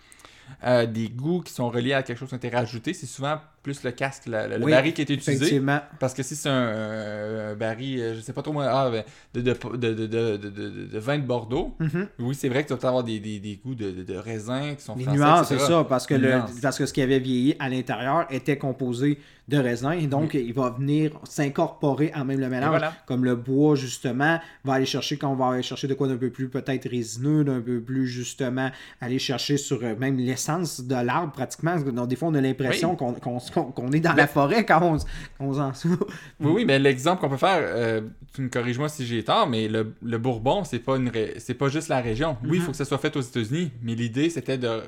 euh, 0.63 0.87
des 0.87 1.09
goûts 1.09 1.41
qui 1.41 1.53
sont 1.53 1.69
reliés 1.69 1.95
à 1.95 2.05
quelque 2.05 2.19
chose 2.19 2.29
qui 2.29 2.37
a 2.37 2.39
été 2.39 2.49
rajouté, 2.49 2.95
c'est 2.95 3.07
souvent 3.07 3.41
plus 3.69 3.83
le 3.85 3.91
casque, 3.93 4.25
le, 4.27 4.63
Oui, 4.65 4.71
baril 4.73 4.93
qui 4.95 5.01
a 5.01 5.05
été 5.05 5.15
utilisé. 5.15 5.61
Parce 6.01 6.15
que 6.15 6.23
si 6.23 6.35
c'est 6.37 6.49
un, 6.49 7.51
un 7.51 7.55
baril, 7.55 8.01
euh, 8.01 8.15
je 8.15 8.21
sais 8.21 8.33
pas 8.33 8.43
trop 8.43 8.53
moi, 8.53 8.65
ah, 8.69 8.91
ben, 8.91 9.05
de, 9.35 9.41
de, 9.43 9.77
de, 9.77 10.37
de, 10.37 10.99
vin 10.99 11.19
de 11.19 11.23
Bordeaux, 11.25 11.75
Mhm. 11.79 12.09
oui, 12.21 12.35
c'est 12.35 12.49
vrai 12.49 12.63
que 12.65 12.69
tu 12.73 12.75
vas 12.81 12.89
avoir 12.89 13.05
des, 13.05 13.21
des, 13.21 13.39
des 13.41 13.57
goûts 13.63 13.75
de, 13.75 14.15
raisin 14.17 14.75
qui 14.75 14.83
sont 14.83 14.97
Les 14.97 15.05
français, 15.05 15.19
nuances, 15.19 15.49
c'est 15.49 15.59
ça, 15.59 15.85
parce 15.89 16.07
que, 16.07 16.15
le, 16.15 16.41
parce 16.63 16.79
que 16.79 16.87
ce 16.87 16.93
qui 16.93 17.03
avait 17.03 17.19
vieilli 17.19 17.55
à 17.59 17.69
l'intérieur 17.69 18.27
était 18.31 18.57
composé 18.59 19.19
de 19.49 19.57
raisin, 19.57 19.93
et 19.93 20.07
donc 20.07 20.35
il 20.35 20.53
va 20.53 20.71
venir 20.71 21.13
s'incorporer 21.25 22.13
en 22.15 22.25
même 22.25 22.39
le 22.41 22.49
mélange. 22.49 22.69
voilà. 22.69 22.93
Comme 23.07 23.25
le 23.25 23.35
bois, 23.35 23.77
justement, 23.77 24.39
va 24.65 24.75
aller 24.75 24.85
chercher, 24.87 25.17
quand 25.17 25.31
on 25.33 25.37
va 25.37 25.49
aller 25.55 25.63
chercher 25.63 25.89
de 25.89 25.95
quoi 25.95 26.07
d'un 26.09 26.17
peu 26.19 26.31
plus 26.31 26.49
peut-être 26.49 26.89
résineux, 26.89 27.45
d'un 27.45 27.61
peu 27.61 27.81
plus, 27.81 28.07
justement, 28.07 28.71
aller 29.01 29.19
chercher 29.19 29.57
sur 29.57 29.83
euh, 29.83 29.95
même 29.97 30.19
l'essence 30.19 30.81
de 30.83 30.95
l'arbre, 30.95 31.33
pratiquement. 31.33 31.77
Donc, 31.79 32.09
des 32.09 32.17
fois, 32.17 32.29
on 32.29 32.35
a 32.35 32.41
l'impression 32.43 32.91
Oui. 32.91 32.97
qu'on 32.99 33.15
qu'on- 33.15 33.39
qu'on- 33.65 33.93
est 33.93 34.01
dans 34.01 34.13
la 34.13 34.27
forêt 34.27 34.65
quand 34.65 34.83
on, 34.83 34.97
s- 34.97 35.05
qu'on 35.39 35.53
s'en 35.55 35.73
sort. 35.75 35.93
Oui, 36.41 36.51
oui, 36.57 36.65
mais 36.65 36.79
l'exemple 36.79 37.21
qu'on 37.21 37.29
peut 37.31 37.37
faire, 37.37 37.59
euh, 37.63 38.01
tu 38.35 38.43
me 38.43 38.49
corriges-moi 38.49 38.89
si 38.89 39.07
j'ai 39.07 39.23
tort, 39.25 39.49
mais 39.49 39.69
le, 39.69 39.95
le 40.03 40.19
Bourbon, 40.19 40.65
c'est 40.65 40.79
pas 40.79 40.97
une 40.97 41.09
ré- 41.09 41.35
c'est 41.39 41.55
pas 41.55 41.69
juste 41.69 41.89
la 41.89 42.01
région. 42.01 42.37
Oui, 42.45 42.51
il 42.55 42.59
Mhm. 42.59 42.65
faut 42.67 42.71
que 42.73 42.77
ça 42.77 42.85
soit 42.85 42.99
fait 42.99 43.17
aux 43.17 43.21
États-Unis, 43.21 43.71
mais 43.83 43.95
l'idée, 43.95 44.31
c'était 44.31 44.59
de. 44.59 44.83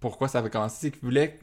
Pourquoi 0.00 0.28
ça 0.28 0.38
avait 0.38 0.50
commencé, 0.50 0.76
c'est 0.80 0.90
qu'ils 0.90 1.02
voulaient 1.02 1.38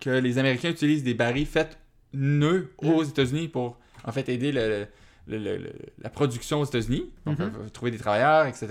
que 0.00 0.10
les 0.10 0.38
Américains 0.38 0.70
utilisent 0.70 1.04
des 1.04 1.14
barils 1.14 1.46
faits 1.46 1.76
nœuds 2.14 2.70
aux 2.78 3.02
États-Unis 3.04 3.48
pour, 3.48 3.78
en 4.04 4.12
fait, 4.12 4.28
aider 4.30 4.52
le- 4.52 4.86
le- 5.28 5.38
le- 5.38 5.56
le- 5.58 5.72
la 6.02 6.08
production 6.10 6.60
aux 6.60 6.64
États-Unis. 6.64 7.10
Donc, 7.26 7.38
Mhm. 7.38 7.44
euh, 7.44 7.68
trouver 7.72 7.90
des 7.90 7.98
travailleurs, 7.98 8.46
etc. 8.46 8.66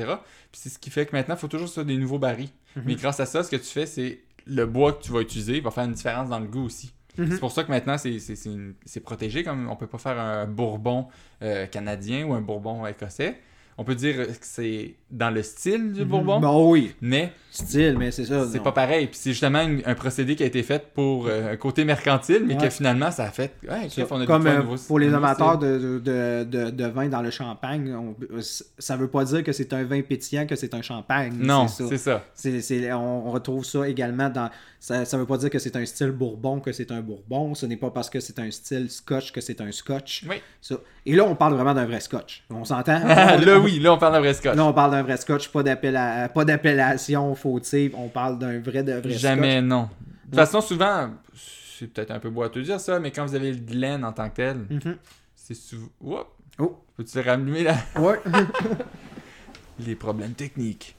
Puis 0.51 0.61
c'est 0.61 0.69
ce 0.69 0.79
qui 0.79 0.89
fait 0.89 1.05
que 1.05 1.15
maintenant, 1.15 1.35
il 1.35 1.39
faut 1.39 1.47
toujours 1.47 1.69
ça 1.69 1.83
des 1.83 1.95
nouveaux 1.97 2.19
barils. 2.19 2.49
Mais 2.85 2.95
grâce 2.95 3.19
à 3.19 3.25
ça, 3.25 3.43
ce 3.43 3.49
que 3.51 3.55
tu 3.55 3.65
fais, 3.65 3.85
c'est 3.85 4.19
le 4.45 4.65
bois 4.65 4.93
que 4.93 5.03
tu 5.03 5.11
vas 5.11 5.21
utiliser 5.21 5.59
va 5.59 5.69
faire 5.71 5.83
une 5.85 5.93
différence 5.93 6.29
dans 6.29 6.39
le 6.39 6.47
goût 6.47 6.65
aussi. 6.65 6.91
Mhm. 7.19 7.31
C'est 7.31 7.39
pour 7.39 7.51
ça 7.51 7.63
que 7.63 7.69
maintenant, 7.69 7.97
c'est 7.97 8.99
protégé. 9.01 9.43
Comme 9.43 9.69
on 9.69 9.75
peut 9.75 9.87
pas 9.87 9.97
faire 9.97 10.19
un 10.19 10.47
bourbon 10.47 11.07
euh, 11.41 11.65
canadien 11.67 12.25
ou 12.25 12.33
un 12.33 12.41
bourbon 12.41 12.85
écossais. 12.87 13.39
On 13.79 13.83
peut 13.85 13.95
dire 13.95 14.17
que 14.17 14.23
c'est 14.41 14.93
dans 15.09 15.29
le 15.29 15.41
style 15.41 15.93
du 15.93 16.03
bourbon, 16.05 16.39
Bon, 16.39 16.69
oui, 16.71 16.93
mais 17.01 17.31
style, 17.49 17.95
mais 17.97 18.11
c'est 18.11 18.25
ça. 18.25 18.45
c'est 18.51 18.61
pas 18.61 18.73
pareil. 18.73 19.07
Puis 19.07 19.17
c'est 19.19 19.31
justement 19.31 19.61
une- 19.61 19.81
un 19.85 19.95
procédé 19.95 20.35
qui 20.35 20.43
a 20.43 20.45
été 20.45 20.61
fait 20.63 20.85
pour 20.93 21.27
euh, 21.27 21.53
un 21.53 21.55
côté 21.55 21.85
mercantile, 21.85 22.43
mais 22.45 22.55
Ouais. 22.55 22.61
que 22.65 22.69
finalement, 22.69 23.09
ça 23.09 23.23
a 23.23 23.31
fait. 23.31 23.53
Ouais, 23.63 23.83
Ça. 23.83 23.89
chef, 23.89 24.11
on 24.11 24.19
a 24.21 24.25
Comme 24.25 24.45
euh, 24.47 24.57
nouveau- 24.61 24.75
pour 24.87 24.99
les 24.99 25.13
amateurs 25.13 25.57
de, 25.57 25.99
de, 26.03 26.43
de, 26.43 26.69
de 26.69 26.85
vin 26.87 27.07
dans 27.07 27.21
le 27.21 27.31
champagne, 27.31 27.91
on- 27.95 28.15
euh, 28.35 28.41
ça 28.77 28.97
veut 28.97 29.07
pas 29.07 29.23
dire 29.23 29.43
que 29.43 29.51
c'est 29.53 29.71
un 29.73 29.83
vin 29.85 30.01
pétillant, 30.01 30.45
que 30.45 30.55
c'est 30.57 30.73
un 30.73 30.81
champagne. 30.81 31.33
Non, 31.39 31.67
c'est 31.69 31.97
ça. 31.97 32.23
c'est- 32.33 32.91
on, 32.93 33.31
retrouve 33.31 33.63
ça 33.63 33.87
également 33.87 34.29
dans. 34.29 34.49
Ça, 34.81 35.03
ça 35.05 35.17
veut 35.17 35.25
pas 35.25 35.37
dire 35.37 35.49
que 35.49 35.59
c'est 35.59 35.75
un 35.75 35.85
style 35.85 36.11
bourbon 36.11 36.59
que 36.59 36.71
c'est 36.71 36.91
un 36.91 37.01
bourbon. 37.01 37.53
Ce 37.55 37.65
n'est 37.65 37.75
pas 37.77 37.89
parce 37.91 38.09
que 38.09 38.19
c'est 38.19 38.39
un 38.39 38.49
style 38.51 38.89
scotch 38.89 39.31
que 39.31 39.41
c'est 39.41 39.59
un 39.61 39.71
scotch. 39.71 40.23
Oui. 40.29 40.37
Ça. 40.61 40.75
Et 41.05 41.15
là, 41.15 41.23
on 41.25 41.35
parle 41.35 41.53
vraiment 41.53 41.73
d'un 41.73 41.85
vrai 41.85 41.99
scotch. 41.99 42.43
On 42.49 42.63
s'entend? 42.65 42.99
là, 43.05 43.59
oui, 43.71 43.79
là, 43.79 43.93
on 43.93 43.97
parle 43.97 44.13
d'un 44.13 44.19
vrai 44.19 44.33
scotch. 44.33 44.55
Là, 44.55 44.65
on 44.65 44.73
parle 44.73 44.91
d'un 44.91 45.03
vrai 45.03 45.17
scotch, 45.17 45.49
pas 45.49 45.63
d'appella- 45.63 46.29
pas 46.29 46.45
d'appellation 46.45 47.35
fautive. 47.35 47.93
On 47.95 48.07
parle 48.09 48.37
d'un 48.39 48.59
vrai 48.59 48.83
de 48.83 48.93
vrai 48.93 49.11
Jamais, 49.11 49.61
non. 49.61 49.83
De 49.83 49.87
toute 50.31 50.35
façon, 50.35 50.61
souvent, 50.61 51.09
c'est 51.33 51.87
peut-être 51.87 52.11
un 52.11 52.19
peu 52.19 52.29
boiteux 52.29 52.59
de 52.61 52.65
dire 52.65 52.79
ça, 52.79 52.99
mais 52.99 53.11
quand 53.11 53.25
vous 53.25 53.35
avez 53.35 53.51
le 53.51 53.57
Glen 53.59 54.03
en 54.03 54.11
tant 54.11 54.29
que 54.29 54.35
tel. 54.35 54.57
Mhm. 54.69 54.97
c'est 55.35 55.55
souvent. 55.55 55.87
Oups! 56.01 56.25
Oh. 56.59 56.77
Peux-tu 56.97 57.19
rallumer 57.21 57.63
là? 57.63 57.75
Ouais. 57.97 58.19
Les 59.79 59.95
problèmes 59.95 60.33
techniques. 60.33 60.95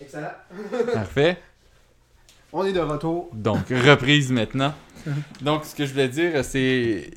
Excellent. 0.00 0.32
Parfait. 0.92 1.38
On 2.52 2.64
est 2.64 2.72
de 2.72 2.80
retour. 2.80 3.30
Donc, 3.32 3.68
reprise 3.68 4.30
maintenant. 4.30 4.74
Donc, 5.42 5.64
ce 5.64 5.74
que 5.74 5.84
je 5.86 5.92
voulais 5.92 6.08
dire, 6.08 6.44
c'est 6.44 7.10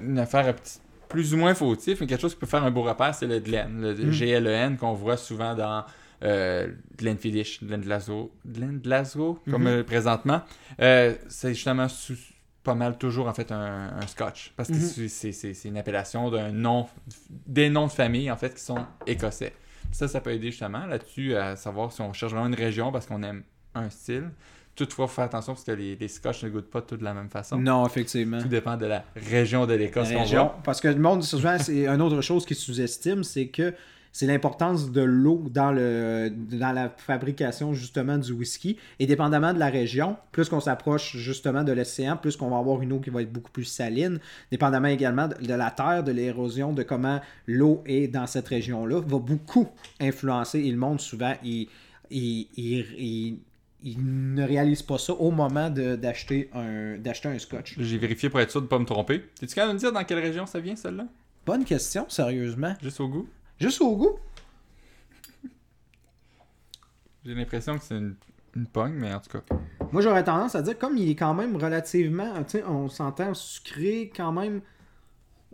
une 0.00 0.18
affaire 0.18 0.54
petit- 0.54 0.78
plus 1.08 1.34
ou 1.34 1.36
moins 1.36 1.54
fautif, 1.54 2.00
mais 2.00 2.06
quelque 2.06 2.20
chose 2.22 2.34
qui 2.34 2.40
peut 2.40 2.46
faire 2.46 2.64
un 2.64 2.70
beau 2.70 2.82
repère, 2.82 3.14
c'est 3.14 3.26
le 3.26 3.38
Glen, 3.38 3.80
le 3.82 3.92
Mm. 3.94 4.10
GLEN 4.10 4.76
qu'on 4.78 4.94
voit 4.94 5.16
souvent 5.16 5.54
dans 5.54 5.84
euh, 6.24 6.68
Glenfiddich, 6.96 7.64
Glen 7.64 7.80
Glasgow, 7.80 8.30
Glen 8.46 8.78
Glasgow, 8.78 9.40
comme 9.50 9.62
Mhm. 9.62 9.68
euh, 9.68 9.82
présentement. 9.82 10.42
Euh, 10.80 11.14
c'est 11.28 11.52
justement 11.52 11.88
sous- 11.88 12.14
pas 12.62 12.76
mal 12.76 12.96
toujours 12.96 13.26
en 13.26 13.34
fait 13.34 13.50
un, 13.50 13.90
un 14.00 14.06
scotch, 14.06 14.52
parce 14.56 14.68
que 14.68 14.74
Mhm. 14.74 15.08
c'est- 15.08 15.32
c'est 15.32 15.68
une 15.68 15.76
appellation 15.76 16.30
d'un 16.30 16.52
nom, 16.52 16.86
des 17.28 17.68
noms 17.70 17.88
de 17.88 17.92
famille 17.92 18.30
en 18.30 18.36
fait 18.36 18.54
qui 18.54 18.60
sont 18.62 18.86
écossais. 19.04 19.52
Ça, 19.90 20.06
ça 20.06 20.20
peut 20.20 20.30
aider 20.30 20.52
justement 20.52 20.86
là-dessus 20.86 21.34
à 21.34 21.56
savoir 21.56 21.90
si 21.92 22.00
on 22.02 22.12
cherche 22.12 22.30
vraiment 22.32 22.46
une 22.46 22.54
région 22.54 22.92
parce 22.92 23.06
qu'on 23.06 23.24
aime 23.24 23.42
un 23.74 23.90
style. 23.90 24.30
Toutefois, 24.74 25.06
faut 25.06 25.14
faire 25.16 25.24
attention 25.24 25.52
parce 25.52 25.64
que 25.64 25.72
les, 25.72 25.96
les 25.96 26.08
scotch 26.08 26.42
ne 26.44 26.48
goûtent 26.48 26.70
pas 26.70 26.80
tous 26.82 26.96
de 26.96 27.04
la 27.04 27.12
même 27.14 27.28
façon. 27.28 27.58
Non, 27.58 27.86
effectivement. 27.86 28.40
Tout 28.40 28.48
dépend 28.48 28.76
de 28.76 28.86
la 28.86 29.04
région 29.16 29.66
de 29.66 29.74
l'Écosse 29.74 30.08
qu'on 30.10 30.24
voit. 30.44 30.58
Parce 30.64 30.80
que 30.80 30.88
le 30.88 30.96
monde, 30.98 31.22
souvent, 31.22 31.58
c'est 31.58 31.86
une 31.86 32.00
autre 32.00 32.20
chose 32.22 32.46
qui 32.46 32.54
sous-estime, 32.54 33.22
c'est 33.22 33.48
que 33.48 33.74
c'est 34.14 34.26
l'importance 34.26 34.90
de 34.92 35.00
l'eau 35.00 35.44
dans, 35.50 35.72
le, 35.72 36.30
dans 36.30 36.72
la 36.72 36.90
fabrication 36.90 37.72
justement 37.72 38.18
du 38.18 38.32
whisky. 38.32 38.76
Et 38.98 39.06
dépendamment 39.06 39.54
de 39.54 39.58
la 39.58 39.68
région, 39.70 40.16
plus 40.32 40.48
qu'on 40.50 40.60
s'approche 40.60 41.16
justement 41.16 41.64
de 41.64 41.72
l'océan, 41.72 42.16
plus 42.18 42.36
qu'on 42.36 42.50
va 42.50 42.58
avoir 42.58 42.82
une 42.82 42.92
eau 42.92 43.00
qui 43.00 43.08
va 43.10 43.22
être 43.22 43.32
beaucoup 43.32 43.50
plus 43.50 43.64
saline. 43.64 44.20
Dépendamment 44.50 44.88
également 44.88 45.28
de, 45.28 45.34
de 45.46 45.54
la 45.54 45.70
terre, 45.70 46.02
de 46.04 46.12
l'érosion, 46.12 46.72
de 46.74 46.82
comment 46.82 47.20
l'eau 47.46 47.82
est 47.86 48.08
dans 48.08 48.26
cette 48.26 48.48
région-là, 48.48 49.00
va 49.00 49.18
beaucoup 49.18 49.68
influencer. 50.00 50.60
Et 50.60 50.70
le 50.70 50.76
monde, 50.78 51.00
souvent, 51.00 51.32
il, 51.42 51.68
il, 52.10 52.48
il- 52.56 52.86
il- 52.98 53.38
il 53.82 54.34
ne 54.34 54.44
réalise 54.44 54.82
pas 54.82 54.98
ça 54.98 55.12
au 55.12 55.30
moment 55.30 55.70
d'acheter 55.70 56.50
un, 56.54 56.96
un 57.04 57.38
scotch. 57.38 57.74
J'ai 57.78 57.98
vérifié 57.98 58.28
pour 58.30 58.40
être 58.40 58.50
sûr 58.50 58.60
de 58.60 58.66
ne 58.66 58.68
pas 58.70 58.78
me 58.78 58.84
tromper. 58.84 59.24
T'es-tu 59.38 59.54
capable 59.54 59.72
de 59.72 59.74
me 59.74 59.80
dire 59.80 59.92
dans 59.92 60.04
quelle 60.04 60.20
région 60.20 60.46
ça 60.46 60.60
vient, 60.60 60.76
celle-là? 60.76 61.06
Bonne 61.44 61.64
question, 61.64 62.06
sérieusement. 62.08 62.74
Juste 62.80 63.00
au 63.00 63.08
goût? 63.08 63.28
Juste 63.58 63.80
au 63.80 63.96
goût. 63.96 64.18
J'ai 67.24 67.34
l'impression 67.34 67.76
que 67.76 67.84
c'est 67.84 67.96
une, 67.96 68.14
une 68.54 68.66
pogne, 68.66 68.94
mais 68.94 69.12
en 69.12 69.20
tout 69.20 69.30
cas. 69.38 69.54
Moi, 69.90 70.02
j'aurais 70.02 70.24
tendance 70.24 70.54
à 70.54 70.62
dire, 70.62 70.78
comme 70.78 70.96
il 70.96 71.10
est 71.10 71.16
quand 71.16 71.34
même 71.34 71.56
relativement, 71.56 72.32
tu 72.44 72.58
sais, 72.58 72.64
on 72.64 72.88
s'entend 72.88 73.34
sucré 73.34 74.12
quand 74.14 74.32
même, 74.32 74.60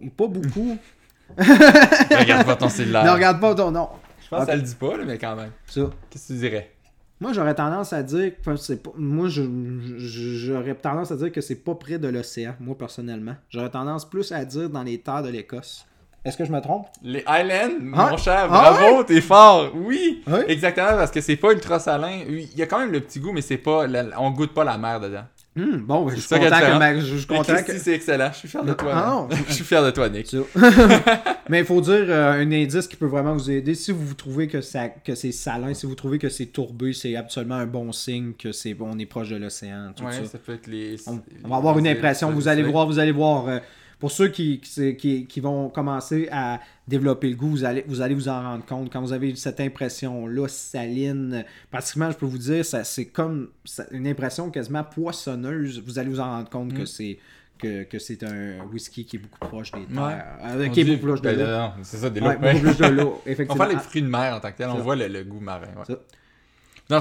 et 0.01 0.11
pas 0.11 0.27
beaucoup. 0.27 0.77
Regarde 1.39 2.47
pas 2.47 2.57
ton 2.57 2.69
cellulaire. 2.69 3.05
ne 3.05 3.11
regarde 3.11 3.41
pas 3.41 3.55
ton 3.55 3.71
nom. 3.71 3.89
Je 4.23 4.29
pense 4.29 4.41
que 4.41 4.47
ça 4.47 4.57
le 4.57 4.63
dit 4.63 4.75
pas, 4.75 4.97
là, 4.97 5.05
mais 5.05 5.19
quand 5.19 5.37
même. 5.37 5.53
Ça. 5.67 5.91
Qu'est-ce 6.11 6.29
que 6.29 6.33
tu 6.35 6.39
dirais? 6.39 6.75
Moi, 7.21 7.33
j'aurais 7.33 7.55
tendance 7.55 7.93
à 7.93 8.03
dire, 8.03 8.33
que 8.45 8.57
c'est 8.57 8.83
pas, 8.83 8.91
moi, 8.97 9.27
j'aurais 9.29 10.75
tendance 10.75 11.11
à 11.11 11.17
dire 11.17 11.33
que 11.33 11.41
c'est 11.41 11.57
pas 11.57 11.75
près 11.75 11.99
de 11.99 12.09
l'océan, 12.09 12.55
moi, 12.61 12.77
personnellement. 12.79 13.35
J'aurais 13.51 13.71
tendance 13.71 14.09
plus 14.09 14.31
à 14.33 14.45
dire 14.45 14.71
dans 14.71 14.83
les 14.85 14.99
terres 14.99 15.23
de 15.23 15.29
l'Écosse. 15.31 15.85
Est-ce 16.25 16.37
que 16.37 16.45
je 16.45 16.53
me 16.53 16.61
trompe? 16.61 16.87
Les 17.03 17.23
Highlands, 17.27 17.75
Ah. 17.95 18.09
mon 18.11 18.17
cher, 18.17 18.49
Ah 18.51 18.73
bravo, 18.73 19.03
t'es 19.05 19.21
fort. 19.21 19.71
Oui, 19.75 20.23
Oui. 20.27 20.41
exactement, 20.49 20.89
parce 20.97 21.11
que 21.11 21.21
c'est 21.21 21.37
pas 21.37 21.53
ultra 21.53 21.79
salin. 21.79 22.21
Il 22.29 22.57
y 22.57 22.63
a 22.63 22.67
quand 22.67 22.81
même 22.81 22.93
le 22.93 23.01
petit 23.01 23.19
goût, 23.21 23.33
mais 23.33 23.41
c'est 23.41 23.57
pas. 23.57 23.87
la- 23.87 24.21
on 24.21 24.31
goûte 24.31 24.53
pas 24.53 24.65
la 24.65 24.77
mer 24.79 25.01
dedans. 25.01 25.25
Hmm, 25.59 25.79
bon, 25.79 26.05
ben, 26.07 26.15
je 26.15 26.21
suis 26.21 26.29
content 26.29 26.61
que, 26.61 26.79
ma- 26.79 27.01
je 27.01 27.17
je 27.17 27.27
content 27.27 27.63
que... 27.67 27.77
c'est 27.79 27.95
excellent. 27.95 28.31
Je 28.33 28.39
suis 28.39 28.49
fier 28.49 28.65
de 28.65 28.73
toi. 28.75 28.93
Ah, 28.95 29.11
non. 29.11 29.29
Je 29.49 29.53
suis 29.53 29.65
fier 29.65 29.83
de 29.85 29.91
toi, 29.91 30.09
Nick. 30.09 30.35
Mais 31.49 31.61
il 31.61 31.65
faut 31.65 31.81
dire 31.81 32.05
euh, 32.09 32.33
un 32.41 32.53
indice 32.53 32.87
qui 32.87 32.97
peut 32.97 33.07
vraiment 33.07 33.33
vous 33.35 33.51
aider. 33.51 33.75
Si 33.75 33.91
vous 33.91 34.15
trouvez 34.15 34.47
que, 34.49 34.61
ça, 34.61 34.89
que 34.89 35.15
c'est 35.15 35.33
salin, 35.33 35.75
si 35.75 35.87
vous 35.87 35.95
trouvez 35.95 36.19
que 36.19 36.29
c'est 36.29 36.47
tourbé, 36.47 36.93
c'est 36.93 37.17
absolument 37.17 37.57
un 37.57 37.67
bon 37.67 37.91
signe 37.93 38.33
que 38.39 38.53
c'est 38.53 38.77
on 38.81 38.99
est 38.99 39.07
proche 39.07 39.31
de 39.31 39.37
l'océan. 39.37 39.93
Tout 39.97 40.05
Ouais, 40.05 40.13
ça. 40.13 40.25
ça 40.27 40.39
peut 40.39 40.55
être 40.55 40.67
les. 40.67 40.97
On, 41.09 41.21
on 41.45 41.49
va 41.49 41.57
avoir 41.57 41.79
une 41.79 41.89
impression. 41.89 42.31
Vous 42.31 42.47
allez 42.49 42.63
voir, 42.63 42.87
vous 42.87 42.99
allez 42.99 43.13
voir. 43.13 43.49
euh, 43.49 43.59
pour 43.99 44.11
ceux 44.13 44.29
qui, 44.29 44.61
qui, 44.61 45.27
qui- 45.27 45.41
vont 45.41 45.69
commencer 45.71 46.29
à 46.31 46.61
développer 46.87 47.29
le 47.31 47.37
goût, 47.37 47.49
vous 47.49 47.65
allez, 47.65 47.85
vous 47.89 48.01
allez 48.01 48.15
vous 48.15 48.29
en 48.29 48.41
rendre 48.43 48.65
compte. 48.65 48.93
Quand 48.93 49.01
vous 49.01 49.13
avez 49.13 49.35
cette 49.35 49.59
impression-là, 49.61 50.47
saline, 50.49 51.45
pratiquement, 51.71 52.11
je 52.11 52.17
peux 52.17 52.27
vous 52.27 52.39
dire, 52.39 52.65
ça, 52.65 52.85
c'est 52.85 53.07
comme 53.07 53.49
une 53.91 54.07
impression 54.07 54.51
quasiment 54.51 54.85
poissonneuse. 54.85 55.83
Vous 55.85 55.99
allez 55.99 56.11
vous 56.11 56.21
en 56.21 56.25
rendre 56.31 56.49
compte 56.49 56.73
Mm. 56.73 56.79
que 56.79 56.85
c'est 56.85 57.19
que, 57.59 57.83
que 57.83 57.99
c'est 57.99 58.23
un 58.23 58.61
whisky 58.73 59.05
qui 59.05 59.17
est 59.17 59.19
beaucoup 59.19 59.41
proche 59.41 59.73
des 59.73 59.85
terres. 59.85 60.01
Ouais. 60.01 60.45
Euh, 60.45 60.69
qui 60.69 60.81
est 60.83 60.85
beaucoup 60.85 60.99
plus 60.99 61.07
proche 61.09 61.21
de 61.23 61.35
ben, 61.35 61.39
l'eau. 61.39 61.83
c'est 61.83 61.97
ça, 61.97 62.09
des. 62.09 62.21
Ouais, 62.21 62.37
beaucoup 62.37 62.61
plus 62.61 62.77
de 62.79 62.87
l'eau, 62.87 63.21
On 63.49 63.57
parle 63.57 63.73
des 63.75 63.81
fruits 63.81 64.03
de 64.03 64.07
mer 64.07 64.35
en 64.37 64.39
tant 64.41 64.53
que 64.53 64.59
tel, 64.59 64.69
on 64.69 64.79
voit 64.79 64.95
le, 64.95 65.09
le 65.09 65.25
goût 65.25 65.41
marin. 65.41 65.67
ouais. 65.89 65.97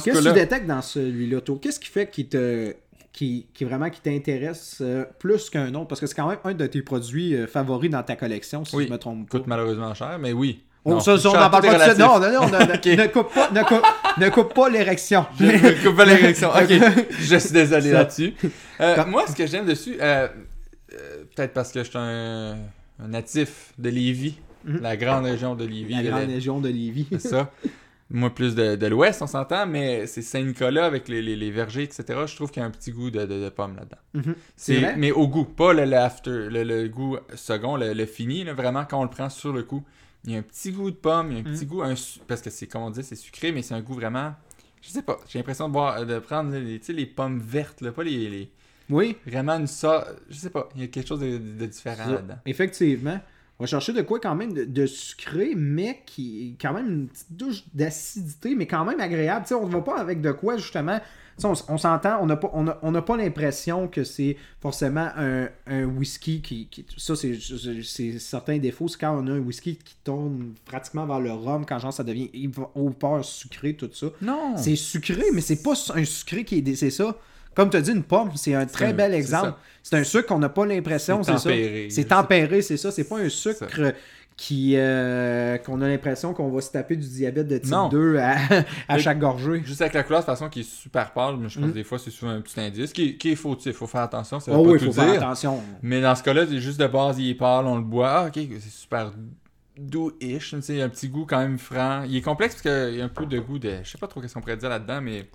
Qu'est-ce 0.03 0.19
que 0.19 0.27
tu 0.27 0.33
détectes 0.33 0.65
dans 0.67 0.81
celui-là? 0.81 1.39
Qu'est-ce 1.61 1.79
qui 1.79 1.89
fait 1.89 2.09
qu'il 2.09 2.27
te. 2.27 2.73
Qui, 3.17 3.47
qui 3.51 3.65
vraiment 3.65 3.89
qui 3.89 3.99
t'intéresse 3.99 4.77
euh, 4.79 5.03
plus 5.17 5.49
qu'un 5.49 5.73
autre? 5.73 5.87
Parce 5.87 5.99
que 5.99 6.05
c'est 6.05 6.13
quand 6.13 6.27
même 6.27 6.37
un 6.43 6.53
de 6.53 6.67
tes 6.67 6.83
produits 6.83 7.33
euh, 7.33 7.47
favoris 7.47 7.89
dans 7.89 8.03
ta 8.03 8.15
collection 8.15 8.63
si 8.63 8.75
Oui. 8.75 8.85
je 8.85 8.91
me 8.91 8.99
trompe 8.99 9.27
pas. 9.27 9.39
coûte 9.39 9.47
malheureusement 9.47 9.91
cher, 9.95 10.19
mais 10.19 10.33
oui. 10.33 10.61
Oh, 10.85 10.91
Non, 10.91 10.99
ça, 10.99 11.17
ça, 11.17 11.29
on 11.31 11.33
n'en 11.33 11.49
parle 11.49 11.63
pas 11.63 11.69
de 11.69 11.73
relatif. 11.73 11.97
Non, 11.97 12.19
non, 12.19 12.31
non, 12.31 12.47
ne, 12.47 13.01
ne 13.01 13.07
coupe 13.07 13.33
pas, 13.33 13.49
ne 13.49 13.63
coupe, 13.63 13.83
ne 14.19 14.29
coupe 14.29 14.53
pas 14.53 14.69
l'érection. 14.69 15.25
Je 15.39 15.45
ne 15.45 15.83
coupe 15.83 15.97
pas 15.97 16.05
l'érection. 16.05 16.49
Ok, 16.49 16.69
je 17.19 17.37
suis 17.37 17.51
désolé 17.53 17.89
Ça. 17.89 17.97
là-dessus. 17.97 18.35
Euh, 18.81 19.05
moi, 19.07 19.25
ce 19.25 19.35
que 19.35 19.47
j'aime 19.47 19.65
dessus, 19.65 19.97
euh, 19.99 20.27
peut-être 21.35 21.53
parce 21.53 21.71
que 21.71 21.79
je 21.83 21.89
suis 21.89 21.97
un, 21.97 22.55
natif 22.99 23.73
de 23.79 23.89
Lévis, 23.89 24.37
mhm. 24.63 24.81
la 24.81 24.95
grande 24.95 25.25
région 25.25 25.55
de 25.55 25.65
Lévis. 25.65 25.95
La 25.95 26.03
grande 26.03 26.29
région 26.29 26.59
de 26.59 26.69
Lévis. 26.69 27.07
C'est 27.13 27.29
ça. 27.29 27.51
Moi, 28.09 28.33
plus 28.33 28.55
de, 28.55 28.87
l'ouest, 28.87 29.21
on 29.21 29.27
s'entend, 29.27 29.67
mais 29.67 30.07
c'est 30.07 30.21
Saint-Nicolas 30.21 30.85
avec 30.85 31.09
les, 31.09 31.51
vergers, 31.51 31.83
etc. 31.83 32.05
Je 32.25 32.35
trouve 32.35 32.51
qu'il 32.51 32.61
y 32.61 32.63
a 32.63 32.67
un 32.67 32.71
petit 32.71 32.91
goût 32.91 33.11
de, 33.11 33.25
de, 33.25 33.49
pomme 33.49 33.75
là-dedans. 33.75 33.97
Mhm. 34.13 34.35
C'est 34.55 34.95
Mais 34.95 35.11
au 35.11 35.27
goût, 35.27 35.43
pas 35.43 35.73
le, 35.73 35.91
after, 35.93 36.47
le, 36.49 36.87
goût 36.87 37.17
second, 37.35 37.75
le, 37.75 38.05
fini, 38.05 38.45
vraiment, 38.45 38.85
quand 38.85 38.99
on 38.99 39.03
le 39.03 39.09
prend 39.09 39.29
sur 39.29 39.51
le 39.51 39.63
coup. 39.63 39.83
Il 40.23 40.33
y 40.33 40.35
a 40.35 40.39
un 40.39 40.43
petit 40.43 40.71
goût 40.71 40.89
de 40.91 40.95
pomme, 40.95 41.31
il 41.31 41.33
y 41.35 41.37
a 41.37 41.39
un 41.41 41.43
petit 41.43 41.65
mhm. 41.65 41.71
goût, 41.71 41.83
parce 42.27 42.41
que 42.41 42.49
c'est 42.49 42.67
comme 42.67 42.81
on 42.81 42.89
dit, 42.89 43.03
c'est 43.03 43.15
sucré, 43.15 43.51
mais 43.51 43.61
c'est 43.61 43.75
un 43.75 43.81
goût 43.81 43.93
vraiment. 43.93 44.33
Je 44.81 44.89
sais 44.89 45.01
pas, 45.01 45.19
j'ai 45.27 45.39
l'impression 45.39 45.67
de, 45.67 45.73
boire, 45.73 46.05
de 46.05 46.19
prendre 46.19 46.55
les, 46.55 46.79
les 46.87 47.05
pommes 47.05 47.39
vertes, 47.39 47.81
là, 47.81 47.91
pas 47.91 48.03
les, 48.03 48.51
Oui. 48.89 49.17
Vraiment 49.25 49.53
une 49.53 49.67
ça. 49.67 50.07
Je 50.29 50.35
sais 50.35 50.49
pas, 50.49 50.69
il 50.75 50.81
y 50.81 50.83
a 50.85 50.87
quelque 50.87 51.07
chose 51.07 51.19
de, 51.19 51.65
différent 51.65 52.09
là-dedans. 52.09 52.39
Effectivement. 52.45 53.19
On 53.59 53.63
va 53.63 53.67
chercher 53.67 53.91
de 53.91 54.03
quoi 54.03 54.19
quand 54.19 54.35
même 54.35 54.53
de, 54.53 54.85
sucré, 54.85 55.53
mais 55.55 56.03
qui 56.05 56.55
quand 56.61 56.73
même 56.73 56.89
une 56.89 57.07
petite 57.07 57.31
douche 57.31 57.63
d'acidité, 57.73 58.53
mais 58.53 58.67
quand 58.67 58.85
même 58.85 58.99
agréable. 58.99 59.45
on 59.51 59.67
ne 59.67 59.71
va 59.71 59.81
pas 59.81 59.99
avec 59.99 60.21
de 60.21 60.31
quoi 60.31 60.57
justement. 60.57 60.99
On, 61.43 61.53
on 61.69 61.77
s'entend, 61.77 62.19
on 62.21 62.25
n'a 62.25 62.35
pas, 62.35 62.51
on 62.53 62.95
a, 62.95 63.01
pas 63.01 63.17
l'impression 63.17 63.87
que 63.87 64.03
c'est 64.03 64.37
forcément 64.59 65.09
un, 65.15 65.85
whisky 65.85 66.41
qui, 66.41 66.67
Ça, 66.97 67.15
c'est 67.15 68.19
certains 68.19 68.57
défauts. 68.57 68.87
C'est 68.87 68.99
quand 68.99 69.15
on 69.23 69.27
a 69.27 69.31
un 69.31 69.39
whisky 69.39 69.75
qui 69.75 69.95
tourne 70.03 70.53
pratiquement 70.65 71.05
vers 71.05 71.19
le 71.19 71.31
rhum, 71.31 71.65
quand 71.65 71.77
genre 71.77 71.93
ça 71.93 72.03
devient 72.03 72.29
au 72.73 72.89
peur 72.89 73.23
sucré, 73.23 73.75
tout 73.75 73.89
ça. 73.93 74.07
Non! 74.21 74.55
C'est 74.57 74.75
sucré, 74.75 75.23
mais 75.33 75.41
c'est 75.41 75.61
pas 75.61 75.73
un 75.95 76.05
sucré 76.05 76.43
qui 76.43 76.57
est. 76.57 76.75
C'est 76.75 76.89
ça. 76.91 77.15
Comme 77.57 77.71
tu 77.71 77.77
as 77.77 77.81
dit, 77.81 77.91
une 77.91 78.03
pomme, 78.03 78.29
c'est 78.35 78.53
un 78.53 78.67
très 78.67 78.93
bel 78.93 79.15
exemple. 79.15 79.55
C'est 79.81 79.97
un 79.97 80.03
sucre 80.03 80.27
qu'on 80.27 80.37
n'a 80.37 80.47
pas 80.47 80.63
l'impression, 80.63 81.23
c'est 81.23 81.39
ça. 81.39 81.49
C'est 81.89 82.05
tempéré, 82.05 82.61
c'est 82.61 82.77
ça. 82.77 82.91
C'est 82.91 83.03
pas 83.03 83.17
un 83.17 83.29
sucre 83.29 83.95
qui 84.35 84.73
euh, 84.75 85.57
qu'on 85.57 85.81
a 85.81 85.87
l'impression 85.87 86.35
qu'on 86.35 86.51
va 86.51 86.61
se 86.61 86.69
taper 86.69 86.95
du 86.95 87.07
diabète 87.07 87.47
de 87.47 87.57
type 87.57 87.73
2 87.89 88.17
à, 88.19 88.97
chaque 88.99 89.17
gorgée. 89.17 89.63
Juste 89.65 89.81
avec 89.81 89.95
la 89.95 90.03
couleur 90.03 90.21
de 90.21 90.25
façon 90.25 90.49
qui 90.49 90.59
est 90.59 90.69
super 90.69 91.11
pâle, 91.13 91.37
mais 91.37 91.49
je 91.49 91.55
pense 91.57 91.69
que 91.69 91.71
mm. 91.71 91.73
des 91.73 91.83
fois 91.83 91.97
c'est 91.97 92.11
souvent 92.11 92.33
un 92.33 92.41
petit 92.41 92.59
indice 92.59 92.93
qui, 92.93 93.17
qui 93.17 93.31
est 93.31 93.35
fautif, 93.35 93.75
faut 93.75 93.87
faire 93.87 94.01
attention, 94.01 94.39
ça 94.39 94.51
oh 94.53 94.63
oui, 94.63 94.77
il 94.79 94.85
faut 94.85 94.91
faire 94.91 95.13
attention. 95.13 95.59
Mais 95.81 95.99
dans 95.99 96.13
ce 96.13 96.21
cas-là, 96.21 96.45
c'est 96.47 96.59
juste 96.59 96.79
de 96.79 96.85
base, 96.85 97.17
il 97.17 97.31
est 97.31 97.33
pâle, 97.33 97.65
on 97.65 97.77
le 97.77 97.83
boit, 97.83 98.11
ah, 98.11 98.27
OK, 98.27 98.35
c'est 98.35 98.69
super 98.69 99.11
doux-ish, 99.75 100.53
il 100.69 100.75
y 100.75 100.81
a 100.83 100.85
un 100.85 100.89
petit 100.89 101.09
goût 101.09 101.25
quand 101.27 101.39
même 101.39 101.57
franc. 101.57 102.03
Il 102.03 102.15
est 102.15 102.21
complexe 102.21 102.61
parce 102.61 102.61
qu'il 102.61 102.99
y 102.99 103.01
a 103.01 103.05
un 103.05 103.09
peu 103.09 103.25
de 103.25 103.39
goût 103.39 103.57
de 103.57 103.77
je 103.81 103.89
sais 103.89 103.97
pas 103.97 104.05
trop 104.05 104.21
qu'est-ce 104.21 104.35
qu'on 104.35 104.41
pourrait 104.41 104.57
dire 104.57 104.69
là-dedans 104.69 105.01
mais 105.01 105.27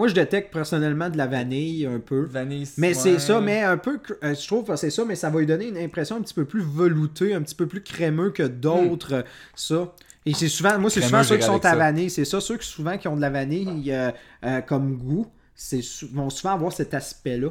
moi, 0.00 0.08
je 0.08 0.14
détecte 0.14 0.50
personnellement 0.50 1.10
de 1.10 1.18
la 1.18 1.26
vanille 1.26 1.84
un 1.84 1.98
peu. 1.98 2.24
Vanille, 2.24 2.66
Mais 2.78 2.94
c'est 2.94 3.18
ça, 3.18 3.38
mais 3.38 3.60
un 3.60 3.76
peu. 3.76 4.00
Euh, 4.24 4.34
je 4.34 4.46
trouve 4.46 4.64
que 4.64 4.74
c'est 4.76 4.88
ça, 4.88 5.04
mais 5.04 5.14
ça 5.14 5.28
va 5.28 5.40
lui 5.40 5.46
donner 5.46 5.68
une 5.68 5.76
impression 5.76 6.16
un 6.16 6.22
petit 6.22 6.32
peu 6.32 6.46
plus 6.46 6.62
veloutée, 6.62 7.34
un 7.34 7.42
petit 7.42 7.54
peu 7.54 7.66
plus 7.66 7.82
crémeux 7.82 8.30
que 8.30 8.44
d'autres. 8.44 9.26
Ça. 9.54 9.94
Et 10.24 10.32
c'est 10.32 10.48
souvent. 10.48 10.78
Moi, 10.78 10.88
c'est 10.88 11.02
souvent 11.02 11.22
ceux 11.22 11.36
qui 11.36 11.42
sont 11.42 11.62
à 11.66 11.76
vanille. 11.76 12.08
C'est 12.08 12.24
ça, 12.24 12.40
ceux 12.40 12.56
qui 12.56 12.66
souvent 12.66 12.96
qui 12.96 13.08
ont 13.08 13.16
de 13.16 13.20
la 13.20 13.28
vanille 13.28 13.92
euh, 13.92 14.10
euh, 14.46 14.62
comme 14.62 14.96
goût, 14.96 15.26
c'est 15.54 15.82
vont 16.14 16.30
souvent 16.30 16.54
avoir 16.54 16.72
cet 16.72 16.94
aspect-là. 16.94 17.50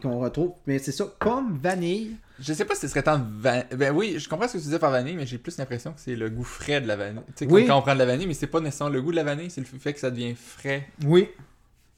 Qu'on 0.00 0.20
retrouve. 0.20 0.52
Mais 0.66 0.78
c'est 0.78 0.92
ça, 0.92 1.04
comme 1.18 1.58
vanille. 1.58 2.16
Je 2.42 2.52
sais 2.52 2.64
pas 2.64 2.74
si 2.74 2.80
ce 2.82 2.88
serait 2.88 3.04
tant 3.04 3.20
vanille. 3.38 3.64
Ben 3.76 3.94
oui, 3.94 4.16
je 4.18 4.28
comprends 4.28 4.48
ce 4.48 4.54
que 4.54 4.58
tu 4.58 4.64
disais 4.64 4.80
par 4.80 4.90
vanille, 4.90 5.14
mais 5.14 5.26
j'ai 5.26 5.38
plus 5.38 5.56
l'impression 5.58 5.92
que 5.92 6.00
c'est 6.00 6.16
le 6.16 6.28
goût 6.28 6.42
frais 6.42 6.80
de 6.80 6.88
la 6.88 6.96
vanille. 6.96 7.22
Tu 7.36 7.46
sais, 7.48 7.66
quand 7.66 7.78
on 7.78 7.82
prend 7.82 7.94
de 7.94 7.98
la 8.00 8.06
vanille, 8.06 8.26
mais 8.26 8.34
c'est 8.34 8.48
pas 8.48 8.58
nécessairement 8.60 8.92
le 8.92 9.00
goût 9.00 9.12
de 9.12 9.16
la 9.16 9.22
vanille, 9.22 9.48
c'est 9.48 9.60
le 9.60 9.78
fait 9.78 9.92
que 9.92 10.00
ça 10.00 10.10
devient 10.10 10.34
frais. 10.34 10.88
Oui. 11.04 11.28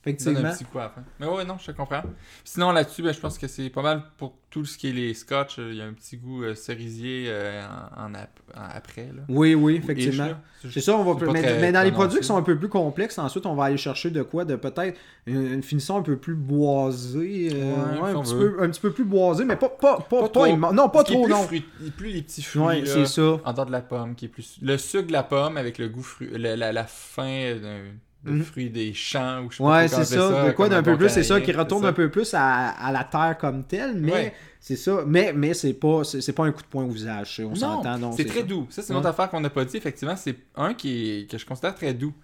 Effectivement. 0.06 0.48
un 0.48 0.52
petit 0.52 0.64
coup 0.64 0.78
à 0.78 0.94
Mais 1.18 1.26
ouais, 1.26 1.44
non, 1.44 1.56
je 1.58 1.66
te 1.66 1.72
comprends. 1.72 2.02
Sinon, 2.44 2.72
là-dessus, 2.72 3.02
ben, 3.02 3.12
je 3.12 3.20
pense 3.20 3.38
que 3.38 3.48
c'est 3.48 3.70
pas 3.70 3.80
mal 3.80 4.02
pour 4.18 4.34
tout 4.50 4.64
ce 4.64 4.76
qui 4.76 4.90
est 4.90 4.92
les 4.92 5.14
scotch. 5.14 5.56
Il 5.58 5.74
y 5.74 5.80
a 5.80 5.84
un 5.86 5.94
petit 5.94 6.18
goût 6.18 6.44
euh, 6.44 6.54
cerisier 6.54 7.26
euh, 7.28 7.62
en, 7.96 8.12
après. 8.54 9.06
Là. 9.06 9.22
Oui, 9.28 9.54
oui, 9.54 9.76
effectivement. 9.76 10.28
C'est 10.70 10.80
ça, 10.80 10.94
on 10.96 11.14
va. 11.14 11.32
Mais, 11.32 11.72
dans 11.72 11.82
les 11.82 11.90
produits 11.90 12.20
qui 12.20 12.26
sont 12.26 12.36
un 12.36 12.42
peu 12.42 12.56
plus 12.58 12.68
complexes, 12.68 13.18
ensuite, 13.18 13.46
on 13.46 13.54
va 13.54 13.64
aller 13.64 13.78
chercher 13.78 14.10
de 14.10 14.22
quoi 14.22 14.44
De 14.44 14.56
peut-être 14.56 14.98
une, 15.26 15.62
finition 15.62 15.96
un 15.96 16.02
peu 16.02 16.16
plus 16.16 16.34
boisée. 16.34 17.50
Euh, 17.54 17.74
un, 18.02 18.20
petit 18.20 18.34
peu, 18.34 18.56
un, 18.60 18.68
petit 18.68 18.80
peu, 18.80 18.92
plus 18.92 19.04
boisée, 19.04 19.44
mais 19.44 19.56
pas, 19.56 19.70
pas, 19.70 19.98
pas, 19.98 20.28
trop. 20.28 20.46
non, 20.56 20.88
pas 20.90 21.02
trop, 21.02 21.26
non. 21.26 21.42
Fruit, 21.44 21.64
plus 21.96 22.10
les 22.10 22.22
petits 22.22 22.42
fruits. 22.42 22.82
c'est 22.86 23.06
ça. 23.06 23.40
En 23.44 23.52
dehors 23.54 23.66
de 23.66 23.72
la 23.72 23.80
pomme, 23.80 24.14
qui 24.14 24.26
est 24.26 24.28
plus. 24.28 24.58
Le 24.60 24.76
sucre 24.76 25.06
de 25.06 25.12
la 25.12 25.22
pomme 25.22 25.56
avec 25.56 25.78
le 25.78 25.88
goût 25.88 26.02
fruit. 26.02 26.28
La, 26.32 26.56
la, 26.56 26.72
la 26.72 26.84
fin 26.84 27.56
d'un 27.56 27.80
de 28.24 28.30
mhm. 28.30 28.42
fruits 28.42 28.70
des 28.70 28.94
champs 28.94 29.42
ou 29.44 29.50
je 29.50 29.56
sais 29.58 29.62
ouais, 29.62 29.88
c'est 29.88 30.04
ça, 30.04 30.46
de 30.46 30.52
quoi 30.52 30.68
d'un 30.68 30.82
peu 30.82 30.96
plus, 30.96 31.08
c'est 31.08 31.22
ça 31.22 31.40
qui 31.40 31.52
retourne 31.52 31.84
un 31.84 31.92
peu 31.92 32.10
plus 32.10 32.32
à, 32.34 32.68
à, 32.70 32.90
la 32.90 33.04
terre 33.04 33.36
comme 33.38 33.64
telle, 33.64 33.94
mais 33.96 34.34
c'est 34.60 34.76
ça, 34.76 35.04
mais 35.06 35.32
mais 35.34 35.52
c'est 35.52 35.74
pas 35.74 36.04
c'est 36.04 36.32
pas 36.32 36.44
un 36.44 36.52
coup 36.52 36.62
de 36.62 36.68
poing 36.68 36.84
au 36.84 36.90
visage, 36.90 37.42
on 37.44 37.54
s'entend 37.54 37.98
donc 37.98 38.14
c'est 38.16 38.24
très 38.24 38.42
doux. 38.42 38.66
Ça 38.70 38.82
c'est 38.82 38.92
une 38.92 38.98
autre 38.98 39.08
affaire 39.08 39.30
qu'on 39.30 39.40
n'a 39.40 39.50
pas 39.50 39.64
dit. 39.64 39.76
Effectivement, 39.76 40.16
c'est 40.16 40.36
un 40.56 40.74
qui 40.74 41.26
que 41.30 41.36
je 41.36 41.44
considère 41.44 41.74
très 41.74 41.92
doux. 41.92 42.14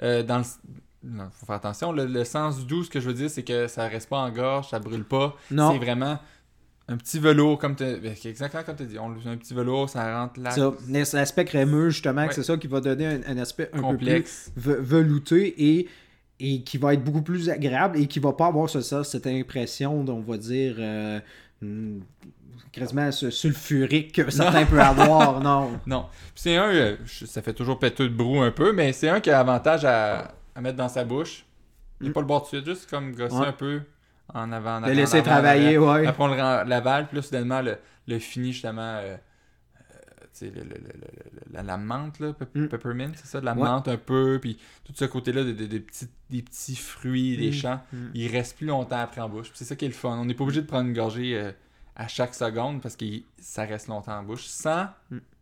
Euh, 0.00 0.22
dans 0.22 0.38
le 0.38 0.44
faut 1.30 1.46
faire 1.46 1.56
attention, 1.56 1.92
le, 1.92 2.06
le, 2.06 2.24
sens 2.24 2.66
doux, 2.66 2.84
ce 2.84 2.90
que 2.90 3.00
je 3.00 3.06
veux 3.06 3.14
dire, 3.14 3.30
c'est 3.30 3.42
que 3.42 3.66
ça 3.68 3.86
reste 3.86 4.08
pas 4.08 4.18
en 4.18 4.30
gorge, 4.30 4.68
ça 4.68 4.78
brûle 4.78 5.04
pas. 5.04 5.36
C'est 5.48 5.78
vraiment 5.78 6.18
un 6.90 6.96
petit 6.96 7.18
velours, 7.18 7.58
comme 7.58 7.76
tu 7.76 7.84
ben, 7.84 8.14
exactement 8.24 8.62
comme 8.62 8.76
tu 8.76 8.86
dis. 8.86 8.98
On 8.98 9.10
un 9.10 9.36
petit 9.36 9.52
velours, 9.52 9.90
ça 9.90 10.20
rentre 10.20 10.40
là. 10.40 10.54
L'aspect 10.88 11.44
crémeux, 11.44 11.90
justement, 11.90 12.26
c'est 12.30 12.42
ça 12.42 12.56
qui 12.56 12.66
va 12.66 12.80
donner 12.80 13.20
un, 13.26 13.36
aspect 13.36 13.70
un 13.74 13.90
peu 13.92 13.98
plus 13.98 14.50
velouté 14.56 15.54
et, 15.58 15.88
et 16.40 16.62
qui 16.62 16.78
va 16.78 16.94
être 16.94 17.04
beaucoup 17.04 17.22
plus 17.22 17.50
agréable 17.50 17.98
et 17.98 18.06
qui 18.06 18.20
va 18.20 18.32
pas 18.32 18.46
avoir 18.46 18.70
ça, 18.70 19.04
cette 19.04 19.26
impression, 19.26 20.00
on 20.00 20.20
va 20.20 20.38
dire, 20.38 20.76
euh, 20.78 21.20
hmm, 21.60 21.98
quasiment 22.72 23.12
sulfurique 23.12 24.12
que 24.12 24.30
certains 24.30 24.64
peuvent 24.64 24.78
avoir. 24.78 25.40
Non. 25.48 25.78
Non. 25.86 26.06
C'est 26.34 26.56
un, 26.56 26.68
euh, 26.68 26.96
ça 27.06 27.42
fait 27.42 27.52
toujours 27.52 27.78
péter 27.78 28.04
de 28.04 28.14
brou 28.14 28.40
un 28.40 28.50
peu, 28.50 28.72
mais 28.72 28.94
c'est 28.94 29.10
un 29.10 29.20
qui 29.20 29.30
a 29.30 29.40
avantage 29.40 29.84
à, 29.84 30.32
mettre 30.58 30.78
dans 30.78 30.88
sa 30.88 31.04
bouche. 31.04 31.44
Il 32.00 32.10
mm. 32.10 32.12
pas 32.14 32.20
le 32.20 32.26
bord 32.26 32.42
de 32.42 32.46
suite, 32.46 32.64
juste 32.64 32.88
comme 32.88 33.14
gosser 33.14 33.36
un 33.36 33.52
peu 33.52 33.82
en 34.34 34.52
avant. 34.52 34.82
En 34.82 34.86
le 34.86 34.92
laisser 34.92 35.22
travailler, 35.22 35.78
ouais. 35.78 36.06
Après, 36.06 36.22
on 36.22 36.28
le 36.28 36.36
l'aval, 36.36 37.08
puis 37.08 37.16
là, 37.16 37.22
soudainement, 37.22 37.62
le, 37.62 37.76
le 38.06 38.18
fini 38.18 38.52
justement. 38.52 38.82
Euh, 38.82 39.16
euh 40.42 40.50
le, 40.54 40.62
la, 41.52 41.62
la, 41.64 41.76
menthe, 41.76 42.20
là, 42.20 42.32
mm. 42.54 42.68
peppermint, 42.68 43.10
c'est 43.16 43.26
ça, 43.26 43.40
de 43.40 43.44
la 43.44 43.56
menthe 43.56 43.88
un 43.88 43.96
peu, 43.96 44.38
puis 44.40 44.56
tout 44.84 44.92
ce 44.94 45.04
côté-là, 45.04 45.42
petits, 45.42 46.08
des 46.30 46.42
petits 46.42 46.76
fruits, 46.76 47.36
des 47.36 47.50
mm. 47.50 47.52
champs, 47.52 47.80
mm. 47.92 48.06
il 48.14 48.30
reste 48.30 48.56
plus 48.56 48.66
longtemps 48.66 49.00
après 49.00 49.20
en 49.20 49.28
bouche. 49.28 49.50
C'est 49.54 49.64
ça 49.64 49.74
qui 49.74 49.86
est 49.86 49.88
le 49.88 49.94
fun. 49.94 50.16
On 50.16 50.24
n'est 50.24 50.34
pas 50.34 50.44
obligé 50.44 50.62
de 50.62 50.66
prendre 50.66 50.86
une 50.88 50.94
gorgée 50.94 51.36
euh, 51.36 51.50
à 51.96 52.06
chaque 52.06 52.34
seconde 52.34 52.80
parce 52.80 52.94
que 52.94 53.04
ça 53.38 53.64
reste 53.64 53.88
longtemps 53.88 54.16
en 54.16 54.22
bouche 54.22 54.44
sans 54.44 54.86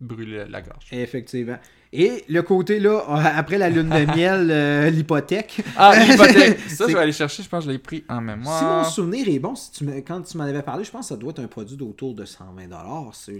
brûler 0.00 0.46
la 0.48 0.62
gorge. 0.62 0.86
Effectivement. 0.92 1.58
Et 1.98 2.24
le 2.28 2.42
côté 2.42 2.78
là, 2.78 3.02
après 3.36 3.56
la 3.56 3.70
lune 3.70 3.88
de 3.88 4.14
miel, 4.14 4.50
euh, 4.50 4.90
l'hypothèque. 4.90 5.62
Ah, 5.78 5.94
l'hypothèque. 5.98 6.60
ça, 6.68 6.84
je 6.86 6.92
vais 6.92 7.00
aller 7.00 7.12
chercher, 7.12 7.42
je 7.42 7.48
pense 7.48 7.64
que 7.64 7.70
je 7.70 7.72
l'ai 7.72 7.78
pris 7.78 8.04
en 8.08 8.20
mémoire. 8.20 8.58
Si 8.58 8.64
mon 8.64 8.84
souvenir 8.84 9.26
est 9.28 9.38
bon, 9.38 9.54
si 9.54 9.70
tu 9.72 9.86
quand 10.06 10.20
tu 10.20 10.36
m'en 10.36 10.44
avais 10.44 10.62
parlé, 10.62 10.84
je 10.84 10.90
pense 10.90 11.06
que 11.06 11.08
ça 11.08 11.16
doit 11.16 11.30
être 11.30 11.40
un 11.40 11.46
produit 11.46 11.76
d'autour 11.76 12.14
de 12.14 12.24
120 12.26 12.68
c'est 13.12 13.32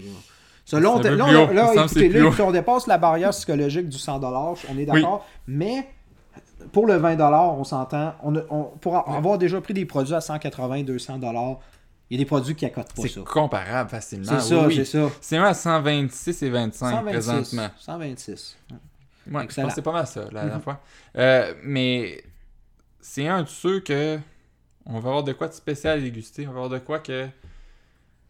Selon, 0.65 0.99
là, 0.99 1.11
là, 1.11 1.53
là, 1.53 1.73
écoutez, 1.85 2.09
là, 2.09 2.29
on 2.39 2.51
dépasse 2.51 2.87
la 2.87 2.97
barrière 2.97 3.29
psychologique 3.29 3.87
du 3.87 3.97
100 3.97 4.21
on 4.21 4.77
est 4.77 4.85
d'accord, 4.85 5.25
mais 5.47 5.87
pour 6.73 6.87
le 6.87 6.95
20 6.95 7.17
on 7.21 7.63
s'entend, 7.63 8.15
on, 8.23 8.35
on, 8.49 8.63
pour 8.81 8.97
avoir 9.09 9.37
déjà 9.37 9.61
pris 9.61 9.73
des 9.73 9.85
produits 9.85 10.15
à 10.15 10.19
180, 10.19 10.83
200 10.83 11.19
il 12.09 12.17
y 12.17 12.21
a 12.21 12.23
des 12.23 12.27
produits 12.27 12.55
qui 12.55 12.65
accotent 12.65 12.93
pas 12.93 13.01
ça. 13.01 13.07
C'est 13.09 13.23
comparable 13.23 13.89
facilement. 13.89 14.39
C'est 14.39 14.55
ça, 14.55 14.67
c'est 14.69 14.85
ça. 14.85 15.09
C'est 15.19 15.37
un 15.37 15.43
à 15.43 15.53
126 15.53 16.43
et 16.43 16.49
25 16.49 16.89
126, 16.89 17.11
présentement. 17.11 17.69
126. 17.79 18.57
Ouais, 19.31 19.47
je 19.49 19.61
pense 19.61 19.75
c'est 19.75 19.81
pas 19.81 19.91
mal 19.91 20.07
ça, 20.07 20.23
la 20.25 20.29
dernière 20.29 20.55
mhm. 20.55 20.61
fois. 20.61 20.81
Euh, 21.17 21.53
mais 21.63 22.23
c'est 23.01 23.27
un 23.27 23.43
de 23.43 23.47
ceux 23.47 23.81
que 23.81 24.19
on 24.85 24.99
va 24.99 25.09
avoir 25.09 25.23
de 25.23 25.33
quoi 25.33 25.49
de 25.49 25.53
spécial 25.53 25.99
à 25.99 26.01
déguster. 26.01 26.47
On 26.47 26.51
va 26.51 26.63
avoir 26.63 26.69
de 26.69 26.79
quoi 26.79 26.99
que 26.99 27.27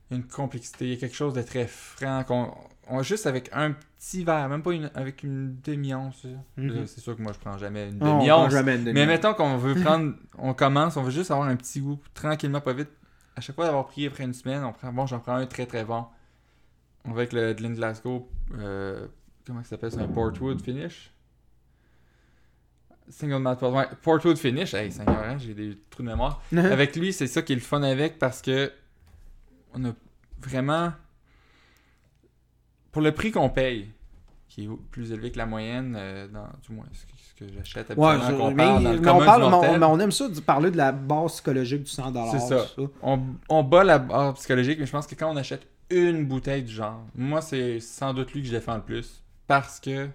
une 0.10 0.24
complexité, 0.24 0.98
quelque 0.98 1.16
chose 1.16 1.34
de 1.34 1.42
très 1.42 1.68
franc. 1.68 2.24
qu'on 2.24 2.52
on, 2.90 3.04
juste 3.04 3.28
avec 3.28 3.50
un 3.54 3.74
petit 3.74 4.24
verre, 4.24 4.48
même 4.50 4.64
pas 4.64 4.72
une, 4.72 4.90
avec 4.96 5.22
une 5.22 5.58
demi-once. 5.64 6.26
Mhm. 6.56 6.88
C'est 6.88 7.02
sûr 7.02 7.16
que 7.16 7.22
moi 7.22 7.34
je 7.34 7.40
prends 7.40 7.58
jamais 7.60 7.90
une 7.90 8.00
demi-once. 8.00 8.54
mais 8.64 9.06
mettons 9.06 9.36
qu'on 9.36 9.58
veut 9.58 9.76
prendre, 9.84 10.14
on 10.40 10.56
commence, 10.56 10.98
on 10.98 11.04
veut 11.04 11.12
juste 11.12 11.30
avoir 11.30 11.48
un 11.48 11.56
petit 11.56 11.82
goût 11.82 12.00
tranquillement, 12.16 12.62
pas 12.62 12.74
vite 12.74 12.90
à 13.38 13.42
chaque 13.42 13.56
fois 13.56 13.66
d'avoir 13.66 13.86
pris 13.86 14.08
après 14.08 14.24
une 14.24 14.34
semaine, 14.34 14.64
on 14.64 14.74
prend, 14.74 14.92
bon, 14.92 15.06
j'en 15.06 15.20
prends 15.20 15.36
un 15.36 15.46
très 15.46 15.68
très 15.68 15.86
bon. 15.86 16.06
On 17.06 17.12
va 17.12 17.20
avec 17.20 17.34
le 17.34 17.54
Glen 17.54 17.76
Glasgow, 17.76 18.28
euh, 18.56 19.08
comment 19.46 19.62
ça 19.62 19.70
s'appelle, 19.70 19.92
c'est 19.92 20.00
un 20.02 20.08
Portwood 20.08 20.60
Finish. 20.60 21.14
Single 23.10 23.38
Malt 23.38 23.62
ouais, 23.62 23.86
Portwood 24.02 24.38
Finish, 24.38 24.74
hey, 24.74 24.92
Seigneur, 24.92 25.24
hein, 25.24 25.38
j'ai 25.38 25.54
des 25.54 25.78
trous 25.92 26.02
de 26.02 26.08
mémoire. 26.08 26.42
avec 26.52 26.96
lui, 26.96 27.14
c'est 27.14 27.28
ça 27.28 27.44
qui 27.44 27.54
est 27.54 27.56
le 27.56 27.62
fun 27.62 27.84
avec 27.84 28.18
parce 28.18 28.42
que 28.42 28.74
on 29.74 29.86
a 29.86 29.94
vraiment. 30.42 30.92
Pour 32.92 33.04
le 33.04 33.12
prix 33.12 33.32
qu'on 33.32 33.50
paye, 33.50 33.92
qui 34.50 34.66
est 34.66 34.70
plus 34.90 35.12
élevé 35.12 35.32
que 35.32 35.38
la 35.38 35.46
moyenne, 35.46 35.96
euh, 35.96 36.28
dans, 36.28 36.50
du 36.68 36.74
moins 36.74 36.88
ce 36.92 37.06
que, 37.38 37.46
j'achète 37.56 37.92
habituellement. 37.92 38.48
Ouais, 38.48 38.54
mais, 38.54 39.10
on, 39.10 39.26
parle, 39.26 39.80
mais 39.80 39.86
on, 39.86 40.00
aime 40.00 40.12
ça 40.12 40.28
de 40.28 40.40
parler 40.40 40.72
de 40.72 40.78
la 40.78 40.92
base 40.92 41.34
psychologique 41.34 41.84
du 41.84 41.92
100$. 41.92 42.32
C'est 42.32 42.40
ça. 42.40 42.66
On, 43.02 43.20
on 43.50 43.64
bat 43.64 43.84
la 43.84 44.00
base 44.00 44.36
psychologique, 44.36 44.80
mais 44.80 44.86
je 44.86 44.92
pense 44.92 45.08
que 45.08 45.16
quand 45.16 45.32
on 45.32 45.38
achète 45.38 45.68
une 45.90 46.26
bouteille 46.26 46.64
du 46.64 46.74
genre, 46.74 47.02
moi, 47.16 47.42
c'est 47.42 47.80
sans 47.80 48.14
doute 48.14 48.34
lui 48.34 48.42
que 48.42 48.48
je 48.48 48.54
défends 48.54 48.76
le 48.76 48.82
plus. 48.82 49.24
Parce 49.48 49.80
que 49.80 50.10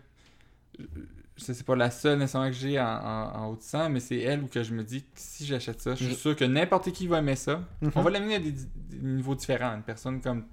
c'est 1.36 1.64
pas 1.64 1.76
la 1.76 1.90
seule 1.90 2.18
nécessairement 2.18 2.48
que 2.48 2.56
j'ai 2.56 2.78
en, 2.78 2.84
en, 2.84 3.46
haut 3.48 3.56
de 3.56 3.62
100, 3.62 3.90
mais 3.90 4.00
c'est 4.00 4.18
elle 4.18 4.42
où 4.42 4.46
que 4.46 4.62
je 4.62 4.72
me 4.74 4.84
dis 4.84 5.02
que 5.02 5.08
si 5.14 5.46
j'achète 5.46 5.80
ça, 5.80 5.94
je 5.94 6.04
suis 6.04 6.14
sûr 6.14 6.36
que 6.36 6.44
n'importe 6.44 6.92
qui 6.92 7.06
va 7.06 7.18
aimer 7.18 7.36
ça. 7.36 7.62
On 7.80 7.86
mhm. 7.86 7.92
va 7.92 8.10
l'amener 8.10 8.34
à 8.36 8.38
des, 8.38 8.54
niveaux 9.00 9.34
différents. 9.34 9.74
Une 9.74 9.82
personne 9.82 10.20
comme, 10.20 10.44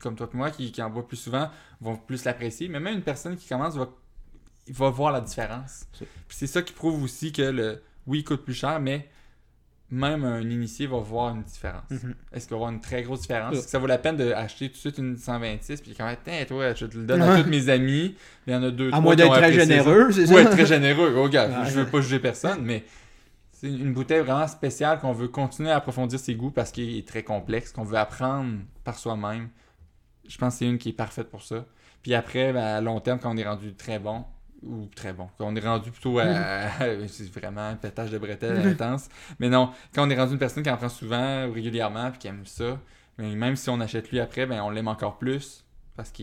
comme 0.00 0.14
toi 0.14 0.28
et 0.32 0.36
moi 0.36 0.50
qui, 0.50 0.72
qui 0.72 0.82
en 0.82 0.90
boit 0.90 1.06
plus 1.06 1.16
souvent 1.16 1.50
va 1.80 1.96
plus 2.06 2.24
l'apprécier, 2.24 2.68
mais 2.68 2.80
même 2.80 2.94
une 2.94 3.02
personne 3.02 3.36
qui 3.36 3.48
commence 3.48 3.76
va, 3.76 3.88
va 4.68 4.90
voir 4.90 5.12
la 5.12 5.20
différence. 5.20 5.86
c'est 6.28 6.46
ça 6.46 6.62
qui 6.62 6.72
prouve 6.72 7.02
aussi 7.02 7.32
que 7.32 7.42
le 7.42 7.82
oui, 8.06 8.18
il 8.18 8.24
coûte 8.24 8.44
plus 8.44 8.54
cher, 8.54 8.80
mais 8.80 9.08
même 9.90 10.24
un 10.24 10.40
initié 10.42 10.86
va 10.86 10.98
voir 10.98 11.34
une 11.34 11.42
différence. 11.42 11.88
Mhm. 11.90 12.14
Est-ce 12.32 12.46
qu'il 12.46 12.50
va 12.50 12.56
y 12.56 12.60
avoir 12.60 12.70
une 12.70 12.80
très 12.80 13.02
grosse 13.02 13.22
différence? 13.22 13.54
Est-ce 13.54 13.64
que 13.64 13.70
ça 13.70 13.78
vaut 13.78 13.86
la 13.86 13.98
peine 13.98 14.16
d'acheter 14.16 14.68
tout 14.68 14.74
de 14.74 14.78
suite 14.78 14.98
une 14.98 15.16
126 15.16 15.80
puis 15.80 15.94
quand 15.94 16.06
même, 16.06 16.46
toi, 16.46 16.74
je 16.74 16.86
te 16.86 16.96
le 16.96 17.04
donne 17.04 17.22
à 17.22 17.42
tous 17.42 17.48
mes 17.48 17.68
amis, 17.68 18.14
il 18.46 18.52
y 18.52 18.56
en 18.56 18.62
a 18.62 18.70
deux, 18.70 18.90
À 18.92 19.00
moins 19.00 19.14
d'être 19.14 19.32
très 19.32 19.52
généreux, 19.52 20.10
c'est 20.12 20.26
ça? 20.26 20.34
Ouais, 20.34 20.44
très 20.44 20.66
généreux. 20.66 21.14
Oh, 21.16 21.28
gars, 21.28 21.64
je 21.64 21.80
veux 21.80 21.86
pas 21.86 22.00
juger 22.00 22.18
personne, 22.18 22.62
mais 22.62 22.84
c'est 23.52 23.68
une 23.68 23.92
bouteille 23.92 24.20
vraiment 24.20 24.48
spéciale 24.48 24.98
qu'on 24.98 25.12
veut 25.12 25.28
continuer 25.28 25.70
à 25.70 25.76
approfondir 25.76 26.18
ses 26.18 26.34
goûts 26.34 26.50
parce 26.50 26.70
qu'il 26.70 26.98
est 26.98 27.06
très 27.06 27.22
complexe, 27.22 27.72
qu'on 27.72 27.84
veut 27.84 27.96
apprendre 27.96 28.58
par 28.82 28.98
soi-même. 28.98 29.48
Je 30.26 30.36
pense 30.38 30.54
que 30.54 30.58
c'est 30.60 30.66
une 30.66 30.78
qui 30.78 30.90
est 30.90 30.94
parfaite 30.94 31.30
pour 31.30 31.42
ça. 31.42 31.64
Puis 32.02 32.14
après, 32.14 32.52
ben, 32.52 32.62
à 32.62 32.80
long 32.80 33.00
terme, 33.00 33.18
quand 33.18 33.32
on 33.32 33.36
est 33.36 33.46
rendu 33.46 33.74
très 33.74 33.98
bon, 33.98 34.24
ou 34.66 34.86
très 34.94 35.12
bon. 35.12 35.28
Quand 35.38 35.46
on 35.46 35.56
est 35.56 35.60
rendu 35.60 35.90
plutôt 35.90 36.18
à. 36.18 36.70
c'est 37.08 37.32
vraiment 37.32 37.68
un 37.68 37.76
pétage 37.76 38.10
de 38.10 38.18
bretelles 38.18 38.66
intense. 38.66 39.08
Mais 39.38 39.48
non, 39.48 39.70
quand 39.94 40.06
on 40.06 40.10
est 40.10 40.16
rendu 40.16 40.32
une 40.32 40.38
personne 40.38 40.62
qui 40.62 40.70
en 40.70 40.76
prend 40.76 40.88
souvent, 40.88 41.50
régulièrement, 41.52 42.10
puis 42.10 42.20
qui 42.20 42.28
aime 42.28 42.46
ça, 42.46 42.78
mais 43.18 43.34
même 43.34 43.56
si 43.56 43.68
on 43.70 43.80
achète 43.80 44.10
lui 44.10 44.20
après, 44.20 44.46
ben 44.46 44.60
on 44.62 44.70
l'aime 44.70 44.88
encore 44.88 45.18
plus 45.18 45.64
parce 45.96 46.10
que 46.10 46.22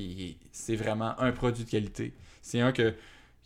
c'est 0.52 0.76
vraiment 0.76 1.20
un 1.20 1.32
produit 1.32 1.64
de 1.64 1.70
qualité. 1.70 2.14
C'est 2.42 2.60
un 2.60 2.72
que, 2.72 2.94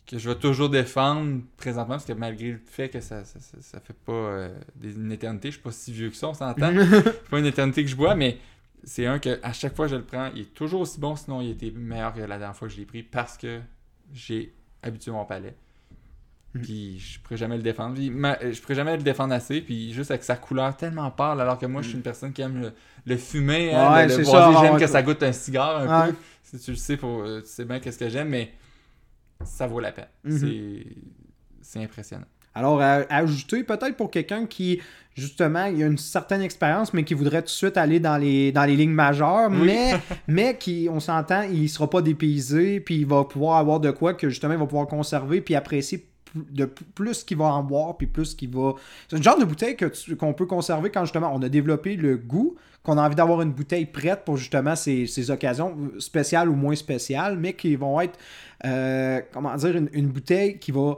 que 0.06 0.18
je 0.18 0.28
vais 0.28 0.36
toujours 0.36 0.68
défendre 0.68 1.42
présentement 1.56 1.94
parce 1.94 2.04
que 2.04 2.12
malgré 2.12 2.52
le 2.52 2.60
fait 2.66 2.88
que 2.88 3.00
ça, 3.00 3.24
ça, 3.24 3.38
ça, 3.60 3.80
fait 3.80 3.96
pas 4.04 4.12
euh, 4.12 4.58
une 4.82 5.12
éternité, 5.12 5.48
je 5.48 5.54
suis 5.54 5.62
pas 5.62 5.72
si 5.72 5.92
vieux 5.92 6.10
que 6.10 6.16
ça, 6.16 6.28
on 6.28 6.34
s'entend. 6.34 6.72
c'est 7.04 7.28
pas 7.28 7.38
une 7.38 7.46
éternité 7.46 7.84
que 7.84 7.90
je 7.90 7.96
bois, 7.96 8.14
mais 8.14 8.38
c'est 8.82 9.06
un 9.06 9.18
que 9.18 9.38
à 9.42 9.52
chaque 9.52 9.76
fois 9.76 9.86
que 9.86 9.92
je 9.92 9.96
le 9.96 10.04
prends, 10.04 10.30
il 10.34 10.42
est 10.42 10.54
toujours 10.54 10.80
aussi 10.80 10.98
bon, 10.98 11.14
sinon 11.16 11.40
il 11.40 11.50
était 11.50 11.70
meilleur 11.70 12.12
que 12.12 12.20
la 12.20 12.38
dernière 12.38 12.56
fois 12.56 12.68
que 12.68 12.74
je 12.74 12.78
l'ai 12.78 12.86
pris 12.86 13.02
parce 13.02 13.36
que 13.36 13.60
j'ai 14.12 14.52
habitué 14.86 15.10
mon 15.10 15.24
palais. 15.24 15.54
Hmm. 16.54 16.60
Puis 16.60 16.98
je 16.98 17.20
pourrais 17.20 17.36
jamais 17.36 17.56
le 17.56 17.62
défendre. 17.62 17.96
je 17.96 18.60
pourrais 18.60 18.74
jamais 18.74 18.96
le 18.96 19.02
défendre 19.02 19.34
assez. 19.34 19.60
Puis 19.60 19.92
juste 19.92 20.10
avec 20.10 20.24
sa 20.24 20.36
couleur 20.36 20.76
tellement 20.76 21.10
pâle, 21.10 21.40
alors 21.40 21.58
que 21.58 21.66
moi, 21.66 21.82
je 21.82 21.88
suis 21.88 21.96
hmm. 21.96 21.98
une 21.98 22.04
personne 22.04 22.32
qui 22.32 22.42
aime 22.42 22.72
le, 23.04 23.16
fumer. 23.16 23.74
Hein, 23.74 24.08
j'aime 24.08 24.78
que 24.78 24.86
ça 24.86 25.02
goûte 25.02 25.22
un 25.22 25.32
cigare 25.32 25.78
un 25.78 26.08
peu. 26.08 26.16
Si 26.42 26.58
tu 26.60 26.70
le 26.70 26.76
sais, 26.76 26.96
pour, 26.96 27.24
tu 27.24 27.46
sais 27.46 27.64
bien 27.64 27.80
qu'est-ce 27.80 27.98
que 27.98 28.08
j'aime, 28.08 28.28
mais 28.28 28.52
ça 29.44 29.66
vaut 29.66 29.80
la 29.80 29.92
peine. 29.92 30.06
Hmm. 30.24 30.38
C'est 31.60 31.82
impressionnant. 31.82 32.26
Alors, 32.56 32.80
ajouter 32.80 33.64
peut-être 33.64 33.96
pour 33.96 34.10
quelqu'un 34.10 34.46
qui, 34.46 34.80
justement, 35.14 35.66
il 35.66 35.82
a 35.82 35.86
une 35.86 35.98
certaine 35.98 36.40
expérience, 36.40 36.94
mais 36.94 37.04
qui 37.04 37.12
voudrait 37.12 37.42
tout 37.42 37.48
de 37.48 37.50
suite 37.50 37.76
aller 37.76 38.00
dans 38.00 38.16
les, 38.16 38.50
dans 38.50 38.64
les 38.64 38.76
lignes 38.76 38.94
majeures, 38.94 39.50
mais, 39.50 39.92
mais 40.26 40.56
qui, 40.56 40.88
on 40.90 40.98
s'entend, 40.98 41.42
il 41.42 41.68
sera 41.68 41.90
pas 41.90 42.00
dépaysé, 42.00 42.80
puis 42.80 42.96
il 42.96 43.06
va 43.06 43.24
pouvoir 43.24 43.58
avoir 43.58 43.78
de 43.78 43.90
quoi 43.90 44.14
que, 44.14 44.30
justement, 44.30 44.54
il 44.54 44.58
va 44.58 44.64
pouvoir 44.64 44.86
conserver, 44.86 45.42
puis 45.42 45.54
apprécier 45.54 46.06
de 46.34 46.64
plus 46.64 47.24
qu'il 47.24 47.36
va 47.36 47.44
en 47.44 47.62
boire, 47.62 47.98
puis 47.98 48.06
plus 48.06 48.34
qu'il 48.34 48.48
va... 48.48 48.72
C'est 49.06 49.18
une 49.18 49.22
genre 49.22 49.38
de 49.38 49.44
bouteille 49.44 49.76
qu'on 50.18 50.32
peut 50.32 50.46
conserver 50.46 50.88
quand, 50.88 51.04
justement, 51.04 51.32
on 51.34 51.42
a 51.42 51.50
développé 51.50 51.94
le 51.96 52.16
goût, 52.16 52.56
qu'on 52.82 52.96
a 52.96 53.04
envie 53.04 53.16
d'avoir 53.16 53.42
une 53.42 53.52
bouteille 53.52 53.84
prête 53.84 54.24
pour, 54.24 54.38
justement, 54.38 54.76
ces, 54.76 55.06
ces 55.06 55.30
occasions 55.30 55.76
spéciales 55.98 56.48
ou 56.48 56.54
moins 56.54 56.74
spéciales, 56.74 57.36
mais 57.38 57.52
qui 57.52 57.76
vont 57.76 58.00
être, 58.00 58.18
euh, 58.64 59.20
comment 59.30 59.54
dire, 59.56 59.76
une 59.92 60.08
bouteille 60.08 60.58
qui 60.58 60.72
va 60.72 60.96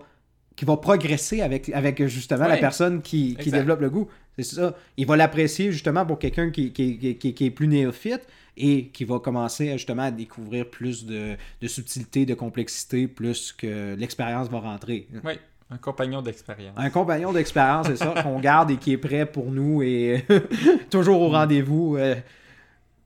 qui 0.59 0.65
va 0.65 0.77
progresser 0.77 1.41
avec, 1.41 1.69
avec 1.69 2.05
justement 2.07 2.49
la 2.49 2.57
personne 2.57 3.01
qui, 3.01 3.37
développe 3.37 3.81
le 3.81 3.91
goût. 3.91 4.09
C'est 4.37 4.43
ça. 4.43 4.75
Il 4.97 5.07
va 5.07 5.17
l'apprécier 5.17 5.71
justement 5.71 6.05
pour 6.05 6.19
quelqu'un 6.19 6.51
qui, 6.51 6.73
qui, 6.73 7.37
est 7.39 7.51
plus 7.51 7.69
néophyte 7.69 8.27
et 8.57 8.89
qui 8.89 9.05
va 9.05 9.21
commencer 9.21 9.71
justement 9.75 10.03
à 10.03 10.11
découvrir 10.11 10.69
plus 10.69 11.07
de, 11.07 11.37
de 11.63 11.69
subtilité, 11.69 12.27
de 12.27 12.35
complexité, 12.35 13.07
plus 13.07 13.53
que 13.53 13.95
l'expérience 13.95 14.49
va 14.49 14.59
rentrer. 14.59 15.07
Oui. 15.23 15.35
Un 15.71 15.79
compagnon 15.79 16.23
d'expérience. 16.23 16.75
Un 16.77 16.91
compagnon 16.91 17.33
d'expérience, 17.33 17.87
c'est 17.87 17.97
ça, 17.97 18.21
qu'on 18.21 18.41
garde 18.41 18.73
et 18.73 18.79
qui 18.79 18.95
est 18.95 18.99
prêt 18.99 19.27
pour 19.27 19.53
nous 19.53 19.83
et 19.83 20.27
toujours 20.91 21.21
au 21.21 21.29
rendez-vous. 21.29 21.97
Euh, 21.99 22.17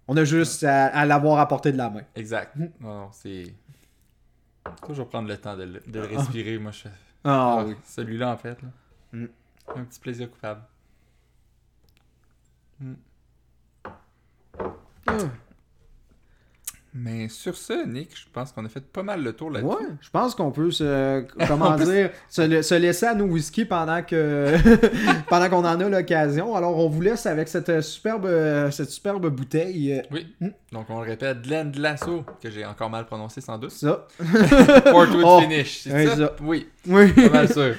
on 0.08 0.16
a 0.16 0.24
juste 0.24 0.64
à, 0.64 1.04
l'avoir 1.04 1.38
à 1.38 1.48
portée 1.48 1.72
de 1.72 1.76
la 1.76 1.90
main. 1.90 2.02
Exact. 2.16 2.56
Non, 2.56 2.70
non, 2.80 3.08
c'est. 3.12 3.44
Toujours 4.86 5.08
prendre 5.08 5.28
le 5.28 5.36
temps 5.36 5.54
de, 5.54 5.82
de 5.86 6.00
respirer. 6.00 6.56
Moi, 6.60 6.70
je 6.70 6.88
ah, 7.24 7.58
ah, 7.58 7.64
oui. 7.64 7.76
Celui-là, 7.84 8.32
en 8.32 8.36
fait. 8.36 8.60
Là. 8.62 8.68
Mm. 9.12 9.26
Un 9.76 9.84
petit 9.84 10.00
plaisir 10.00 10.30
coupable. 10.30 10.62
Mm. 12.80 12.94
Ah. 15.06 15.12
Mais 16.94 17.28
sur 17.30 17.56
ce, 17.56 17.86
Nick, 17.86 18.10
je 18.14 18.26
pense 18.30 18.52
qu'on 18.52 18.64
a 18.66 18.68
fait 18.68 18.84
pas 18.84 19.02
mal 19.02 19.22
le 19.22 19.32
tour 19.32 19.50
là-dessus. 19.50 19.68
Ouais, 19.68 19.88
je 20.00 20.10
pense 20.10 20.34
qu'on 20.34 20.50
peut 20.50 20.70
se, 20.70 21.24
comment 21.48 21.74
dire, 21.76 22.10
se, 22.28 22.74
laisser 22.74 23.06
à 23.06 23.14
nos 23.14 23.24
whisky 23.24 23.64
pendant 23.64 24.02
que 24.02 24.56
pendant 25.28 25.48
qu'on 25.48 25.64
en 25.64 25.80
a 25.80 25.88
l'occasion. 25.88 26.54
Alors, 26.54 26.76
on 26.76 26.88
vous 26.88 27.00
laisse 27.00 27.24
avec 27.24 27.48
cette 27.48 27.80
superbe, 27.80 28.28
cette 28.70 28.90
superbe 28.90 29.26
bouteille. 29.28 30.02
Oui. 30.10 30.34
Hmm. 30.40 30.50
Donc, 30.70 30.86
on 30.90 31.00
le 31.00 31.08
répète, 31.08 31.42
Glen 31.42 31.72
Lasso, 31.78 32.24
que 32.42 32.50
j'ai 32.50 32.66
encore 32.66 32.90
mal 32.90 33.06
prononcé 33.06 33.40
sans 33.40 33.56
doute. 33.56 33.70
Ça. 33.70 34.06
Portwood 34.90 35.24
oh, 35.24 35.40
Finish, 35.40 35.82
c'est 35.84 36.06
ça? 36.08 36.36
Oui. 36.42 36.68
Oui. 36.86 37.10
Pas 37.12 37.30
mal 37.30 37.52
sûr. 37.52 37.74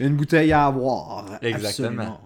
Une 0.00 0.16
bouteille 0.16 0.52
à 0.52 0.66
avoir. 0.66 1.38
Exactement. 1.40 2.20